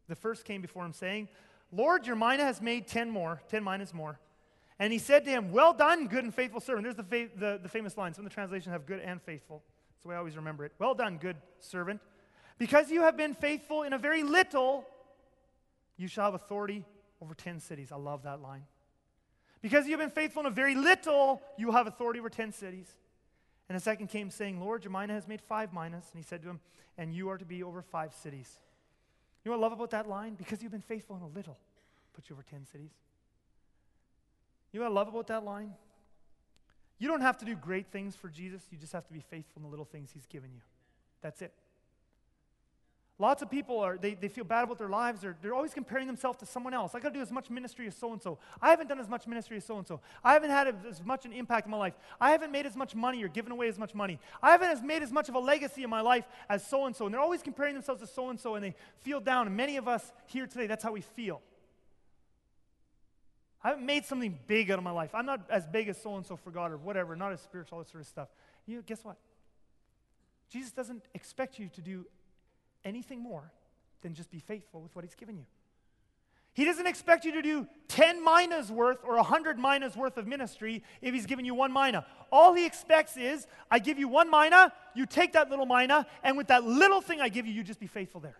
The 0.07 0.15
first 0.15 0.45
came 0.45 0.61
before 0.61 0.85
him, 0.85 0.93
saying, 0.93 1.27
Lord, 1.69 2.07
your 2.07 2.15
mina 2.15 2.45
has 2.45 2.61
made 2.61 2.87
ten 2.87 3.09
more, 3.09 3.41
ten 3.49 3.61
minas 3.61 3.93
more. 3.93 4.21
And 4.79 4.93
he 4.93 4.99
said 4.99 5.25
to 5.25 5.29
him, 5.29 5.51
Well 5.51 5.73
done, 5.73 6.07
good 6.07 6.23
and 6.23 6.33
faithful 6.33 6.61
servant. 6.61 6.85
There's 6.85 6.95
the, 6.95 7.03
fa- 7.03 7.37
the, 7.37 7.59
the 7.61 7.69
famous 7.69 7.97
line. 7.97 8.13
Some 8.13 8.25
of 8.25 8.31
the 8.31 8.33
translations 8.33 8.71
have 8.71 8.85
good 8.85 9.01
and 9.01 9.21
faithful. 9.21 9.63
That's 9.89 10.03
the 10.03 10.07
way 10.07 10.15
I 10.15 10.19
always 10.19 10.37
remember 10.37 10.63
it. 10.63 10.71
Well 10.79 10.95
done, 10.95 11.17
good 11.17 11.35
servant. 11.59 11.99
Because 12.57 12.89
you 12.89 13.01
have 13.01 13.17
been 13.17 13.33
faithful 13.33 13.83
in 13.83 13.91
a 13.91 13.97
very 13.97 14.23
little, 14.23 14.85
you 15.97 16.07
shall 16.07 16.23
have 16.23 16.35
authority 16.35 16.85
over 17.21 17.33
10 17.33 17.59
cities. 17.59 17.91
I 17.91 17.97
love 17.97 18.23
that 18.23 18.41
line. 18.41 18.63
Because 19.61 19.87
you've 19.87 19.99
been 19.99 20.09
faithful 20.09 20.41
in 20.41 20.47
a 20.47 20.51
very 20.51 20.75
little, 20.75 21.41
you 21.57 21.71
have 21.71 21.87
authority 21.87 22.19
over 22.19 22.29
10 22.29 22.51
cities. 22.51 22.87
And 23.69 23.77
a 23.77 23.79
second 23.79 24.07
came 24.07 24.29
saying, 24.29 24.59
Lord, 24.59 24.83
your 24.83 24.91
mina 24.91 25.13
has 25.13 25.27
made 25.27 25.41
five 25.41 25.71
minas. 25.71 26.05
And 26.11 26.21
he 26.21 26.23
said 26.23 26.41
to 26.41 26.49
him, 26.49 26.59
And 26.97 27.13
you 27.13 27.29
are 27.29 27.37
to 27.37 27.45
be 27.45 27.63
over 27.63 27.81
five 27.81 28.13
cities. 28.13 28.49
You 29.43 29.51
know 29.51 29.57
what 29.57 29.63
I 29.63 29.69
love 29.69 29.73
about 29.73 29.91
that 29.91 30.07
line? 30.07 30.35
Because 30.35 30.61
you've 30.61 30.71
been 30.71 30.81
faithful 30.81 31.15
in 31.15 31.21
a 31.21 31.27
little, 31.27 31.57
put 32.13 32.29
you 32.29 32.35
over 32.35 32.43
10 32.43 32.65
cities. 32.71 32.91
You 34.71 34.79
know 34.79 34.85
what 34.85 34.91
I 34.91 34.95
love 34.95 35.07
about 35.09 35.27
that 35.27 35.43
line? 35.43 35.73
You 36.97 37.07
don't 37.07 37.21
have 37.21 37.37
to 37.39 37.45
do 37.45 37.55
great 37.55 37.87
things 37.87 38.15
for 38.15 38.29
Jesus, 38.29 38.61
you 38.71 38.77
just 38.77 38.93
have 38.93 39.07
to 39.07 39.13
be 39.13 39.21
faithful 39.21 39.59
in 39.59 39.63
the 39.63 39.69
little 39.69 39.85
things 39.85 40.11
he's 40.13 40.27
given 40.27 40.51
you. 40.53 40.61
That's 41.21 41.41
it. 41.41 41.53
Lots 43.21 43.43
of 43.43 43.51
people 43.51 43.77
are, 43.77 43.99
they, 43.99 44.15
they 44.15 44.29
feel 44.29 44.43
bad 44.43 44.63
about 44.63 44.79
their 44.79 44.89
lives. 44.89 45.21
They're, 45.21 45.37
they're 45.43 45.53
always 45.53 45.75
comparing 45.75 46.07
themselves 46.07 46.39
to 46.39 46.45
someone 46.47 46.73
else. 46.73 46.95
I 46.95 46.99
got 46.99 47.09
to 47.09 47.13
do 47.13 47.21
as 47.21 47.31
much 47.31 47.51
ministry 47.51 47.85
as 47.85 47.95
so 47.95 48.11
and 48.13 48.19
so. 48.19 48.39
I 48.59 48.71
haven't 48.71 48.87
done 48.87 48.99
as 48.99 49.07
much 49.07 49.27
ministry 49.27 49.57
as 49.57 49.63
so 49.63 49.77
and 49.77 49.85
so. 49.85 49.99
I 50.23 50.33
haven't 50.33 50.49
had 50.49 50.73
as 50.89 51.05
much 51.05 51.23
an 51.25 51.31
impact 51.31 51.67
in 51.67 51.71
my 51.71 51.77
life. 51.77 51.93
I 52.19 52.31
haven't 52.31 52.51
made 52.51 52.65
as 52.65 52.75
much 52.75 52.95
money 52.95 53.23
or 53.23 53.27
given 53.27 53.51
away 53.51 53.67
as 53.67 53.77
much 53.77 53.93
money. 53.93 54.17
I 54.41 54.49
haven't 54.49 54.69
as 54.69 54.81
made 54.81 55.03
as 55.03 55.11
much 55.11 55.29
of 55.29 55.35
a 55.35 55.39
legacy 55.39 55.83
in 55.83 55.89
my 55.91 56.01
life 56.01 56.25
as 56.49 56.65
so 56.65 56.87
and 56.87 56.95
so. 56.95 57.05
And 57.05 57.13
they're 57.13 57.21
always 57.21 57.43
comparing 57.43 57.75
themselves 57.75 58.01
to 58.01 58.07
so 58.07 58.31
and 58.31 58.39
so 58.39 58.55
and 58.55 58.65
they 58.65 58.73
feel 59.01 59.19
down. 59.19 59.45
And 59.45 59.55
many 59.55 59.77
of 59.77 59.87
us 59.87 60.11
here 60.25 60.47
today, 60.47 60.65
that's 60.65 60.83
how 60.83 60.93
we 60.93 61.01
feel. 61.01 61.41
I 63.63 63.67
haven't 63.67 63.85
made 63.85 64.03
something 64.05 64.35
big 64.47 64.71
out 64.71 64.79
of 64.79 64.83
my 64.83 64.89
life. 64.89 65.13
I'm 65.13 65.27
not 65.27 65.41
as 65.47 65.67
big 65.67 65.89
as 65.89 66.01
so 66.01 66.15
and 66.15 66.25
so 66.25 66.37
for 66.37 66.49
God 66.49 66.71
or 66.71 66.77
whatever, 66.77 67.15
not 67.15 67.33
as 67.33 67.41
spiritual, 67.41 67.77
all 67.77 67.83
this 67.83 67.91
sort 67.91 68.01
of 68.01 68.07
stuff. 68.07 68.29
You 68.65 68.77
know, 68.77 68.83
guess 68.83 69.05
what? 69.05 69.17
Jesus 70.49 70.71
doesn't 70.71 71.03
expect 71.13 71.59
you 71.59 71.69
to 71.75 71.81
do 71.81 72.07
anything 72.83 73.21
more 73.21 73.51
than 74.01 74.13
just 74.13 74.31
be 74.31 74.39
faithful 74.39 74.81
with 74.81 74.95
what 74.95 75.05
He's 75.05 75.15
given 75.15 75.37
you. 75.37 75.45
He 76.53 76.65
doesn't 76.65 76.85
expect 76.85 77.23
you 77.23 77.31
to 77.33 77.41
do 77.41 77.65
10 77.87 78.23
minas 78.23 78.69
worth 78.69 78.97
or 79.03 79.15
100 79.15 79.57
minas 79.57 79.95
worth 79.95 80.17
of 80.17 80.27
ministry 80.27 80.83
if 81.01 81.13
He's 81.13 81.25
given 81.25 81.45
you 81.45 81.55
one 81.55 81.71
mina. 81.71 82.05
All 82.31 82.53
He 82.53 82.65
expects 82.65 83.15
is, 83.15 83.47
I 83.69 83.79
give 83.79 83.97
you 83.97 84.07
one 84.07 84.29
mina, 84.29 84.73
you 84.93 85.05
take 85.05 85.33
that 85.33 85.49
little 85.49 85.65
mina, 85.65 86.05
and 86.23 86.37
with 86.37 86.47
that 86.47 86.63
little 86.63 87.01
thing 87.01 87.21
I 87.21 87.29
give 87.29 87.45
you, 87.45 87.53
you 87.53 87.63
just 87.63 87.79
be 87.79 87.87
faithful 87.87 88.19
there. 88.19 88.37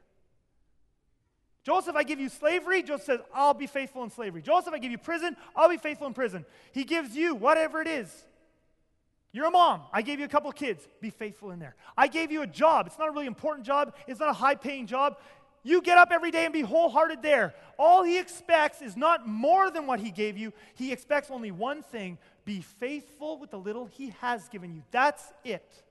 Joseph, 1.64 1.96
I 1.96 2.04
give 2.04 2.20
you 2.20 2.28
slavery. 2.28 2.82
Joseph 2.82 3.06
says, 3.06 3.20
I'll 3.34 3.54
be 3.54 3.68
faithful 3.68 4.04
in 4.04 4.10
slavery. 4.10 4.42
Joseph, 4.42 4.74
I 4.74 4.80
give 4.80 4.92
you 4.92 4.98
prison. 4.98 5.38
I'll 5.56 5.70
be 5.70 5.78
faithful 5.78 6.08
in 6.08 6.14
prison. 6.14 6.44
He 6.72 6.84
gives 6.84 7.16
you 7.16 7.36
whatever 7.36 7.82
it 7.82 7.88
is. 7.88 8.26
You're 9.34 9.48
a 9.48 9.52
mom. 9.52 9.82
I 9.94 10.02
gave 10.02 10.20
you 10.20 10.26
a 10.26 10.30
couple 10.30 10.52
kids. 10.52 10.88
Be 11.00 11.10
faithful 11.10 11.52
in 11.52 11.60
there. 11.60 11.76
I 11.98 12.08
gave 12.08 12.32
you 12.32 12.42
a 12.42 12.48
job. 12.48 12.88
It's 12.88 13.00
not 13.00 13.08
a 13.08 13.12
really 13.12 13.28
important 13.28 13.66
job, 13.66 13.96
it's 14.08 14.20
not 14.20 14.30
a 14.30 14.34
high 14.34 14.56
paying 14.56 14.88
job. 14.88 15.18
You 15.64 15.82
get 15.82 15.98
up 16.00 16.10
every 16.12 16.32
day 16.32 16.46
and 16.46 16.54
be 16.54 16.62
wholehearted 16.62 17.22
there. 17.22 17.54
All 17.78 18.04
he 18.04 18.18
expects 18.18 18.82
is 18.82 18.98
not 18.98 19.28
more 19.28 19.70
than 19.70 19.86
what 19.86 20.00
he 20.00 20.10
gave 20.10 20.36
you. 20.36 20.54
He 20.74 20.92
expects 20.92 21.30
only 21.30 21.52
one 21.52 21.84
thing 21.84 22.18
be 22.46 22.62
faithful 22.62 23.38
with 23.38 23.52
the 23.52 23.60
little 23.60 23.86
he 23.86 24.10
has 24.22 24.50
given 24.50 24.74
you. 24.74 24.82
That's 24.90 25.24
it. 25.44 25.84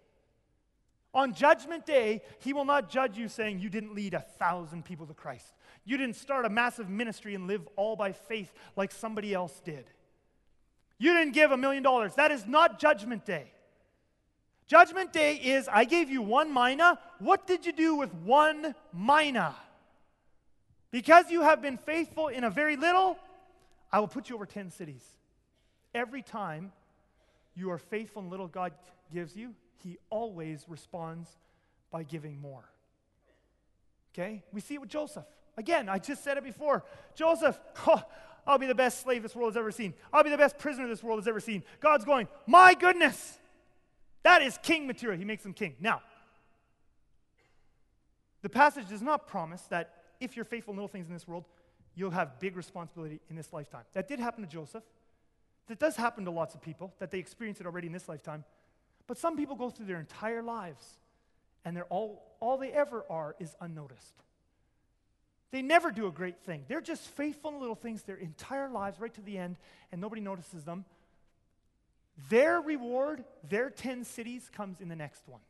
On 1.14 1.32
Judgment 1.32 1.86
Day, 1.86 2.22
he 2.40 2.52
will 2.52 2.64
not 2.64 2.88
judge 2.90 3.16
you 3.16 3.28
saying 3.28 3.58
you 3.60 3.68
didn't 3.68 3.94
lead 3.94 4.14
a 4.14 4.20
thousand 4.20 4.84
people 4.84 5.06
to 5.06 5.14
Christ. 5.14 5.54
You 5.84 5.96
didn't 5.96 6.16
start 6.16 6.44
a 6.46 6.50
massive 6.50 6.88
ministry 6.88 7.34
and 7.34 7.46
live 7.46 7.68
all 7.76 7.96
by 7.96 8.12
faith 8.12 8.52
like 8.76 8.92
somebody 8.92 9.34
else 9.34 9.60
did. 9.64 9.84
You 11.00 11.14
didn't 11.14 11.32
give 11.32 11.50
a 11.50 11.56
million 11.56 11.82
dollars. 11.82 12.14
That 12.16 12.30
is 12.30 12.46
not 12.46 12.78
Judgment 12.78 13.24
Day. 13.24 13.50
Judgment 14.66 15.14
Day 15.14 15.34
is 15.36 15.66
I 15.66 15.84
gave 15.84 16.10
you 16.10 16.20
one 16.20 16.52
mina. 16.52 16.98
What 17.18 17.46
did 17.46 17.64
you 17.64 17.72
do 17.72 17.94
with 17.94 18.12
one 18.14 18.74
mina? 18.92 19.56
Because 20.90 21.30
you 21.30 21.40
have 21.40 21.62
been 21.62 21.78
faithful 21.78 22.28
in 22.28 22.44
a 22.44 22.50
very 22.50 22.76
little, 22.76 23.16
I 23.90 23.98
will 23.98 24.08
put 24.08 24.28
you 24.28 24.34
over 24.34 24.44
10 24.44 24.70
cities. 24.70 25.02
Every 25.94 26.20
time 26.20 26.70
you 27.56 27.70
are 27.70 27.78
faithful 27.78 28.20
in 28.20 28.28
little 28.28 28.46
God 28.46 28.72
gives 29.10 29.34
you, 29.34 29.54
He 29.82 29.96
always 30.10 30.66
responds 30.68 31.30
by 31.90 32.02
giving 32.02 32.38
more. 32.42 32.68
Okay? 34.12 34.42
We 34.52 34.60
see 34.60 34.74
it 34.74 34.82
with 34.82 34.90
Joseph. 34.90 35.24
Again, 35.56 35.88
I 35.88 35.98
just 35.98 36.22
said 36.22 36.36
it 36.36 36.44
before. 36.44 36.84
Joseph, 37.14 37.58
oh, 37.86 38.02
I'll 38.50 38.58
be 38.58 38.66
the 38.66 38.74
best 38.74 39.02
slave 39.02 39.22
this 39.22 39.36
world 39.36 39.52
has 39.52 39.56
ever 39.56 39.70
seen. 39.70 39.94
I'll 40.12 40.24
be 40.24 40.30
the 40.30 40.36
best 40.36 40.58
prisoner 40.58 40.88
this 40.88 41.04
world 41.04 41.20
has 41.20 41.28
ever 41.28 41.38
seen. 41.38 41.62
God's 41.78 42.04
going, 42.04 42.26
my 42.48 42.74
goodness, 42.74 43.38
that 44.24 44.42
is 44.42 44.58
king 44.60 44.88
material. 44.88 45.16
He 45.16 45.24
makes 45.24 45.46
him 45.46 45.52
king. 45.52 45.76
Now, 45.78 46.02
the 48.42 48.48
passage 48.48 48.88
does 48.88 49.02
not 49.02 49.28
promise 49.28 49.62
that 49.70 50.02
if 50.18 50.34
you're 50.34 50.44
faithful 50.44 50.72
in 50.72 50.78
little 50.78 50.88
things 50.88 51.06
in 51.06 51.12
this 51.12 51.28
world, 51.28 51.44
you'll 51.94 52.10
have 52.10 52.40
big 52.40 52.56
responsibility 52.56 53.20
in 53.30 53.36
this 53.36 53.52
lifetime. 53.52 53.84
That 53.92 54.08
did 54.08 54.18
happen 54.18 54.42
to 54.42 54.50
Joseph. 54.50 54.82
That 55.68 55.78
does 55.78 55.94
happen 55.94 56.24
to 56.24 56.32
lots 56.32 56.56
of 56.56 56.60
people, 56.60 56.92
that 56.98 57.12
they 57.12 57.20
experience 57.20 57.60
it 57.60 57.66
already 57.66 57.86
in 57.86 57.92
this 57.92 58.08
lifetime. 58.08 58.44
But 59.06 59.16
some 59.16 59.36
people 59.36 59.54
go 59.54 59.70
through 59.70 59.86
their 59.86 60.00
entire 60.00 60.42
lives 60.42 60.98
and 61.64 61.76
they're 61.76 61.84
all, 61.84 62.34
all 62.40 62.58
they 62.58 62.72
ever 62.72 63.04
are 63.08 63.36
is 63.38 63.54
unnoticed. 63.60 64.24
They 65.50 65.62
never 65.62 65.90
do 65.90 66.06
a 66.06 66.12
great 66.12 66.38
thing. 66.40 66.64
They're 66.68 66.80
just 66.80 67.02
faithful 67.02 67.50
in 67.52 67.60
little 67.60 67.74
things 67.74 68.02
their 68.02 68.16
entire 68.16 68.68
lives, 68.68 69.00
right 69.00 69.12
to 69.14 69.20
the 69.20 69.36
end, 69.36 69.56
and 69.90 70.00
nobody 70.00 70.20
notices 70.20 70.64
them. 70.64 70.84
Their 72.28 72.60
reward, 72.60 73.24
their 73.48 73.70
10 73.70 74.04
cities, 74.04 74.48
comes 74.52 74.80
in 74.80 74.88
the 74.88 74.96
next 74.96 75.26
one. 75.26 75.40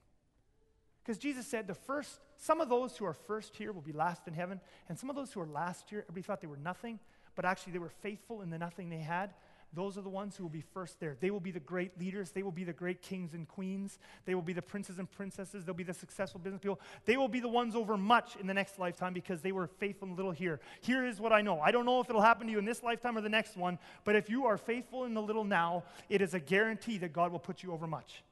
Because 1.02 1.18
Jesus 1.18 1.46
said 1.46 1.66
the 1.66 1.74
first, 1.74 2.20
some 2.36 2.60
of 2.60 2.68
those 2.68 2.96
who 2.96 3.04
are 3.04 3.14
first 3.14 3.56
here 3.56 3.72
will 3.72 3.82
be 3.82 3.92
last 3.92 4.26
in 4.26 4.34
heaven, 4.34 4.60
and 4.88 4.98
some 4.98 5.10
of 5.10 5.16
those 5.16 5.32
who 5.32 5.40
are 5.40 5.46
last 5.46 5.90
here, 5.90 6.04
everybody 6.08 6.22
thought 6.22 6.40
they 6.40 6.46
were 6.46 6.56
nothing, 6.56 6.98
but 7.34 7.44
actually 7.44 7.72
they 7.72 7.78
were 7.78 7.88
faithful 7.88 8.42
in 8.42 8.50
the 8.50 8.58
nothing 8.58 8.90
they 8.90 8.98
had 8.98 9.34
those 9.72 9.96
are 9.96 10.02
the 10.02 10.08
ones 10.08 10.36
who 10.36 10.42
will 10.42 10.50
be 10.50 10.64
first 10.74 10.98
there. 10.98 11.16
They 11.20 11.30
will 11.30 11.38
be 11.40 11.52
the 11.52 11.60
great 11.60 11.98
leaders. 11.98 12.32
They 12.32 12.42
will 12.42 12.50
be 12.50 12.64
the 12.64 12.72
great 12.72 13.02
kings 13.02 13.34
and 13.34 13.46
queens. 13.46 13.98
They 14.24 14.34
will 14.34 14.42
be 14.42 14.52
the 14.52 14.62
princes 14.62 14.98
and 14.98 15.08
princesses. 15.08 15.64
They'll 15.64 15.74
be 15.74 15.84
the 15.84 15.94
successful 15.94 16.40
business 16.40 16.60
people. 16.60 16.80
They 17.04 17.16
will 17.16 17.28
be 17.28 17.38
the 17.38 17.48
ones 17.48 17.76
over 17.76 17.96
much 17.96 18.34
in 18.36 18.48
the 18.48 18.54
next 18.54 18.80
lifetime 18.80 19.12
because 19.12 19.42
they 19.42 19.52
were 19.52 19.68
faithful 19.68 20.08
in 20.08 20.16
little 20.16 20.32
here. 20.32 20.58
Here 20.80 21.04
is 21.04 21.20
what 21.20 21.32
I 21.32 21.42
know. 21.42 21.60
I 21.60 21.70
don't 21.70 21.86
know 21.86 22.00
if 22.00 22.10
it'll 22.10 22.20
happen 22.20 22.48
to 22.48 22.52
you 22.52 22.58
in 22.58 22.64
this 22.64 22.82
lifetime 22.82 23.16
or 23.16 23.20
the 23.20 23.28
next 23.28 23.56
one, 23.56 23.78
but 24.04 24.16
if 24.16 24.28
you 24.28 24.46
are 24.46 24.58
faithful 24.58 25.04
in 25.04 25.14
the 25.14 25.22
little 25.22 25.44
now, 25.44 25.84
it 26.08 26.20
is 26.20 26.34
a 26.34 26.40
guarantee 26.40 26.98
that 26.98 27.12
God 27.12 27.30
will 27.30 27.38
put 27.38 27.62
you 27.62 27.72
over 27.72 27.86
much. 27.86 28.24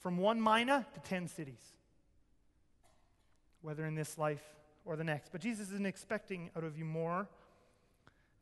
From 0.00 0.18
one 0.18 0.42
mina 0.42 0.84
to 0.94 1.00
10 1.00 1.28
cities, 1.28 1.62
whether 3.62 3.86
in 3.86 3.94
this 3.94 4.18
life 4.18 4.42
or 4.84 4.96
the 4.96 5.04
next. 5.04 5.30
But 5.30 5.40
Jesus 5.40 5.70
isn't 5.70 5.86
expecting 5.86 6.50
out 6.56 6.64
of 6.64 6.76
you 6.76 6.84
more 6.84 7.28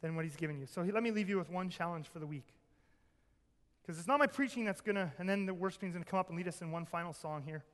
than 0.00 0.16
what 0.16 0.24
he's 0.24 0.36
given 0.36 0.58
you. 0.58 0.66
So 0.66 0.82
let 0.82 1.02
me 1.02 1.10
leave 1.10 1.28
you 1.28 1.38
with 1.38 1.50
one 1.50 1.70
challenge 1.70 2.08
for 2.08 2.18
the 2.18 2.26
week. 2.26 2.46
Because 3.82 3.98
it's 3.98 4.08
not 4.08 4.18
my 4.18 4.26
preaching 4.26 4.64
that's 4.64 4.80
going 4.80 4.96
to, 4.96 5.12
and 5.18 5.28
then 5.28 5.46
the 5.46 5.54
worship 5.54 5.80
team's 5.80 5.92
going 5.92 6.04
to 6.04 6.10
come 6.10 6.18
up 6.18 6.28
and 6.28 6.36
lead 6.38 6.48
us 6.48 6.62
in 6.62 6.70
one 6.70 6.86
final 6.86 7.12
song 7.12 7.42
here. 7.44 7.64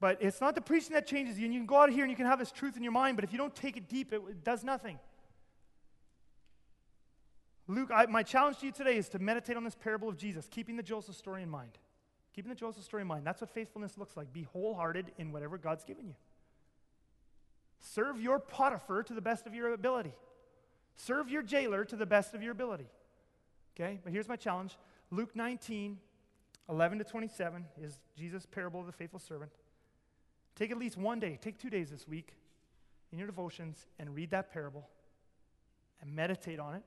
But 0.00 0.18
it's 0.20 0.40
not 0.40 0.54
the 0.54 0.60
preaching 0.60 0.92
that 0.94 1.06
changes 1.06 1.38
you. 1.38 1.44
And 1.44 1.54
you 1.54 1.60
can 1.60 1.66
go 1.66 1.76
out 1.76 1.88
of 1.88 1.94
here 1.94 2.04
and 2.04 2.10
you 2.10 2.16
can 2.16 2.26
have 2.26 2.38
this 2.38 2.52
truth 2.52 2.76
in 2.76 2.82
your 2.82 2.92
mind, 2.92 3.16
but 3.16 3.24
if 3.24 3.32
you 3.32 3.38
don't 3.38 3.54
take 3.54 3.76
it 3.76 3.88
deep, 3.88 4.12
it, 4.12 4.22
it 4.28 4.44
does 4.44 4.64
nothing. 4.64 4.98
Luke, 7.68 7.90
I, 7.92 8.06
my 8.06 8.22
challenge 8.22 8.58
to 8.58 8.66
you 8.66 8.72
today 8.72 8.96
is 8.96 9.08
to 9.10 9.18
meditate 9.18 9.56
on 9.56 9.64
this 9.64 9.74
parable 9.74 10.08
of 10.08 10.16
Jesus, 10.16 10.46
keeping 10.50 10.76
the 10.76 10.82
Joseph 10.82 11.16
story 11.16 11.42
in 11.42 11.50
mind. 11.50 11.78
Keeping 12.34 12.50
the 12.50 12.54
Joseph 12.54 12.84
story 12.84 13.00
in 13.00 13.08
mind. 13.08 13.26
That's 13.26 13.40
what 13.40 13.50
faithfulness 13.50 13.96
looks 13.96 14.16
like. 14.16 14.32
Be 14.32 14.42
wholehearted 14.42 15.10
in 15.16 15.32
whatever 15.32 15.56
God's 15.56 15.84
given 15.84 16.06
you. 16.06 16.14
Serve 17.80 18.20
your 18.20 18.38
Potiphar 18.38 19.02
to 19.04 19.14
the 19.14 19.20
best 19.20 19.46
of 19.46 19.54
your 19.54 19.72
ability. 19.72 20.12
Serve 20.96 21.28
your 21.30 21.42
jailer 21.42 21.84
to 21.84 21.96
the 21.96 22.06
best 22.06 22.34
of 22.34 22.42
your 22.42 22.52
ability. 22.52 22.88
Okay? 23.74 24.00
But 24.02 24.12
here's 24.12 24.28
my 24.28 24.36
challenge 24.36 24.76
Luke 25.10 25.36
19, 25.36 25.98
11 26.68 26.98
to 26.98 27.04
27 27.04 27.64
is 27.80 27.98
Jesus' 28.16 28.46
parable 28.46 28.80
of 28.80 28.86
the 28.86 28.92
faithful 28.92 29.20
servant. 29.20 29.52
Take 30.56 30.70
at 30.70 30.78
least 30.78 30.96
one 30.96 31.20
day, 31.20 31.38
take 31.40 31.58
two 31.58 31.70
days 31.70 31.90
this 31.90 32.08
week 32.08 32.34
in 33.12 33.18
your 33.18 33.26
devotions 33.26 33.86
and 33.98 34.14
read 34.14 34.30
that 34.30 34.52
parable 34.52 34.88
and 36.00 36.14
meditate 36.14 36.58
on 36.58 36.74
it 36.74 36.82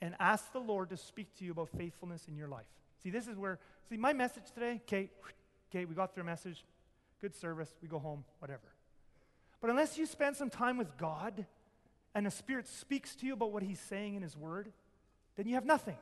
and 0.00 0.14
ask 0.18 0.52
the 0.52 0.58
Lord 0.58 0.90
to 0.90 0.96
speak 0.96 1.34
to 1.38 1.44
you 1.44 1.52
about 1.52 1.68
faithfulness 1.76 2.26
in 2.28 2.36
your 2.36 2.48
life. 2.48 2.66
See, 3.02 3.10
this 3.10 3.28
is 3.28 3.36
where, 3.36 3.58
see, 3.88 3.96
my 3.96 4.12
message 4.12 4.44
today, 4.54 4.80
okay, 4.86 5.10
okay, 5.70 5.84
we 5.84 5.94
got 5.94 6.14
through 6.14 6.22
a 6.22 6.26
message, 6.26 6.64
good 7.20 7.34
service, 7.34 7.74
we 7.82 7.88
go 7.88 7.98
home, 7.98 8.24
whatever. 8.38 8.72
But 9.60 9.70
unless 9.70 9.98
you 9.98 10.06
spend 10.06 10.36
some 10.36 10.50
time 10.50 10.78
with 10.78 10.96
God, 10.96 11.46
and 12.14 12.26
the 12.26 12.30
Spirit 12.30 12.66
speaks 12.66 13.14
to 13.16 13.26
you 13.26 13.34
about 13.34 13.52
what 13.52 13.62
He's 13.62 13.80
saying 13.80 14.14
in 14.14 14.22
His 14.22 14.36
Word, 14.36 14.72
then 15.36 15.46
you 15.46 15.54
have 15.54 15.64
nothing. 15.64 15.96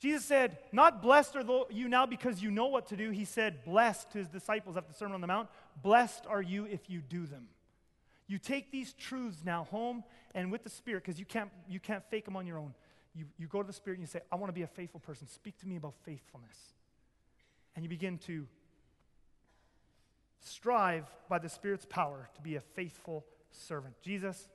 Jesus 0.00 0.24
said, 0.24 0.58
Not 0.72 1.02
blessed 1.02 1.36
are 1.36 1.44
you 1.70 1.88
now 1.88 2.06
because 2.06 2.42
you 2.42 2.50
know 2.50 2.66
what 2.66 2.88
to 2.88 2.96
do. 2.96 3.10
He 3.10 3.24
said, 3.24 3.64
Blessed 3.64 4.10
to 4.12 4.18
His 4.18 4.28
disciples 4.28 4.76
after 4.76 4.92
the 4.92 4.98
Sermon 4.98 5.14
on 5.14 5.20
the 5.20 5.26
Mount. 5.26 5.48
Blessed 5.82 6.24
are 6.26 6.42
you 6.42 6.64
if 6.64 6.88
you 6.88 7.00
do 7.00 7.26
them. 7.26 7.48
You 8.26 8.38
take 8.38 8.70
these 8.70 8.92
truths 8.94 9.42
now 9.44 9.64
home 9.64 10.04
and 10.34 10.50
with 10.50 10.64
the 10.64 10.70
Spirit, 10.70 11.04
because 11.04 11.18
you 11.18 11.26
can't, 11.26 11.50
you 11.68 11.80
can't 11.80 12.04
fake 12.10 12.24
them 12.24 12.36
on 12.36 12.46
your 12.46 12.58
own. 12.58 12.74
You, 13.14 13.24
you 13.38 13.46
go 13.46 13.60
to 13.60 13.66
the 13.66 13.72
Spirit 13.72 13.98
and 13.98 14.06
you 14.06 14.10
say, 14.10 14.20
I 14.30 14.36
want 14.36 14.48
to 14.48 14.54
be 14.54 14.62
a 14.62 14.68
faithful 14.68 15.00
person. 15.00 15.26
Speak 15.26 15.58
to 15.58 15.66
me 15.66 15.76
about 15.76 15.94
faithfulness. 16.04 16.56
And 17.74 17.84
you 17.84 17.88
begin 17.88 18.18
to 18.18 18.46
strive 20.40 21.06
by 21.28 21.38
the 21.38 21.48
Spirit's 21.48 21.86
power 21.86 22.28
to 22.36 22.40
be 22.40 22.56
a 22.56 22.60
faithful 22.60 23.26
servant. 23.50 23.94
Jesus, 24.02 24.48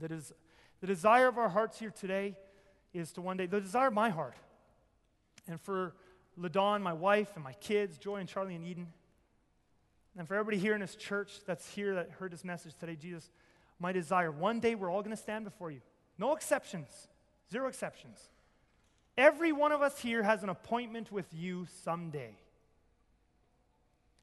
that 0.00 0.10
is 0.10 0.32
the 0.80 0.86
desire 0.86 1.28
of 1.28 1.38
our 1.38 1.48
hearts 1.48 1.78
here 1.78 1.90
today 1.90 2.36
is 2.92 3.12
to 3.12 3.20
one 3.20 3.36
day, 3.36 3.46
the 3.46 3.60
desire 3.60 3.88
of 3.88 3.94
my 3.94 4.10
heart, 4.10 4.34
and 5.46 5.60
for 5.60 5.94
LaDawn, 6.38 6.82
my 6.82 6.92
wife, 6.92 7.30
and 7.34 7.44
my 7.44 7.52
kids, 7.54 7.98
Joy 7.98 8.16
and 8.16 8.28
Charlie 8.28 8.54
and 8.54 8.64
Eden, 8.64 8.88
and 10.16 10.26
for 10.26 10.34
everybody 10.34 10.58
here 10.58 10.74
in 10.74 10.80
this 10.80 10.96
church 10.96 11.40
that's 11.46 11.68
here 11.68 11.94
that 11.94 12.10
heard 12.10 12.32
this 12.32 12.44
message 12.44 12.74
today, 12.78 12.96
Jesus, 12.96 13.30
my 13.78 13.92
desire, 13.92 14.30
one 14.30 14.60
day 14.60 14.74
we're 14.74 14.90
all 14.90 15.02
going 15.02 15.16
to 15.16 15.22
stand 15.22 15.44
before 15.44 15.70
you. 15.70 15.80
No 16.18 16.34
exceptions, 16.34 16.88
zero 17.50 17.68
exceptions. 17.68 18.18
Every 19.16 19.52
one 19.52 19.72
of 19.72 19.82
us 19.82 19.98
here 19.98 20.22
has 20.22 20.42
an 20.42 20.48
appointment 20.48 21.12
with 21.12 21.26
you 21.32 21.66
someday. 21.84 22.36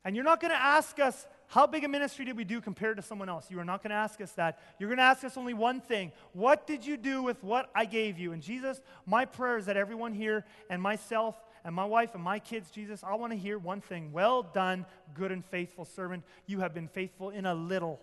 And 0.03 0.15
you're 0.15 0.25
not 0.25 0.39
going 0.39 0.51
to 0.51 0.61
ask 0.61 0.99
us, 0.99 1.25
how 1.47 1.65
big 1.65 1.85
a 1.85 1.87
ministry 1.87 2.25
did 2.25 2.35
we 2.35 2.43
do 2.43 2.59
compared 2.59 2.97
to 2.97 3.03
someone 3.03 3.29
else? 3.29 3.49
You 3.49 3.59
are 3.59 3.65
not 3.65 3.81
going 3.81 3.91
to 3.91 3.95
ask 3.95 4.19
us 4.19 4.33
that. 4.33 4.59
You're 4.77 4.89
going 4.89 4.97
to 4.97 5.03
ask 5.03 5.23
us 5.23 5.37
only 5.37 5.53
one 5.53 5.79
thing 5.79 6.11
What 6.33 6.67
did 6.67 6.85
you 6.85 6.97
do 6.97 7.23
with 7.23 7.41
what 7.43 7.69
I 7.73 7.85
gave 7.85 8.19
you? 8.19 8.33
And 8.33 8.41
Jesus, 8.41 8.81
my 9.05 9.25
prayer 9.25 9.57
is 9.57 9.65
that 9.67 9.77
everyone 9.77 10.13
here 10.13 10.45
and 10.69 10.81
myself 10.81 11.35
and 11.63 11.73
my 11.73 11.85
wife 11.85 12.15
and 12.15 12.23
my 12.23 12.39
kids, 12.39 12.69
Jesus, 12.69 13.01
I 13.03 13.15
want 13.15 13.31
to 13.31 13.37
hear 13.37 13.57
one 13.57 13.79
thing 13.79 14.11
Well 14.11 14.43
done, 14.43 14.85
good 15.13 15.31
and 15.31 15.43
faithful 15.45 15.85
servant. 15.85 16.23
You 16.47 16.59
have 16.59 16.73
been 16.73 16.89
faithful 16.89 17.29
in 17.29 17.45
a 17.45 17.53
little, 17.55 18.01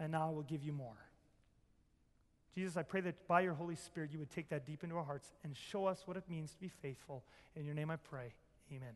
and 0.00 0.12
now 0.12 0.28
I 0.28 0.30
will 0.30 0.42
give 0.42 0.62
you 0.62 0.72
more. 0.72 0.96
Jesus, 2.54 2.76
I 2.76 2.82
pray 2.82 3.00
that 3.02 3.26
by 3.26 3.40
your 3.40 3.54
Holy 3.54 3.74
Spirit 3.74 4.10
you 4.12 4.18
would 4.20 4.30
take 4.30 4.48
that 4.50 4.64
deep 4.64 4.84
into 4.84 4.96
our 4.96 5.04
hearts 5.04 5.32
and 5.42 5.54
show 5.56 5.86
us 5.86 6.02
what 6.06 6.16
it 6.16 6.22
means 6.30 6.52
to 6.52 6.60
be 6.60 6.68
faithful. 6.68 7.24
In 7.56 7.66
your 7.66 7.74
name 7.74 7.90
I 7.90 7.96
pray. 7.96 8.32
Amen. 8.72 8.94